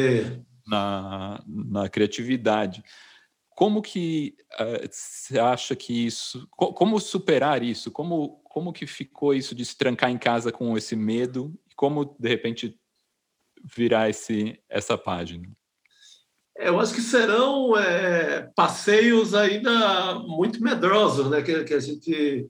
na, 0.68 1.44
na, 1.48 1.89
criatividade. 1.89 2.84
Como 3.56 3.82
que 3.82 4.36
uh, 4.60 4.88
você 4.89 5.39
acha 5.39 5.76
que 5.76 6.06
isso, 6.06 6.48
co 6.52 6.74
como 6.74 7.00
superar 7.00 7.62
isso? 7.62 7.92
Como, 7.92 8.42
como 8.46 8.72
que 8.72 8.88
ficou 8.88 9.34
isso 9.34 9.54
de 9.54 9.66
se 9.66 9.78
trancar 9.78 10.10
em 10.10 10.18
casa 10.18 10.52
com 10.52 10.78
esse 10.78 10.96
medo? 10.96 11.54
Como, 11.82 12.16
de 12.20 12.30
repente, 12.30 12.78
virar 13.76 14.08
esse, 14.08 14.60
essa 14.70 14.96
página? 14.96 15.50
É, 16.56 16.70
eu 16.70 16.80
acho 16.80 16.94
que 16.94 17.02
serão 17.02 17.76
é, 17.76 18.52
passeios 18.56 19.34
ainda 19.34 20.14
muito 20.20 20.62
medrosos, 20.62 21.28
né? 21.32 21.42
Que, 21.42 21.64
que 21.64 21.74
a 21.74 21.80
gente 21.80 22.48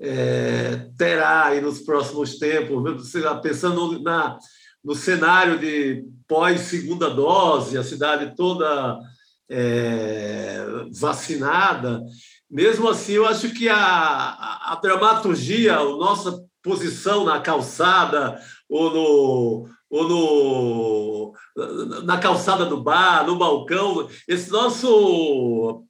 é, 0.00 0.88
terá 0.96 1.46
aí 1.46 1.60
nos 1.60 1.80
próximos 1.80 2.38
tempos, 2.38 3.12
pensando 3.42 4.00
na, 4.04 4.38
no 4.84 4.94
cenário 4.94 5.58
de 5.58 6.04
pós-segunda 6.28 7.10
dose, 7.10 7.76
a 7.76 7.82
cidade 7.82 8.36
toda 8.36 9.00
é, 9.48 10.64
vacinada. 10.92 12.00
Mesmo 12.48 12.88
assim, 12.88 13.14
eu 13.14 13.26
acho 13.26 13.52
que 13.52 13.68
a, 13.68 13.76
a, 13.76 14.74
a 14.74 14.76
dramaturgia, 14.76 15.76
a 15.76 15.84
nossa 15.84 16.40
posição 16.62 17.24
na 17.24 17.40
calçada 17.40 18.40
ou 18.70 18.90
no, 18.90 19.68
ou 19.90 20.08
no, 20.08 22.02
na 22.04 22.18
calçada 22.18 22.64
do 22.64 22.80
bar, 22.80 23.26
no 23.26 23.36
balcão, 23.36 24.08
esse 24.28 24.50
nosso 24.50 25.84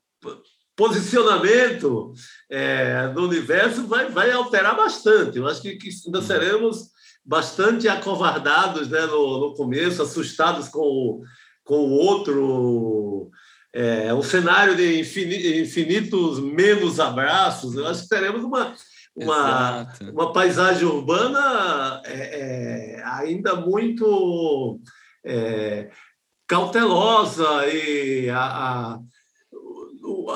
posicionamento 0.75 2.15
é, 2.51 3.13
no 3.15 3.27
universo 3.27 3.87
vai, 3.87 4.09
vai 4.09 4.31
alterar 4.31 4.75
bastante. 4.75 5.37
Eu 5.37 5.47
acho 5.47 5.61
que, 5.61 5.77
que 5.77 5.91
ainda 6.07 6.23
seremos 6.23 6.89
bastante 7.23 7.87
acovardados 7.87 8.89
né, 8.89 9.05
no, 9.05 9.39
no 9.39 9.55
começo, 9.55 10.03
assustados 10.03 10.69
com 10.69 10.81
o, 10.81 11.23
com 11.63 11.77
o 11.77 11.91
outro. 11.91 13.31
É, 13.73 14.13
um 14.13 14.23
cenário 14.23 14.75
de 14.75 14.99
infinitos 14.99 16.41
menos 16.41 16.99
abraços. 16.99 17.77
Eu 17.77 17.87
acho 17.87 18.03
que 18.03 18.09
teremos 18.09 18.43
uma, 18.43 18.75
uma, 19.15 19.93
uma 20.13 20.33
paisagem 20.33 20.87
urbana 20.87 22.01
é, 22.05 22.41
é, 22.99 23.03
ainda 23.05 23.57
muito 23.57 24.81
é, 25.25 25.91
cautelosa 26.47 27.67
e 27.67 28.31
a, 28.31 28.41
a, 28.41 28.99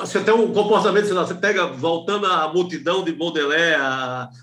acho 0.01 0.11
que 0.13 0.17
até 0.19 0.33
o 0.33 0.51
comportamento, 0.51 1.05
sei 1.05 1.13
lá, 1.13 1.25
você 1.25 1.35
pega, 1.35 1.67
voltando 1.67 2.25
à 2.25 2.51
multidão 2.51 3.03
de 3.03 3.11
Baudelaire, 3.11 3.79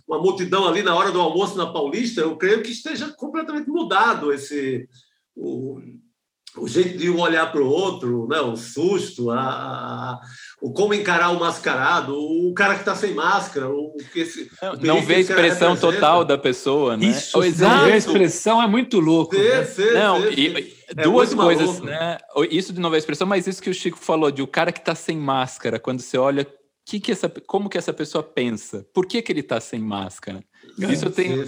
uma 0.06 0.18
multidão 0.18 0.66
ali 0.66 0.82
na 0.82 0.94
hora 0.94 1.10
do 1.10 1.20
almoço 1.20 1.56
na 1.56 1.72
Paulista, 1.72 2.20
eu 2.20 2.36
creio 2.36 2.62
que 2.62 2.72
esteja 2.72 3.12
completamente 3.16 3.68
mudado 3.68 4.32
esse... 4.32 4.88
O, 5.34 5.80
o 6.56 6.68
jeito 6.68 6.98
de 6.98 7.08
um 7.08 7.20
olhar 7.20 7.50
para 7.50 7.62
o 7.62 7.68
outro, 7.68 8.26
né? 8.28 8.40
o 8.40 8.56
susto, 8.56 9.30
a, 9.30 9.40
a, 9.40 10.20
o 10.62 10.72
como 10.72 10.94
encarar 10.94 11.30
o 11.30 11.40
mascarado, 11.40 12.16
o 12.16 12.54
cara 12.54 12.74
que 12.74 12.80
está 12.82 12.94
sem 12.94 13.12
máscara, 13.12 13.68
o 13.68 13.96
que 14.12 14.20
esse, 14.20 14.48
não, 14.62 14.74
não 14.74 15.02
vê 15.02 15.16
a 15.16 15.20
expressão 15.20 15.76
total 15.76 16.24
da 16.24 16.38
pessoa, 16.38 16.96
né? 16.96 17.06
Isso, 17.06 17.36
o 17.36 17.42
não 17.42 17.84
vê 17.84 17.92
a 17.92 17.96
expressão 17.96 18.62
é 18.62 18.66
muito 18.68 19.00
louco. 19.00 19.34
Sim, 19.34 19.42
né? 19.42 19.64
sim, 19.64 19.90
não, 19.90 20.22
sim, 20.22 20.34
e, 20.36 20.76
é 20.86 21.02
duas 21.02 21.34
coisas, 21.34 21.66
maluco. 21.66 21.86
né? 21.86 22.18
Isso 22.48 22.72
de 22.72 22.80
não 22.80 22.90
ver 22.90 22.96
a 22.96 22.98
expressão, 23.00 23.26
mas 23.26 23.48
isso 23.48 23.60
que 23.60 23.70
o 23.70 23.74
Chico 23.74 23.98
falou 23.98 24.30
de 24.30 24.40
o 24.40 24.46
cara 24.46 24.70
que 24.70 24.78
está 24.78 24.94
sem 24.94 25.16
máscara, 25.16 25.80
quando 25.80 26.00
você 26.00 26.16
olha 26.16 26.46
que 26.84 27.00
que 27.00 27.12
essa, 27.12 27.28
como 27.28 27.68
que 27.68 27.78
essa 27.78 27.92
pessoa 27.92 28.22
pensa? 28.22 28.86
Por 28.94 29.06
que, 29.06 29.20
que 29.20 29.32
ele 29.32 29.40
está 29.40 29.60
sem 29.60 29.80
máscara? 29.80 30.44
Isso 30.78 31.06
eu 31.06 31.10
tenho. 31.10 31.44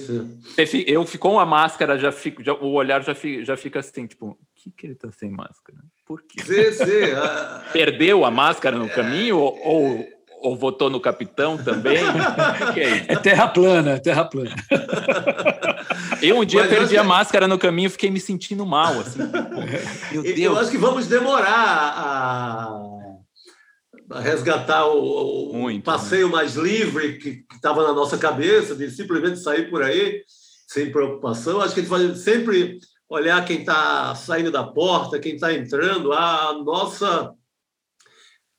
Eu 0.87 1.07
ficou 1.07 1.33
uma 1.33 1.47
máscara, 1.47 1.99
já 1.99 2.13
fico, 2.13 2.43
já, 2.43 2.53
o 2.53 2.73
olhar 2.73 3.03
já 3.03 3.15
fica, 3.15 3.45
já 3.45 3.57
fica 3.57 3.81
assim, 3.81 4.07
tipo, 4.07 4.31
o 4.31 4.39
que, 4.55 4.71
que 4.71 4.87
ele 4.87 4.93
está 4.95 5.11
sem 5.11 5.31
máscara? 5.31 5.79
Por 6.15 6.23
quê? 6.23 6.45
Sim, 6.45 6.73
sim. 6.85 7.73
Perdeu 7.73 8.25
a 8.25 8.31
máscara 8.31 8.79
no 8.79 8.89
caminho 8.89 9.37
ou, 9.37 9.59
ou, 9.65 10.09
ou 10.43 10.57
votou 10.57 10.89
no 10.89 11.01
capitão 11.01 11.59
também? 11.59 11.99
é, 12.77 13.15
é, 13.15 13.17
terra 13.17 13.49
plana, 13.49 13.99
terra 13.99 14.25
plana. 14.25 14.55
Eu 16.23 16.39
um 16.39 16.45
dia 16.45 16.61
Mas 16.61 16.71
perdi 16.71 16.97
a 16.97 17.03
máscara 17.03 17.49
no 17.49 17.59
caminho, 17.59 17.91
fiquei 17.91 18.13
me 18.13 18.21
sentindo 18.21 18.65
mal, 18.65 19.01
assim. 19.01 19.19
Meu 20.13 20.23
Deus. 20.23 20.39
Eu 20.39 20.57
acho 20.57 20.71
que 20.71 20.79
vamos 20.79 21.09
demorar 21.09 21.93
a 24.09 24.21
resgatar 24.21 24.87
o, 24.87 25.51
o 25.51 25.57
Muito, 25.57 25.83
passeio 25.83 26.29
né? 26.29 26.35
mais 26.35 26.55
livre 26.55 27.19
que 27.19 27.45
estava 27.53 27.83
na 27.83 27.93
nossa 27.93 28.17
cabeça, 28.17 28.77
de 28.77 28.89
simplesmente 28.89 29.41
sair 29.41 29.69
por 29.69 29.83
aí 29.83 30.23
sem 30.69 30.93
preocupação. 30.93 31.61
Acho 31.61 31.75
que 31.75 31.81
a 31.81 31.83
gente 31.83 31.91
vai 31.91 32.15
sempre 32.15 32.79
olhar 33.15 33.45
quem 33.45 33.61
está 33.61 34.15
saindo 34.15 34.51
da 34.51 34.65
porta, 34.65 35.19
quem 35.19 35.35
está 35.35 35.53
entrando, 35.53 36.13
a 36.13 36.53
nossa. 36.65 37.33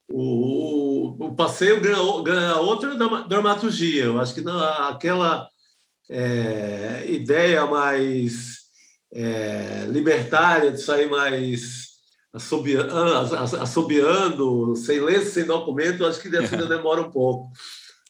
O, 0.08 1.26
o 1.28 1.36
passeio 1.36 1.82
ganha, 1.82 2.24
ganha 2.24 2.58
outra 2.58 2.96
dramaturgia. 3.28 4.06
Eu 4.06 4.20
acho 4.20 4.34
que 4.36 4.42
não, 4.42 4.60
aquela 4.88 5.48
é, 6.10 7.06
ideia 7.08 7.66
mais 7.66 8.60
é, 9.14 9.86
libertária 9.90 10.72
de 10.72 10.82
sair 10.82 11.10
mais 11.10 11.86
assobiando, 12.34 12.94
assobiando, 13.62 14.76
sem 14.76 15.00
lenço, 15.00 15.32
sem 15.32 15.46
documento, 15.46 16.06
acho 16.06 16.20
que 16.22 16.28
ainda 16.28 16.68
demora 16.68 17.02
um 17.02 17.10
pouco. 17.10 17.52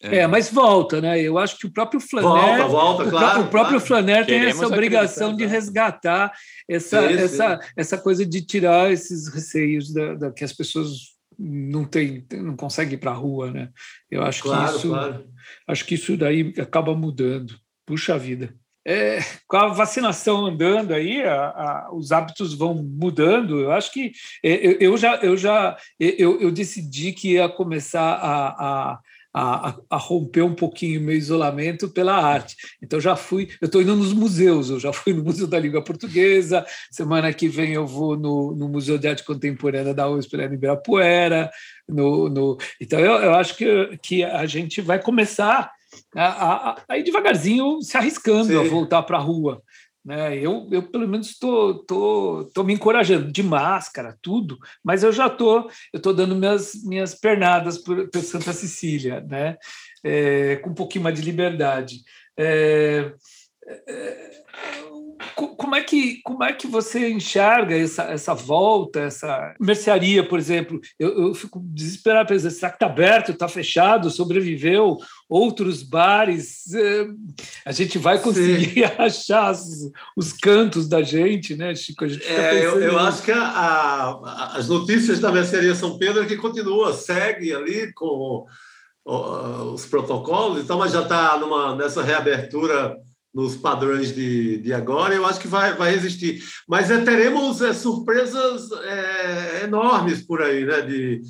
É. 0.02 0.18
é, 0.18 0.28
mas 0.28 0.52
volta, 0.52 1.00
né? 1.00 1.20
Eu 1.22 1.38
acho 1.38 1.58
que 1.58 1.66
o 1.66 1.72
próprio 1.72 2.00
Flaner, 2.00 2.68
volta, 2.68 2.68
volta, 2.68 3.04
o, 3.04 3.10
claro, 3.10 3.42
o 3.42 3.48
próprio 3.48 3.80
claro. 3.80 3.86
Flaner 3.86 4.26
tem 4.26 4.42
essa 4.42 4.68
obrigação 4.68 5.36
de 5.36 5.46
resgatar 5.46 6.34
essa, 6.70 7.08
sim, 7.08 7.14
essa, 7.16 7.62
sim. 7.62 7.70
essa 7.78 7.98
coisa 7.98 8.26
de 8.26 8.42
tirar 8.42 8.92
esses 8.92 9.28
receios 9.28 9.94
da, 9.94 10.14
da, 10.16 10.32
que 10.32 10.44
as 10.44 10.54
pessoas 10.54 11.16
não 11.40 11.86
tem, 11.86 12.26
não 12.34 12.56
conseguem 12.56 12.96
ir 12.96 12.98
para 12.98 13.12
a 13.12 13.16
rua, 13.16 13.52
né? 13.52 13.70
Eu 14.12 14.22
acho 14.24 14.44
claro, 14.44 14.72
que 14.72 14.78
isso, 14.78 14.90
claro. 14.90 15.26
acho 15.68 15.86
que 15.86 15.96
isso 15.96 16.18
daí 16.18 16.54
acaba 16.58 16.94
mudando. 16.94 17.56
Puxa 17.86 18.18
vida 18.18 18.54
é, 18.86 19.18
com 19.48 19.58
a 19.58 19.68
vacinação 19.68 20.46
andando 20.46 20.94
aí, 20.94 21.24
a, 21.24 21.48
a, 21.48 21.90
os 21.92 22.12
hábitos 22.12 22.54
vão 22.54 22.76
mudando. 22.76 23.60
Eu 23.60 23.72
acho 23.72 23.92
que 23.92 24.12
é, 24.44 24.68
eu, 24.68 24.78
eu 24.80 24.98
já, 24.98 25.16
eu 25.16 25.36
já 25.36 25.76
eu, 26.00 26.40
eu, 26.40 26.52
decidi 26.52 27.12
que 27.12 27.34
ia 27.34 27.50
começar 27.50 28.14
a, 28.14 28.50
a, 28.50 29.00
a, 29.38 29.98
romper 29.98 30.44
um 30.44 30.56
pouquinho 30.56 31.02
meu 31.02 31.16
isolamento 31.16 31.90
pela 31.90 32.16
arte. 32.16 32.56
Então 32.82 33.02
já 33.02 33.18
fui, 33.18 33.50
eu 33.62 33.66
estou 33.66 33.82
indo 33.82 33.96
nos 33.96 34.14
museus, 34.14 34.70
eu 34.70 34.80
já 34.80 34.94
fui 34.94 35.14
no 35.14 35.24
Museu 35.24 35.46
da 35.46 35.60
Língua 35.60 35.84
Portuguesa, 35.84 36.66
semana 36.90 37.34
que 37.34 37.50
vem 37.50 37.74
eu 37.74 37.86
vou 37.86 38.16
no, 38.18 38.56
no 38.56 38.70
Museu 38.70 38.98
de 38.98 39.08
Arte 39.08 39.26
Contemporânea 39.26 39.94
da 39.94 40.08
USP 40.08 40.38
lá 40.38 40.46
em 40.46 40.54
Ibirapuera. 40.54 41.52
No, 41.88 42.30
no, 42.30 42.58
então 42.80 43.00
eu, 43.00 43.12
eu 43.12 43.36
acho 43.36 43.58
que, 43.58 43.98
que 44.02 44.24
a 44.24 44.46
gente 44.46 44.80
vai 44.82 45.02
começar 45.02 45.70
aí 46.90 47.04
devagarzinho 47.04 47.82
se 47.82 47.98
arriscando 47.98 48.48
Sim. 48.48 48.58
a 48.58 48.64
voltar 48.64 49.04
para 49.04 49.18
a 49.18 49.22
rua. 49.22 49.62
Né? 50.06 50.38
Eu, 50.38 50.68
eu, 50.72 50.84
pelo 50.84 51.08
menos, 51.08 51.30
estou 51.30 51.84
tô, 51.84 52.44
tô, 52.44 52.52
tô 52.54 52.64
me 52.64 52.74
encorajando, 52.74 53.32
de 53.32 53.42
máscara, 53.42 54.16
tudo, 54.22 54.60
mas 54.84 55.02
eu 55.02 55.12
já 55.12 55.26
estou 55.26 55.68
eu 55.92 56.00
tô 56.00 56.14
dando 56.14 56.36
minhas, 56.36 56.74
minhas 56.84 57.16
pernadas 57.16 57.80
por, 57.80 58.08
por 58.10 58.22
Santa 58.22 58.54
Cecília, 58.54 59.22
né? 59.22 59.58
É, 60.04 60.58
com 60.58 60.70
um 60.70 60.76
pouquinho 60.76 61.04
mais 61.04 61.16
de 61.16 61.26
liberdade. 61.26 62.04
É, 62.38 63.12
é, 63.68 64.32
como 65.36 65.76
é 65.76 65.84
que 65.84 66.22
como 66.24 66.44
é 66.44 66.54
que 66.54 66.68
você 66.68 67.10
enxerga 67.10 67.78
essa, 67.78 68.04
essa 68.04 68.34
volta, 68.34 69.00
essa 69.00 69.54
mercearia, 69.60 70.28
por 70.28 70.40
exemplo? 70.40 70.80
Eu, 71.00 71.28
eu 71.28 71.36
fico 71.36 71.60
desesperado 71.64 72.30
pensando, 72.30 72.52
será 72.52 72.70
que 72.70 72.76
está 72.76 72.86
aberto, 72.86 73.32
está 73.32 73.48
fechado, 73.48 74.10
sobreviveu? 74.10 74.98
Outros 75.28 75.84
bares, 75.84 76.74
eh, 76.74 77.08
a 77.66 77.72
gente 77.72 77.98
vai 77.98 78.20
conseguir 78.22 78.74
Sim. 78.74 78.84
achar 78.98 79.52
os, 79.52 79.92
os, 80.16 80.34
cantos 80.34 80.88
da 80.88 81.02
gente, 81.02 81.56
né, 81.56 81.74
Chico? 81.74 82.06
É, 82.06 82.66
eu, 82.66 82.80
eu 82.82 83.00
acho 83.00 83.24
que 83.24 83.32
a, 83.32 83.42
a, 83.42 84.58
as 84.58 84.68
notícias 84.68 85.20
da 85.20 85.32
mercearia 85.32 85.74
São 85.74 85.98
Pedro 85.98 86.24
é 86.24 86.26
que 86.26 86.38
continua, 86.38 86.94
segue 86.94 87.54
ali 87.54 87.92
com 87.94 88.46
os 89.06 89.86
protocolos, 89.86 90.64
então, 90.64 90.80
mas 90.80 90.92
já 90.92 91.04
está 91.04 91.40
nessa 91.76 92.02
reabertura 92.02 92.98
nos 93.36 93.58
padrões 93.58 94.16
de, 94.16 94.60
de 94.60 94.74
agora, 94.74 95.14
eu 95.14 95.26
acho 95.26 95.42
que 95.42 95.48
vai, 95.48 95.74
vai 95.74 95.94
existir. 95.94 96.42
Mas 96.66 96.90
é, 96.90 97.02
teremos 97.02 97.62
é, 97.62 97.74
surpresas 97.74 98.72
é, 98.72 99.66
enormes 99.66 100.26
por 100.26 100.42
aí, 100.42 100.66
né? 100.66 100.80
De, 100.82 101.22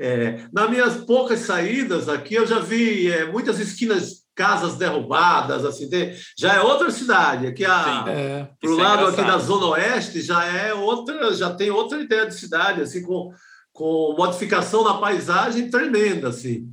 é, 0.00 0.40
nas 0.52 0.68
minhas 0.68 0.96
poucas 1.04 1.38
saídas 1.40 2.08
aqui, 2.08 2.34
eu 2.34 2.44
já 2.44 2.58
vi 2.58 3.08
é, 3.08 3.30
muitas 3.30 3.60
esquinas, 3.60 4.22
casas 4.34 4.76
derrubadas, 4.76 5.64
assim, 5.64 5.88
tem, 5.88 6.12
já 6.36 6.54
é 6.54 6.60
outra 6.60 6.90
cidade. 6.90 7.46
Aqui 7.46 7.64
a, 7.64 8.06
é, 8.08 8.48
pro 8.60 8.80
é 8.80 8.82
lado 8.82 9.06
aqui 9.06 9.22
da 9.22 9.38
Zona 9.38 9.66
Oeste 9.66 10.20
já 10.20 10.44
é 10.44 10.74
outra, 10.74 11.32
já 11.32 11.54
tem 11.54 11.70
outra 11.70 12.00
ideia 12.00 12.26
de 12.26 12.34
cidade, 12.34 12.80
assim, 12.80 13.02
com, 13.02 13.30
com 13.72 14.16
modificação 14.18 14.82
na 14.82 14.94
paisagem 14.94 15.70
tremenda, 15.70 16.30
assim. 16.30 16.66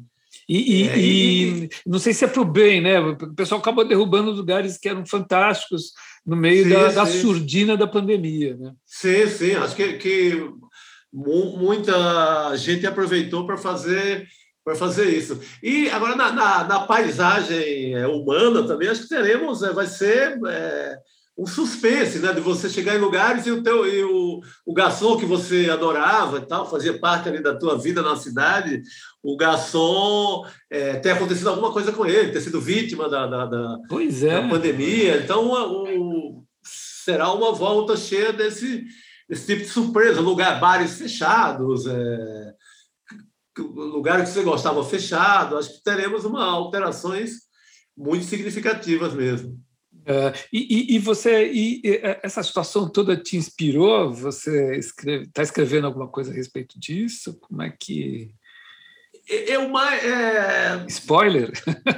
E, 0.50 0.88
é, 0.88 0.98
e, 0.98 1.64
e, 1.66 1.70
não 1.86 2.00
sei 2.00 2.12
se 2.12 2.26
é 2.26 2.28
para 2.28 2.42
o 2.42 2.46
bem, 2.46 2.82
né? 2.82 3.00
O 3.00 3.36
pessoal 3.36 3.62
acabou 3.62 3.88
derrubando 3.88 4.32
lugares 4.32 4.80
que 4.80 4.90
eram 4.90 5.06
fantásticos 5.06 5.94
no 6.26 6.36
meio 6.36 6.64
sim, 6.64 6.70
da, 6.72 6.92
da, 6.92 7.06
surdina 7.06 7.78
da 7.78 7.86
pandemia. 7.86 8.58
Né? 8.58 8.74
Sim, 8.84 9.28
sim. 9.28 9.54
Acho 9.54 9.76
que, 9.76 9.94
que 9.94 10.50
muita 11.14 12.56
gente 12.58 12.88
aproveitou 12.88 13.46
para 13.46 13.58
fazer 13.58 14.28
para 14.64 14.76
fazer 14.76 15.10
isso. 15.10 15.40
E 15.64 15.90
agora 15.90 16.16
na, 16.16 16.32
na, 16.32 16.64
na, 16.64 16.80
paisagem 16.82 17.96
é, 17.96 18.06
humana 18.06 18.68
também 18.68 18.88
acho 18.88 19.04
que 19.04 19.10
teremos, 19.10 19.64
é, 19.64 19.72
vai 19.74 19.88
ser 19.88 20.40
é, 20.48 20.98
um 21.40 21.48
suspense, 21.48 22.20
né? 22.20 22.34
De 22.34 22.42
você 22.42 22.70
chegar 22.70 22.96
em 22.96 23.00
lugares 23.00 23.48
e 23.48 23.52
o 23.52 23.64
teu 23.64 23.88
e 23.88 24.04
o, 24.04 24.42
o 24.66 24.74
garçom 24.74 25.18
que 25.18 25.26
você 25.26 25.70
adorava 25.70 26.38
e 26.38 26.46
tal, 26.46 26.70
fazia 26.70 27.00
parte 27.00 27.30
ali 27.30 27.42
da 27.42 27.58
tua 27.58 27.80
vida 27.80 28.02
na 28.02 28.16
cidade, 28.18 28.84
o 29.22 29.36
garçom 29.36 30.46
é, 30.70 30.96
ter 30.96 31.12
acontecido 31.12 31.50
alguma 31.50 31.72
coisa 31.72 31.92
com 31.92 32.06
ele, 32.06 32.32
ter 32.32 32.42
sido 32.42 32.62
vítima 32.62 33.10
da, 33.10 33.28
da, 33.28 33.46
da, 33.46 33.78
é. 33.92 34.42
da 34.42 34.48
pandemia. 34.48 35.18
Então, 35.18 35.52
o, 35.52 36.46
será 36.64 37.32
uma 37.34 37.52
volta 37.52 37.98
cheia 37.98 38.32
desse, 38.32 38.86
desse 39.28 39.46
tipo 39.46 39.64
de 39.64 39.70
surpresa, 39.70 40.22
lugar, 40.22 40.60
bares 40.60 40.98
fechados, 40.98 41.86
é, 41.86 42.54
lugares 43.58 44.30
que 44.30 44.36
você 44.36 44.44
gostava 44.44 44.84
fechado. 44.86 45.58
Acho 45.58 45.74
que 45.74 45.84
teremos 45.84 46.24
uma 46.24 46.46
alterações 46.46 47.32
muito 47.98 48.26
significativas 48.26 49.14
mesmo. 49.14 49.60
Uh, 49.92 50.34
e, 50.52 50.96
e, 50.96 51.00
você, 51.00 51.52
e, 51.52 51.82
e, 51.84 52.00
essa 52.24 52.42
situação 52.42 52.90
toda 52.90 53.18
te 53.18 53.36
inspirou? 53.36 54.12
Você 54.14 54.78
está 54.78 55.44
escrevendo 55.44 55.86
alguma 55.86 56.08
coisa 56.08 56.32
a 56.32 56.34
respeito 56.34 56.80
disso? 56.80 57.38
Como 57.42 57.62
é 57.62 57.70
que 57.70 58.34
eu 59.30 59.70
mais 59.70 60.04
é... 60.04 60.86
spoiler 60.88 61.52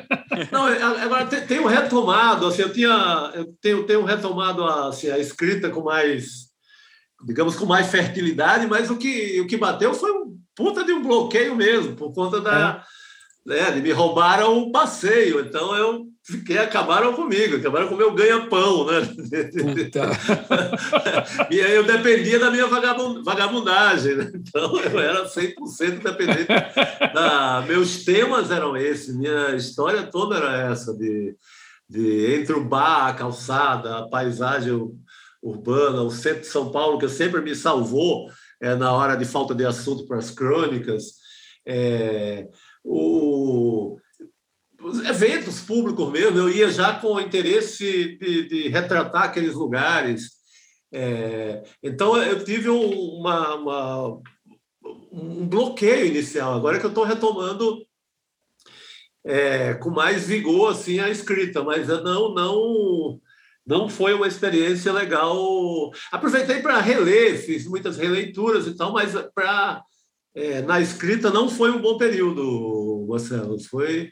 não 0.52 0.68
é, 0.68 0.82
agora 0.82 1.26
tenho 1.26 1.66
retomado 1.66 2.46
assim 2.46 2.62
eu 2.62 2.74
tinha 2.74 3.32
eu 3.34 3.56
tenho, 3.62 3.86
tenho 3.86 4.04
retomado 4.04 4.64
a, 4.64 4.90
assim, 4.90 5.10
a 5.10 5.18
escrita 5.18 5.70
com 5.70 5.82
mais 5.82 6.52
digamos 7.26 7.56
com 7.56 7.66
mais 7.66 7.88
fertilidade 7.88 8.68
mas 8.68 8.90
o 8.90 8.98
que 8.98 9.40
o 9.40 9.48
que 9.48 9.58
bateu 9.58 9.94
foi 9.94 10.12
um 10.12 10.38
puta 10.56 10.84
de 10.84 10.92
um 10.92 11.02
bloqueio 11.02 11.56
mesmo 11.56 11.96
por 11.96 12.14
conta 12.14 12.42
da 12.42 12.86
é. 13.48 13.72
né, 13.72 13.76
me 13.78 13.92
roubaram 13.92 14.58
o 14.58 14.72
passeio 14.72 15.40
então 15.40 15.74
eu 15.76 16.11
fiquei, 16.32 16.58
acabaram 16.58 17.14
comigo, 17.14 17.58
acabaram 17.58 17.88
com 17.88 17.96
o 17.96 17.98
meu 17.98 18.14
ganha-pão, 18.14 18.86
né? 18.86 19.02
e 21.52 21.62
aí 21.62 21.76
eu 21.76 21.84
dependia 21.84 22.40
da 22.40 22.50
minha 22.50 22.68
vagabundagem, 22.68 24.16
né? 24.16 24.32
Então 24.34 24.80
eu 24.80 25.00
era 25.00 25.26
100% 25.26 26.02
dependente. 26.02 26.48
Da... 27.14 27.64
Meus 27.68 28.06
temas 28.06 28.50
eram 28.50 28.78
esses, 28.78 29.16
minha 29.16 29.56
história 29.56 30.04
toda 30.04 30.38
era 30.38 30.72
essa, 30.72 30.94
de, 30.94 31.36
de 31.90 32.36
entre 32.36 32.54
o 32.54 32.64
bar, 32.64 33.10
a 33.10 33.14
calçada, 33.14 33.98
a 33.98 34.10
paisagem 34.10 34.74
urbana, 35.42 36.04
o 36.04 36.12
centro 36.12 36.42
de 36.42 36.48
São 36.48 36.72
Paulo, 36.72 36.98
que 36.98 37.10
sempre 37.10 37.42
me 37.42 37.56
salvou 37.56 38.30
é, 38.62 38.76
na 38.76 38.94
hora 38.94 39.16
de 39.16 39.26
falta 39.26 39.54
de 39.54 39.66
assunto 39.66 40.08
para 40.08 40.18
as 40.18 40.32
crônicas. 40.32 41.20
É, 41.66 42.48
o 42.84 43.98
eventos 45.08 45.62
públicos 45.62 46.12
mesmo, 46.12 46.38
eu 46.38 46.50
ia 46.50 46.70
já 46.70 46.94
com 46.94 47.14
o 47.14 47.20
interesse 47.20 48.18
de, 48.18 48.48
de 48.48 48.68
retratar 48.70 49.24
aqueles 49.24 49.54
lugares. 49.54 50.32
É, 50.94 51.64
então, 51.82 52.22
eu 52.22 52.44
tive 52.44 52.70
uma, 52.70 53.56
uma, 53.56 54.22
um 55.12 55.48
bloqueio 55.48 56.06
inicial. 56.08 56.54
Agora 56.54 56.80
que 56.80 56.86
eu 56.86 56.90
estou 56.90 57.04
retomando 57.04 57.78
é, 59.24 59.74
com 59.76 59.90
mais 59.90 60.28
vigor 60.28 60.72
assim, 60.72 61.00
a 61.00 61.10
escrita, 61.10 61.64
mas 61.64 61.88
não, 61.88 62.34
não, 62.34 63.20
não 63.66 63.90
foi 63.90 64.14
uma 64.14 64.28
experiência 64.28 64.92
legal. 64.92 65.92
Aproveitei 66.12 66.62
para 66.62 66.82
reler, 66.82 67.40
fiz 67.44 67.66
muitas 67.66 67.98
releituras 67.98 68.68
e 68.68 68.76
tal, 68.76 68.92
mas 68.92 69.14
para 69.34 69.84
é, 70.34 70.62
na 70.62 70.80
escrita 70.80 71.30
não 71.30 71.50
foi 71.50 71.72
um 71.72 71.82
bom 71.82 71.98
período, 71.98 73.06
Marcelo. 73.08 73.60
Foi 73.60 74.12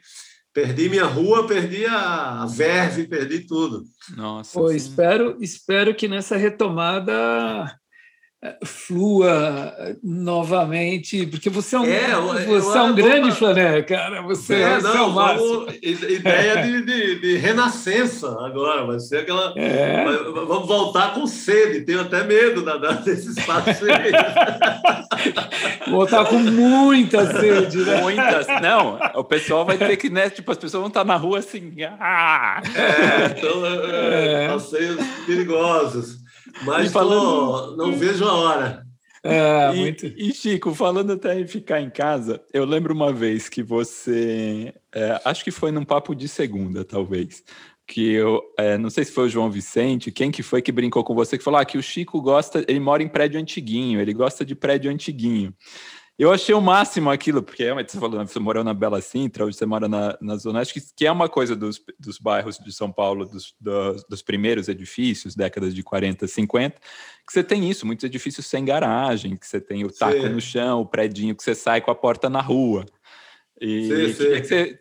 Perdi 0.60 0.90
minha 0.90 1.06
rua, 1.06 1.46
perdi 1.46 1.86
a 1.86 2.44
verve, 2.44 3.08
perdi 3.08 3.46
tudo. 3.46 3.82
Nossa. 4.14 4.58
Pô, 4.58 4.70
espero, 4.70 5.38
espero 5.40 5.94
que 5.94 6.06
nessa 6.06 6.36
retomada 6.36 7.79
flua 8.64 9.74
novamente, 10.02 11.26
porque 11.26 11.50
você 11.50 11.76
é 11.76 11.78
um, 11.78 11.84
é, 11.84 12.46
você 12.46 12.78
é 12.78 12.82
um 12.82 12.94
grande 12.94 13.32
flané, 13.32 13.82
cara. 13.82 14.22
Você 14.22 14.54
é, 14.54 14.62
é, 14.62 14.80
não, 14.80 15.12
vamos, 15.12 15.74
ideia 15.82 16.62
de, 16.62 16.80
de, 16.80 17.20
de, 17.20 17.36
renascença 17.36 18.28
agora, 18.40 18.86
vai 18.86 18.98
ser 18.98 19.18
aquela. 19.18 19.52
É. 19.58 20.06
Vamos 20.32 20.66
voltar 20.66 21.12
com 21.12 21.26
sede, 21.26 21.82
tenho 21.82 22.00
até 22.00 22.24
medo 22.24 22.64
da, 22.64 22.78
da, 22.78 22.92
desse 22.92 23.28
espaço 23.28 23.84
Voltar 25.90 26.24
com 26.24 26.38
muita 26.38 27.38
sede, 27.38 27.76
né? 27.78 28.00
Muitas. 28.00 28.46
Não, 28.62 28.98
o 29.16 29.24
pessoal 29.24 29.66
vai 29.66 29.76
ter 29.76 29.98
que, 29.98 30.08
né? 30.08 30.30
Tipo, 30.30 30.52
as 30.52 30.56
pessoas 30.56 30.80
vão 30.80 30.88
estar 30.88 31.04
na 31.04 31.16
rua 31.16 31.40
assim. 31.40 31.74
Ah! 32.00 32.62
É, 32.74 33.38
então, 33.38 33.66
é, 33.66 34.44
é. 34.44 34.48
passeios 34.48 35.04
perigosos. 35.26 36.29
Mas 36.62 36.92
falando... 36.92 37.76
não 37.76 37.96
vejo 37.96 38.24
a 38.24 38.34
hora. 38.34 38.86
É, 39.22 39.74
e, 39.74 39.80
muito... 39.80 40.06
e, 40.06 40.32
Chico, 40.32 40.74
falando 40.74 41.12
até 41.12 41.38
em 41.38 41.46
ficar 41.46 41.80
em 41.80 41.90
casa, 41.90 42.42
eu 42.54 42.64
lembro 42.64 42.94
uma 42.94 43.12
vez 43.12 43.48
que 43.48 43.62
você. 43.62 44.72
É, 44.94 45.20
acho 45.24 45.44
que 45.44 45.50
foi 45.50 45.70
num 45.70 45.84
papo 45.84 46.14
de 46.14 46.26
segunda, 46.26 46.84
talvez 46.84 47.44
que 47.90 48.12
eu 48.12 48.40
é, 48.56 48.78
não 48.78 48.88
sei 48.88 49.04
se 49.04 49.10
foi 49.10 49.24
o 49.24 49.28
João 49.28 49.50
Vicente, 49.50 50.12
quem 50.12 50.30
que 50.30 50.44
foi 50.44 50.62
que 50.62 50.70
brincou 50.70 51.02
com 51.02 51.12
você 51.12 51.36
que 51.36 51.42
falou 51.42 51.58
ah, 51.58 51.64
que 51.64 51.76
o 51.76 51.82
Chico 51.82 52.22
gosta, 52.22 52.64
ele 52.68 52.78
mora 52.78 53.02
em 53.02 53.08
prédio 53.08 53.40
antiguinho, 53.40 54.00
ele 54.00 54.14
gosta 54.14 54.44
de 54.44 54.54
prédio 54.54 54.92
antiguinho. 54.92 55.52
Eu 56.20 56.30
achei 56.30 56.54
o 56.54 56.60
máximo 56.60 57.08
aquilo, 57.08 57.42
porque 57.42 57.64
é, 57.64 57.72
você 57.72 57.98
falou, 57.98 58.26
você 58.26 58.38
morou 58.38 58.62
na 58.62 58.74
Bela 58.74 59.00
Sintra, 59.00 59.46
hoje 59.46 59.56
você 59.56 59.64
mora 59.64 59.88
na, 59.88 60.18
na 60.20 60.36
Zona 60.36 60.58
Oeste, 60.58 60.74
que, 60.74 60.86
que 60.94 61.06
é 61.06 61.10
uma 61.10 61.30
coisa 61.30 61.56
dos, 61.56 61.82
dos 61.98 62.18
bairros 62.18 62.58
de 62.58 62.70
São 62.74 62.92
Paulo, 62.92 63.24
dos, 63.24 63.54
dos, 63.58 64.04
dos, 64.04 64.20
primeiros 64.20 64.68
edifícios, 64.68 65.34
décadas 65.34 65.74
de 65.74 65.82
40, 65.82 66.26
50, 66.26 66.76
que 67.26 67.32
você 67.32 67.42
tem 67.42 67.70
isso, 67.70 67.86
muitos 67.86 68.04
edifícios 68.04 68.44
sem 68.44 68.66
garagem, 68.66 69.34
que 69.34 69.46
você 69.46 69.62
tem 69.62 69.82
o 69.82 69.90
taco 69.90 70.20
Sim. 70.20 70.28
no 70.28 70.42
chão, 70.42 70.82
o 70.82 70.86
predinho 70.86 71.34
que 71.34 71.42
você 71.42 71.54
sai 71.54 71.80
com 71.80 71.90
a 71.90 71.94
porta 71.94 72.28
na 72.28 72.42
rua. 72.42 72.84
E 73.60 74.14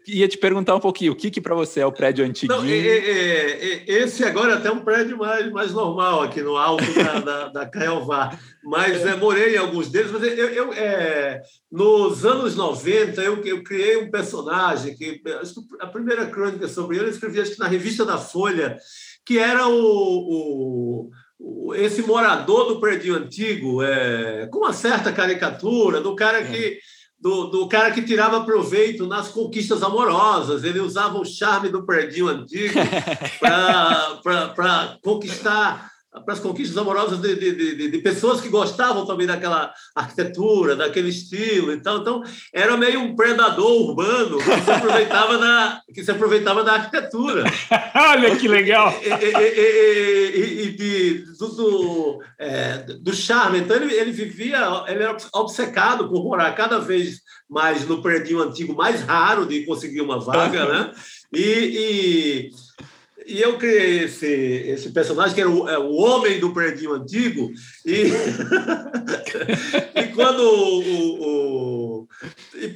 ia 0.07 0.27
te 0.27 0.37
perguntar 0.37 0.73
um 0.73 0.79
pouquinho, 0.79 1.11
o 1.11 1.15
que, 1.15 1.29
que 1.29 1.41
para 1.41 1.53
você 1.53 1.81
é 1.81 1.85
o 1.85 1.91
prédio 1.91 2.23
antiguinho? 2.23 2.61
Não, 2.61 2.65
é, 2.65 2.77
é, 2.77 3.73
é, 3.73 3.83
esse 3.87 4.23
agora 4.23 4.53
é 4.53 4.55
até 4.55 4.71
um 4.71 4.79
prédio 4.79 5.17
mais, 5.17 5.51
mais 5.51 5.73
normal 5.73 6.21
aqui 6.21 6.41
no 6.41 6.55
alto 6.55 6.85
da, 6.93 7.19
da, 7.19 7.47
da 7.49 7.65
Caiová, 7.65 8.39
mas 8.63 9.05
é. 9.05 9.17
morei 9.17 9.55
em 9.55 9.57
alguns 9.57 9.89
deles, 9.89 10.09
mas 10.11 10.23
eu, 10.23 10.47
eu 10.47 10.73
é, 10.73 11.41
nos 11.69 12.25
anos 12.25 12.55
90 12.55 13.21
eu, 13.21 13.43
eu 13.43 13.61
criei 13.63 13.97
um 13.97 14.09
personagem 14.09 14.95
que 14.95 15.21
a 15.81 15.87
primeira 15.87 16.27
crônica 16.27 16.65
sobre 16.69 16.95
ele 16.95 17.07
eu 17.07 17.11
escrevi 17.11 17.41
acho 17.41 17.51
que 17.51 17.59
na 17.59 17.67
revista 17.67 18.05
da 18.05 18.17
Folha, 18.17 18.77
que 19.25 19.37
era 19.37 19.67
o, 19.67 19.75
o 19.75 21.09
esse 21.75 22.01
morador 22.01 22.67
do 22.67 22.79
prédio 22.79 23.15
antigo, 23.15 23.83
é, 23.83 24.47
com 24.47 24.59
uma 24.59 24.73
certa 24.73 25.11
caricatura, 25.11 25.99
do 25.99 26.15
cara 26.15 26.43
que 26.43 26.79
do, 27.19 27.47
do 27.47 27.67
cara 27.67 27.91
que 27.91 28.01
tirava 28.01 28.45
proveito 28.45 29.05
nas 29.05 29.27
conquistas 29.27 29.83
amorosas. 29.83 30.63
Ele 30.63 30.79
usava 30.79 31.19
o 31.19 31.25
charme 31.25 31.69
do 31.69 31.85
predinho 31.85 32.27
antigo 32.27 32.79
para 33.39 34.97
conquistar 35.01 35.91
para 36.11 36.33
as 36.33 36.39
conquistas 36.39 36.77
amorosas 36.77 37.19
de, 37.19 37.35
de, 37.35 37.75
de, 37.75 37.91
de, 37.91 37.97
pessoas 37.99 38.41
que 38.41 38.49
gostavam 38.49 39.05
também 39.05 39.27
daquela 39.27 39.71
arquitetura, 39.95 40.75
daquele 40.75 41.09
estilo. 41.09 41.71
Então, 41.71 42.01
então 42.01 42.23
era 42.51 42.75
meio 42.75 42.99
um 42.99 43.15
predador 43.15 43.89
urbano 43.89 44.37
que 44.37 44.61
se 44.61 44.71
aproveitava 44.71 45.37
da, 45.37 45.81
que 45.93 46.03
se 46.03 46.09
aproveitava 46.09 46.63
da 46.63 46.73
arquitetura. 46.73 47.43
Olha 47.93 48.35
que 48.35 48.47
legal! 48.47 48.91
E, 49.03 49.09
e, 49.09 50.35
e, 50.35 50.63
e 50.63 50.71
de, 50.71 51.25
do, 51.37 51.47
do, 51.49 52.23
é, 52.39 52.77
do, 52.99 53.13
charme. 53.13 53.59
Então, 53.59 53.77
ele, 53.77 53.93
ele 53.93 54.11
vivia, 54.11 54.83
ele 54.87 55.03
era 55.03 55.15
obcecado 55.33 56.09
por 56.09 56.23
morar 56.23 56.55
cada 56.55 56.79
vez 56.79 57.21
mais 57.47 57.87
no 57.87 58.01
predinho 58.01 58.41
antigo, 58.41 58.75
mais 58.75 59.01
raro 59.01 59.45
de 59.45 59.63
conseguir 59.65 60.01
uma 60.01 60.19
vaga, 60.19 60.65
né? 60.65 60.91
e, 61.33 62.49
e 63.29 63.39
eu 63.41 63.57
criei 63.57 64.05
esse, 64.05 64.25
esse 64.25 64.89
personagem, 64.89 65.35
que 65.35 65.41
era 65.41 65.49
o, 65.49 65.69
é, 65.69 65.77
o 65.77 65.91
homem 65.93 66.39
do 66.39 66.51
predinho 66.51 66.93
antigo, 66.93 67.51
e, 67.85 68.05
e 69.95 70.07
quando 70.15 70.39
o, 70.41 71.98
o, 71.98 71.98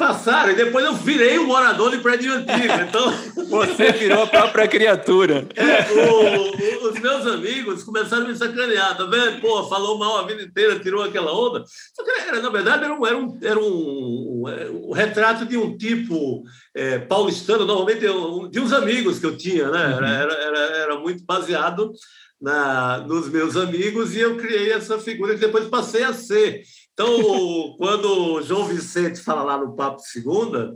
passaram, 0.03 0.51
e 0.51 0.55
depois 0.55 0.85
eu 0.85 0.93
virei 0.93 1.39
um 1.39 1.47
morador 1.47 1.89
de 1.89 1.99
predinho 1.99 2.33
antigo. 2.33 2.73
Então. 2.87 3.13
Você 3.47 3.91
virou 3.93 4.23
a 4.23 4.27
própria 4.27 4.67
criatura. 4.67 5.47
É, 5.55 6.85
os 6.85 6.99
meus 6.99 7.25
amigos 7.27 7.83
começaram 7.83 8.25
a 8.25 8.27
me 8.27 8.35
sacanear, 8.35 8.97
tá 8.97 9.05
vendo? 9.05 9.39
Pô, 9.39 9.63
falou 9.69 9.97
mal 9.97 10.17
a 10.17 10.27
vida 10.27 10.43
inteira, 10.43 10.79
tirou 10.79 11.03
aquela 11.03 11.31
onda. 11.31 11.63
Só 11.95 12.03
que, 12.03 12.11
era, 12.11 12.41
na 12.41 12.49
verdade, 12.49 12.83
era 12.83 12.93
um, 12.93 13.05
era 13.05 13.17
um, 13.17 13.39
era 13.41 13.59
um, 13.59 14.43
um, 14.45 14.89
um 14.89 14.91
retrato 14.91 15.45
de 15.45 15.55
um 15.55 15.77
tipo 15.77 16.43
é, 16.75 16.99
paulistano, 16.99 17.65
normalmente 17.65 18.01
de 18.01 18.59
uns 18.59 18.73
amigos 18.73 19.19
que 19.19 19.25
eu 19.25 19.37
tinha, 19.37 19.69
né? 19.69 19.93
Era, 19.95 20.09
era, 20.09 20.33
era, 20.33 20.59
era 20.77 20.99
muito 20.99 21.23
baseado 21.23 21.93
na, 22.41 22.99
nos 23.07 23.29
meus 23.29 23.55
amigos 23.55 24.13
e 24.13 24.19
eu 24.19 24.35
criei 24.35 24.73
essa 24.73 24.99
figura 24.99 25.33
que 25.33 25.39
depois 25.39 25.67
passei 25.69 26.03
a 26.03 26.11
ser. 26.11 26.61
Então, 26.93 27.75
quando 27.77 28.35
o 28.35 28.41
João 28.41 28.65
Vicente 28.65 29.19
fala 29.19 29.43
lá 29.43 29.57
no 29.57 29.75
Papo 29.75 29.99
Segunda, 29.99 30.73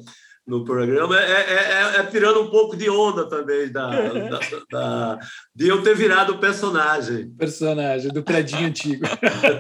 no 0.48 0.64
programa, 0.64 1.20
é, 1.20 1.32
é, 1.32 1.54
é, 1.54 2.00
é, 2.00 2.04
tirando 2.06 2.42
um 2.42 2.50
pouco 2.50 2.78
de 2.78 2.90
onda 2.90 3.28
também 3.28 3.70
da, 3.70 3.90
da, 3.90 4.40
da, 4.72 5.20
de 5.54 5.68
eu 5.68 5.84
ter 5.84 5.94
virado 5.94 6.40
personagem. 6.40 7.30
Personagem 7.32 8.12
do 8.12 8.24
predinho 8.24 8.66
antigo. 8.68 9.06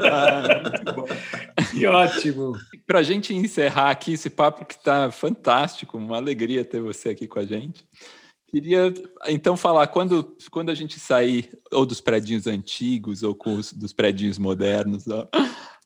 ah, 0.09 1.65
que 1.71 1.85
ótimo. 1.85 2.53
Para 2.87 2.99
a 2.99 3.03
gente 3.03 3.35
encerrar 3.35 3.91
aqui 3.91 4.13
esse 4.13 4.29
papo 4.29 4.65
que 4.65 4.75
está 4.75 5.11
fantástico, 5.11 5.97
uma 5.97 6.15
alegria 6.15 6.63
ter 6.63 6.81
você 6.81 7.09
aqui 7.09 7.27
com 7.27 7.39
a 7.39 7.45
gente. 7.45 7.85
Queria 8.49 8.93
então 9.27 9.57
falar 9.57 9.87
quando, 9.87 10.37
quando 10.49 10.69
a 10.69 10.75
gente 10.75 10.97
sair 11.01 11.51
ou 11.69 11.85
dos 11.85 11.99
prédios 11.99 12.47
antigos 12.47 13.21
ou 13.21 13.35
com 13.35 13.55
os, 13.55 13.73
dos 13.73 13.91
prédios 13.91 14.37
modernos, 14.37 15.05
ó, 15.05 15.27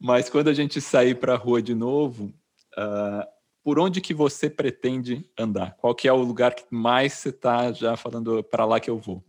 mas 0.01 0.29
quando 0.29 0.47
a 0.47 0.53
gente 0.53 0.81
sair 0.81 1.13
para 1.13 1.33
a 1.33 1.37
rua 1.37 1.61
de 1.61 1.75
novo, 1.75 2.33
uh, 2.75 3.23
por 3.63 3.77
onde 3.79 4.01
que 4.01 4.15
você 4.15 4.49
pretende 4.49 5.29
andar? 5.37 5.75
Qual 5.77 5.93
que 5.93 6.07
é 6.07 6.13
o 6.13 6.23
lugar 6.23 6.55
que 6.55 6.65
mais 6.71 7.13
você 7.13 7.29
está 7.29 7.71
já 7.71 7.95
falando 7.95 8.43
para 8.43 8.65
lá 8.65 8.79
que 8.79 8.89
eu 8.89 8.97
vou? 8.97 9.23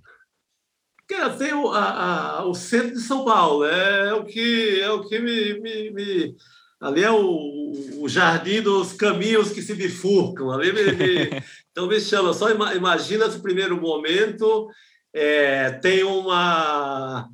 Cara, 1.07 1.37
tem 1.37 1.53
o, 1.53 1.69
a, 1.69 2.39
a, 2.39 2.47
o 2.47 2.55
centro 2.55 2.95
de 2.95 3.01
São 3.01 3.23
Paulo, 3.23 3.67
é 3.67 4.15
o 4.15 4.25
que 4.25 4.81
é 4.81 4.91
o 4.91 5.07
que 5.07 5.19
me, 5.19 5.61
me, 5.61 5.91
me 5.91 6.37
ali 6.81 7.05
é 7.05 7.11
o, 7.11 7.73
o, 7.99 8.09
jardim 8.09 8.63
dos 8.63 8.95
caminhos 8.95 9.51
que 9.51 9.61
se 9.61 9.75
bifurcam. 9.75 10.51
Ali 10.51 10.73
me, 10.73 10.93
me, 10.93 11.43
então 11.71 11.87
me 11.87 12.01
chama. 12.01 12.33
Só 12.33 12.49
imagina 12.51 13.27
esse 13.27 13.41
primeiro 13.41 13.79
momento. 13.79 14.69
É, 15.13 15.71
tem 15.71 16.03
uma 16.03 17.29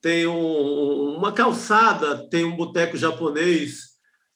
tem 0.00 0.26
um, 0.26 1.16
uma 1.16 1.32
calçada, 1.32 2.28
tem 2.28 2.44
um 2.44 2.56
boteco 2.56 2.96
japonês 2.96 3.88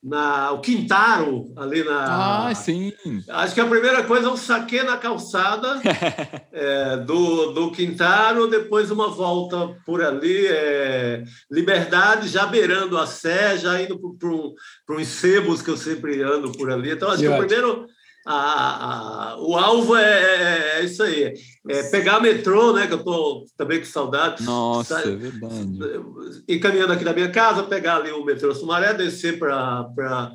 na 0.02 0.50
o 0.50 0.60
Quintaro 0.60 1.52
ali 1.56 1.84
na 1.84 2.48
ah 2.48 2.54
sim. 2.56 2.92
Acho 3.28 3.54
que 3.54 3.60
a 3.60 3.68
primeira 3.68 4.02
coisa 4.02 4.26
é 4.26 4.30
um 4.32 4.36
saque 4.36 4.82
na 4.82 4.96
calçada 4.96 5.80
é, 6.50 6.96
do, 6.96 7.52
do 7.52 7.70
Quintaro 7.70 8.48
depois 8.48 8.90
uma 8.90 9.08
volta 9.08 9.68
por 9.86 10.02
ali 10.02 10.46
é, 10.48 11.22
Liberdade 11.48 12.26
já 12.26 12.46
beirando 12.46 12.98
a 12.98 13.06
Sé 13.06 13.56
já 13.56 13.80
indo 13.80 13.96
para 14.84 14.96
uns 14.96 15.06
sebos 15.06 15.62
que 15.62 15.70
eu 15.70 15.76
sempre 15.76 16.20
ando 16.20 16.50
por 16.50 16.68
ali. 16.68 16.90
Então 16.90 17.08
acho 17.08 17.22
que, 17.22 17.28
que 17.28 17.32
o 17.32 17.38
primeiro 17.38 17.86
a, 18.24 19.32
a, 19.32 19.36
o 19.40 19.56
alvo 19.56 19.96
é, 19.96 20.02
é, 20.02 20.78
é, 20.78 20.84
isso 20.84 21.02
aí, 21.02 21.34
é 21.68 21.82
pegar 21.90 22.20
metrô, 22.20 22.72
né? 22.72 22.86
Que 22.86 22.92
eu 22.92 22.98
estou 22.98 23.44
também 23.56 23.80
com 23.80 23.84
saudade. 23.84 24.44
Nossa, 24.44 25.00
é 25.00 25.16
verdade. 25.16 25.78
Ir 26.46 26.60
caminhando 26.60 26.92
aqui 26.92 27.04
da 27.04 27.12
minha 27.12 27.30
casa, 27.30 27.64
pegar 27.64 27.96
ali 27.96 28.12
o 28.12 28.24
metrô 28.24 28.54
Sumaré, 28.54 28.94
descer 28.94 29.38
para 29.38 30.32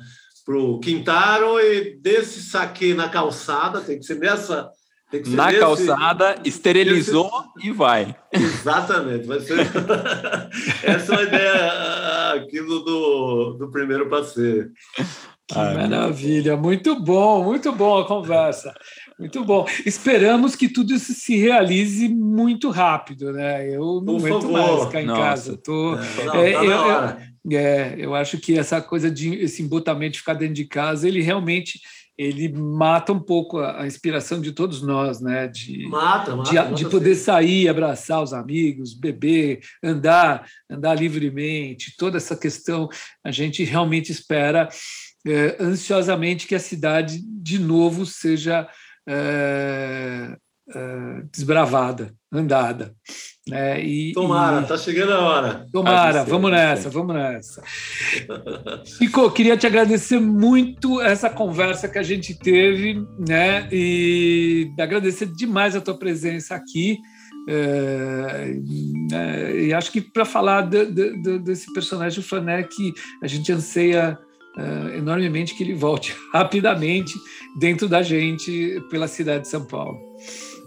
o 0.48 0.78
Quintaro 0.80 1.58
e 1.60 1.98
desse 1.98 2.42
saque 2.42 2.92
na 2.92 3.08
calçada, 3.08 3.80
tem 3.80 3.98
que 3.98 4.04
ser 4.04 4.18
nessa. 4.18 4.70
Tem 5.10 5.22
que 5.22 5.30
ser 5.30 5.36
na 5.36 5.46
nesse, 5.46 5.60
calçada, 5.60 6.34
esterilizou 6.44 7.30
e 7.62 7.72
vai. 7.72 8.14
Exatamente, 8.30 9.26
vai 9.26 9.40
ser. 9.40 9.60
Essa 10.84 11.14
é 11.14 11.16
a 11.16 11.22
ideia 11.22 12.32
aqui 12.34 12.60
do, 12.60 13.54
do 13.54 13.70
primeiro 13.70 14.10
passeio. 14.10 14.70
Que 15.48 15.58
Ai, 15.58 15.74
maravilha, 15.74 16.58
muito 16.58 17.00
bom, 17.00 17.42
muito 17.42 17.72
bom 17.72 18.00
a 18.00 18.06
conversa, 18.06 18.74
muito 19.18 19.42
bom. 19.42 19.66
Esperamos 19.86 20.54
que 20.54 20.68
tudo 20.68 20.92
isso 20.92 21.14
se 21.14 21.38
realize 21.38 22.06
muito 22.06 22.68
rápido, 22.68 23.32
né? 23.32 23.66
Eu 23.66 24.02
não 24.04 24.18
Por 24.18 24.28
aguento 24.28 24.42
favor. 24.42 24.52
mais 24.52 24.84
ficar 24.84 25.02
em 25.02 25.06
Nossa. 25.06 25.20
casa. 25.22 25.56
Tô, 25.56 25.94
é, 25.94 26.24
não, 26.26 26.34
é, 26.34 26.52
tá 26.52 26.64
eu, 26.64 26.72
eu, 27.50 27.58
é, 27.58 27.94
eu 27.96 28.14
acho 28.14 28.36
que 28.36 28.58
essa 28.58 28.82
coisa 28.82 29.10
de 29.10 29.36
esse 29.36 29.62
embotamento 29.62 30.12
de 30.12 30.18
ficar 30.18 30.34
dentro 30.34 30.54
de 30.54 30.66
casa, 30.66 31.08
ele 31.08 31.22
realmente 31.22 31.80
ele 32.18 32.48
mata 32.48 33.12
um 33.12 33.20
pouco 33.20 33.58
a, 33.58 33.82
a 33.82 33.86
inspiração 33.86 34.42
de 34.42 34.52
todos 34.52 34.82
nós, 34.82 35.18
né? 35.18 35.46
De, 35.46 35.86
mata, 35.86 36.36
mata, 36.36 36.50
de, 36.50 36.56
mata 36.56 36.74
de 36.74 36.84
poder 36.90 37.14
sair, 37.14 37.68
abraçar 37.68 38.22
os 38.22 38.34
amigos, 38.34 38.92
beber, 38.92 39.60
andar, 39.82 40.44
andar 40.68 40.94
livremente, 40.94 41.96
toda 41.96 42.18
essa 42.18 42.36
questão 42.36 42.88
a 43.24 43.30
gente 43.30 43.62
realmente 43.62 44.12
espera 44.12 44.68
é, 45.28 45.56
ansiosamente 45.60 46.46
que 46.46 46.54
a 46.54 46.60
cidade 46.60 47.20
de 47.22 47.58
novo 47.58 48.06
seja 48.06 48.66
é, 49.06 50.36
é, 50.74 51.22
desbravada, 51.32 52.14
andada. 52.32 52.94
Né? 53.46 53.82
E, 53.82 54.12
tomara, 54.12 54.60
está 54.62 54.76
chegando 54.76 55.12
a 55.12 55.20
hora. 55.20 55.66
Tomara, 55.72 56.24
vamos 56.24 56.50
nessa, 56.50 56.90
vamos 56.90 57.14
nessa. 57.14 57.62
Pico, 58.98 59.30
queria 59.30 59.56
te 59.56 59.66
agradecer 59.66 60.20
muito 60.20 61.00
essa 61.00 61.30
conversa 61.30 61.88
que 61.88 61.98
a 61.98 62.02
gente 62.02 62.34
teve, 62.38 63.02
né? 63.18 63.66
E 63.72 64.70
agradecer 64.78 65.26
demais 65.26 65.74
a 65.74 65.80
tua 65.80 65.98
presença 65.98 66.54
aqui. 66.54 66.98
É, 67.48 68.52
é, 69.10 69.60
e 69.64 69.72
acho 69.72 69.90
que 69.90 70.02
para 70.02 70.26
falar 70.26 70.62
de, 70.68 70.84
de, 70.84 71.22
de, 71.22 71.38
desse 71.38 71.72
personagem 71.72 72.22
Flané 72.22 72.62
que 72.62 72.92
a 73.22 73.26
gente 73.26 73.50
anseia 73.50 74.18
uh, 74.58 74.96
enormemente 74.96 75.54
que 75.54 75.62
ele 75.62 75.74
volte 75.74 76.14
rapidamente 76.34 77.14
dentro 77.58 77.88
da 77.88 78.02
gente 78.02 78.82
pela 78.90 79.06
cidade 79.06 79.42
de 79.42 79.48
São 79.48 79.64
Paulo. 79.64 79.98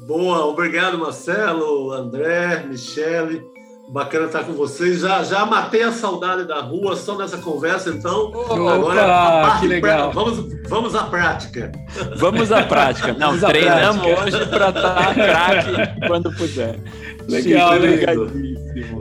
Boa, 0.07 0.45
obrigado 0.45 0.97
Marcelo, 0.97 1.91
André, 1.91 2.65
Michele. 2.67 3.43
Bacana 3.91 4.27
estar 4.27 4.45
com 4.45 4.53
vocês. 4.53 5.01
Já, 5.01 5.21
já 5.21 5.45
matei 5.45 5.83
a 5.83 5.91
saudade 5.91 6.47
da 6.47 6.61
rua 6.61 6.95
só 6.95 7.17
nessa 7.17 7.37
conversa, 7.37 7.89
então. 7.89 8.27
Opa, 8.27 8.73
agora 8.73 9.59
que 9.59 9.67
legal. 9.67 10.11
Pra... 10.11 10.23
Vamos, 10.23 10.45
vamos 10.69 10.95
à 10.95 11.03
prática. 11.03 11.71
Vamos 12.15 12.53
à 12.53 12.63
prática. 12.63 13.13
Não, 13.13 13.37
vamos 13.37 13.49
treinamos 13.49 14.05
hoje 14.05 14.45
para 14.47 14.69
estar 14.69 15.13
craque 15.13 15.71
quando 16.07 16.31
puder. 16.37 16.79
Legal, 17.27 17.73
legal. 17.73 18.15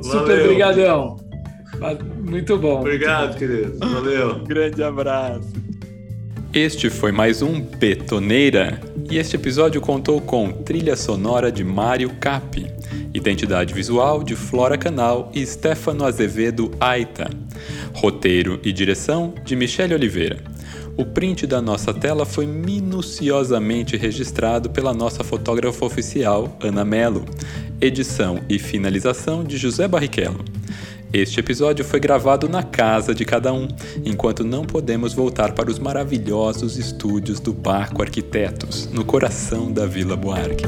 Super 0.02 0.42
obrigadão. 0.42 1.29
Muito 2.22 2.58
bom. 2.58 2.80
Obrigado, 2.80 3.36
querido. 3.36 3.78
Valeu. 3.78 4.36
Um 4.36 4.44
grande 4.44 4.82
abraço. 4.82 5.52
Este 6.52 6.90
foi 6.90 7.12
mais 7.12 7.42
um 7.42 7.60
Betoneira 7.60 8.80
e 9.08 9.18
este 9.18 9.36
episódio 9.36 9.80
contou 9.80 10.20
com 10.20 10.50
trilha 10.50 10.96
sonora 10.96 11.50
de 11.50 11.62
Mário 11.62 12.10
Capi, 12.20 12.66
identidade 13.14 13.72
visual 13.72 14.24
de 14.24 14.34
Flora 14.34 14.76
Canal 14.76 15.30
e 15.32 15.46
Stefano 15.46 16.04
Azevedo 16.04 16.72
Aita, 16.80 17.30
roteiro 17.94 18.58
e 18.64 18.72
direção 18.72 19.32
de 19.44 19.54
Michele 19.54 19.94
Oliveira. 19.94 20.38
O 20.96 21.04
print 21.04 21.46
da 21.46 21.62
nossa 21.62 21.94
tela 21.94 22.26
foi 22.26 22.46
minuciosamente 22.46 23.96
registrado 23.96 24.68
pela 24.70 24.92
nossa 24.92 25.22
fotógrafa 25.22 25.84
oficial, 25.84 26.58
Ana 26.60 26.84
Melo. 26.84 27.24
Edição 27.80 28.40
e 28.48 28.58
finalização 28.58 29.42
de 29.44 29.56
José 29.56 29.86
Barrichello. 29.88 30.44
Este 31.12 31.40
episódio 31.40 31.84
foi 31.84 31.98
gravado 31.98 32.48
na 32.48 32.62
casa 32.62 33.12
de 33.12 33.24
cada 33.24 33.52
um, 33.52 33.66
enquanto 34.04 34.44
não 34.44 34.64
podemos 34.64 35.12
voltar 35.12 35.52
para 35.52 35.68
os 35.68 35.76
maravilhosos 35.76 36.78
estúdios 36.78 37.40
do 37.40 37.52
Barco 37.52 38.00
Arquitetos, 38.00 38.88
no 38.92 39.04
coração 39.04 39.72
da 39.72 39.86
Vila 39.86 40.14
Buarque. 40.14 40.62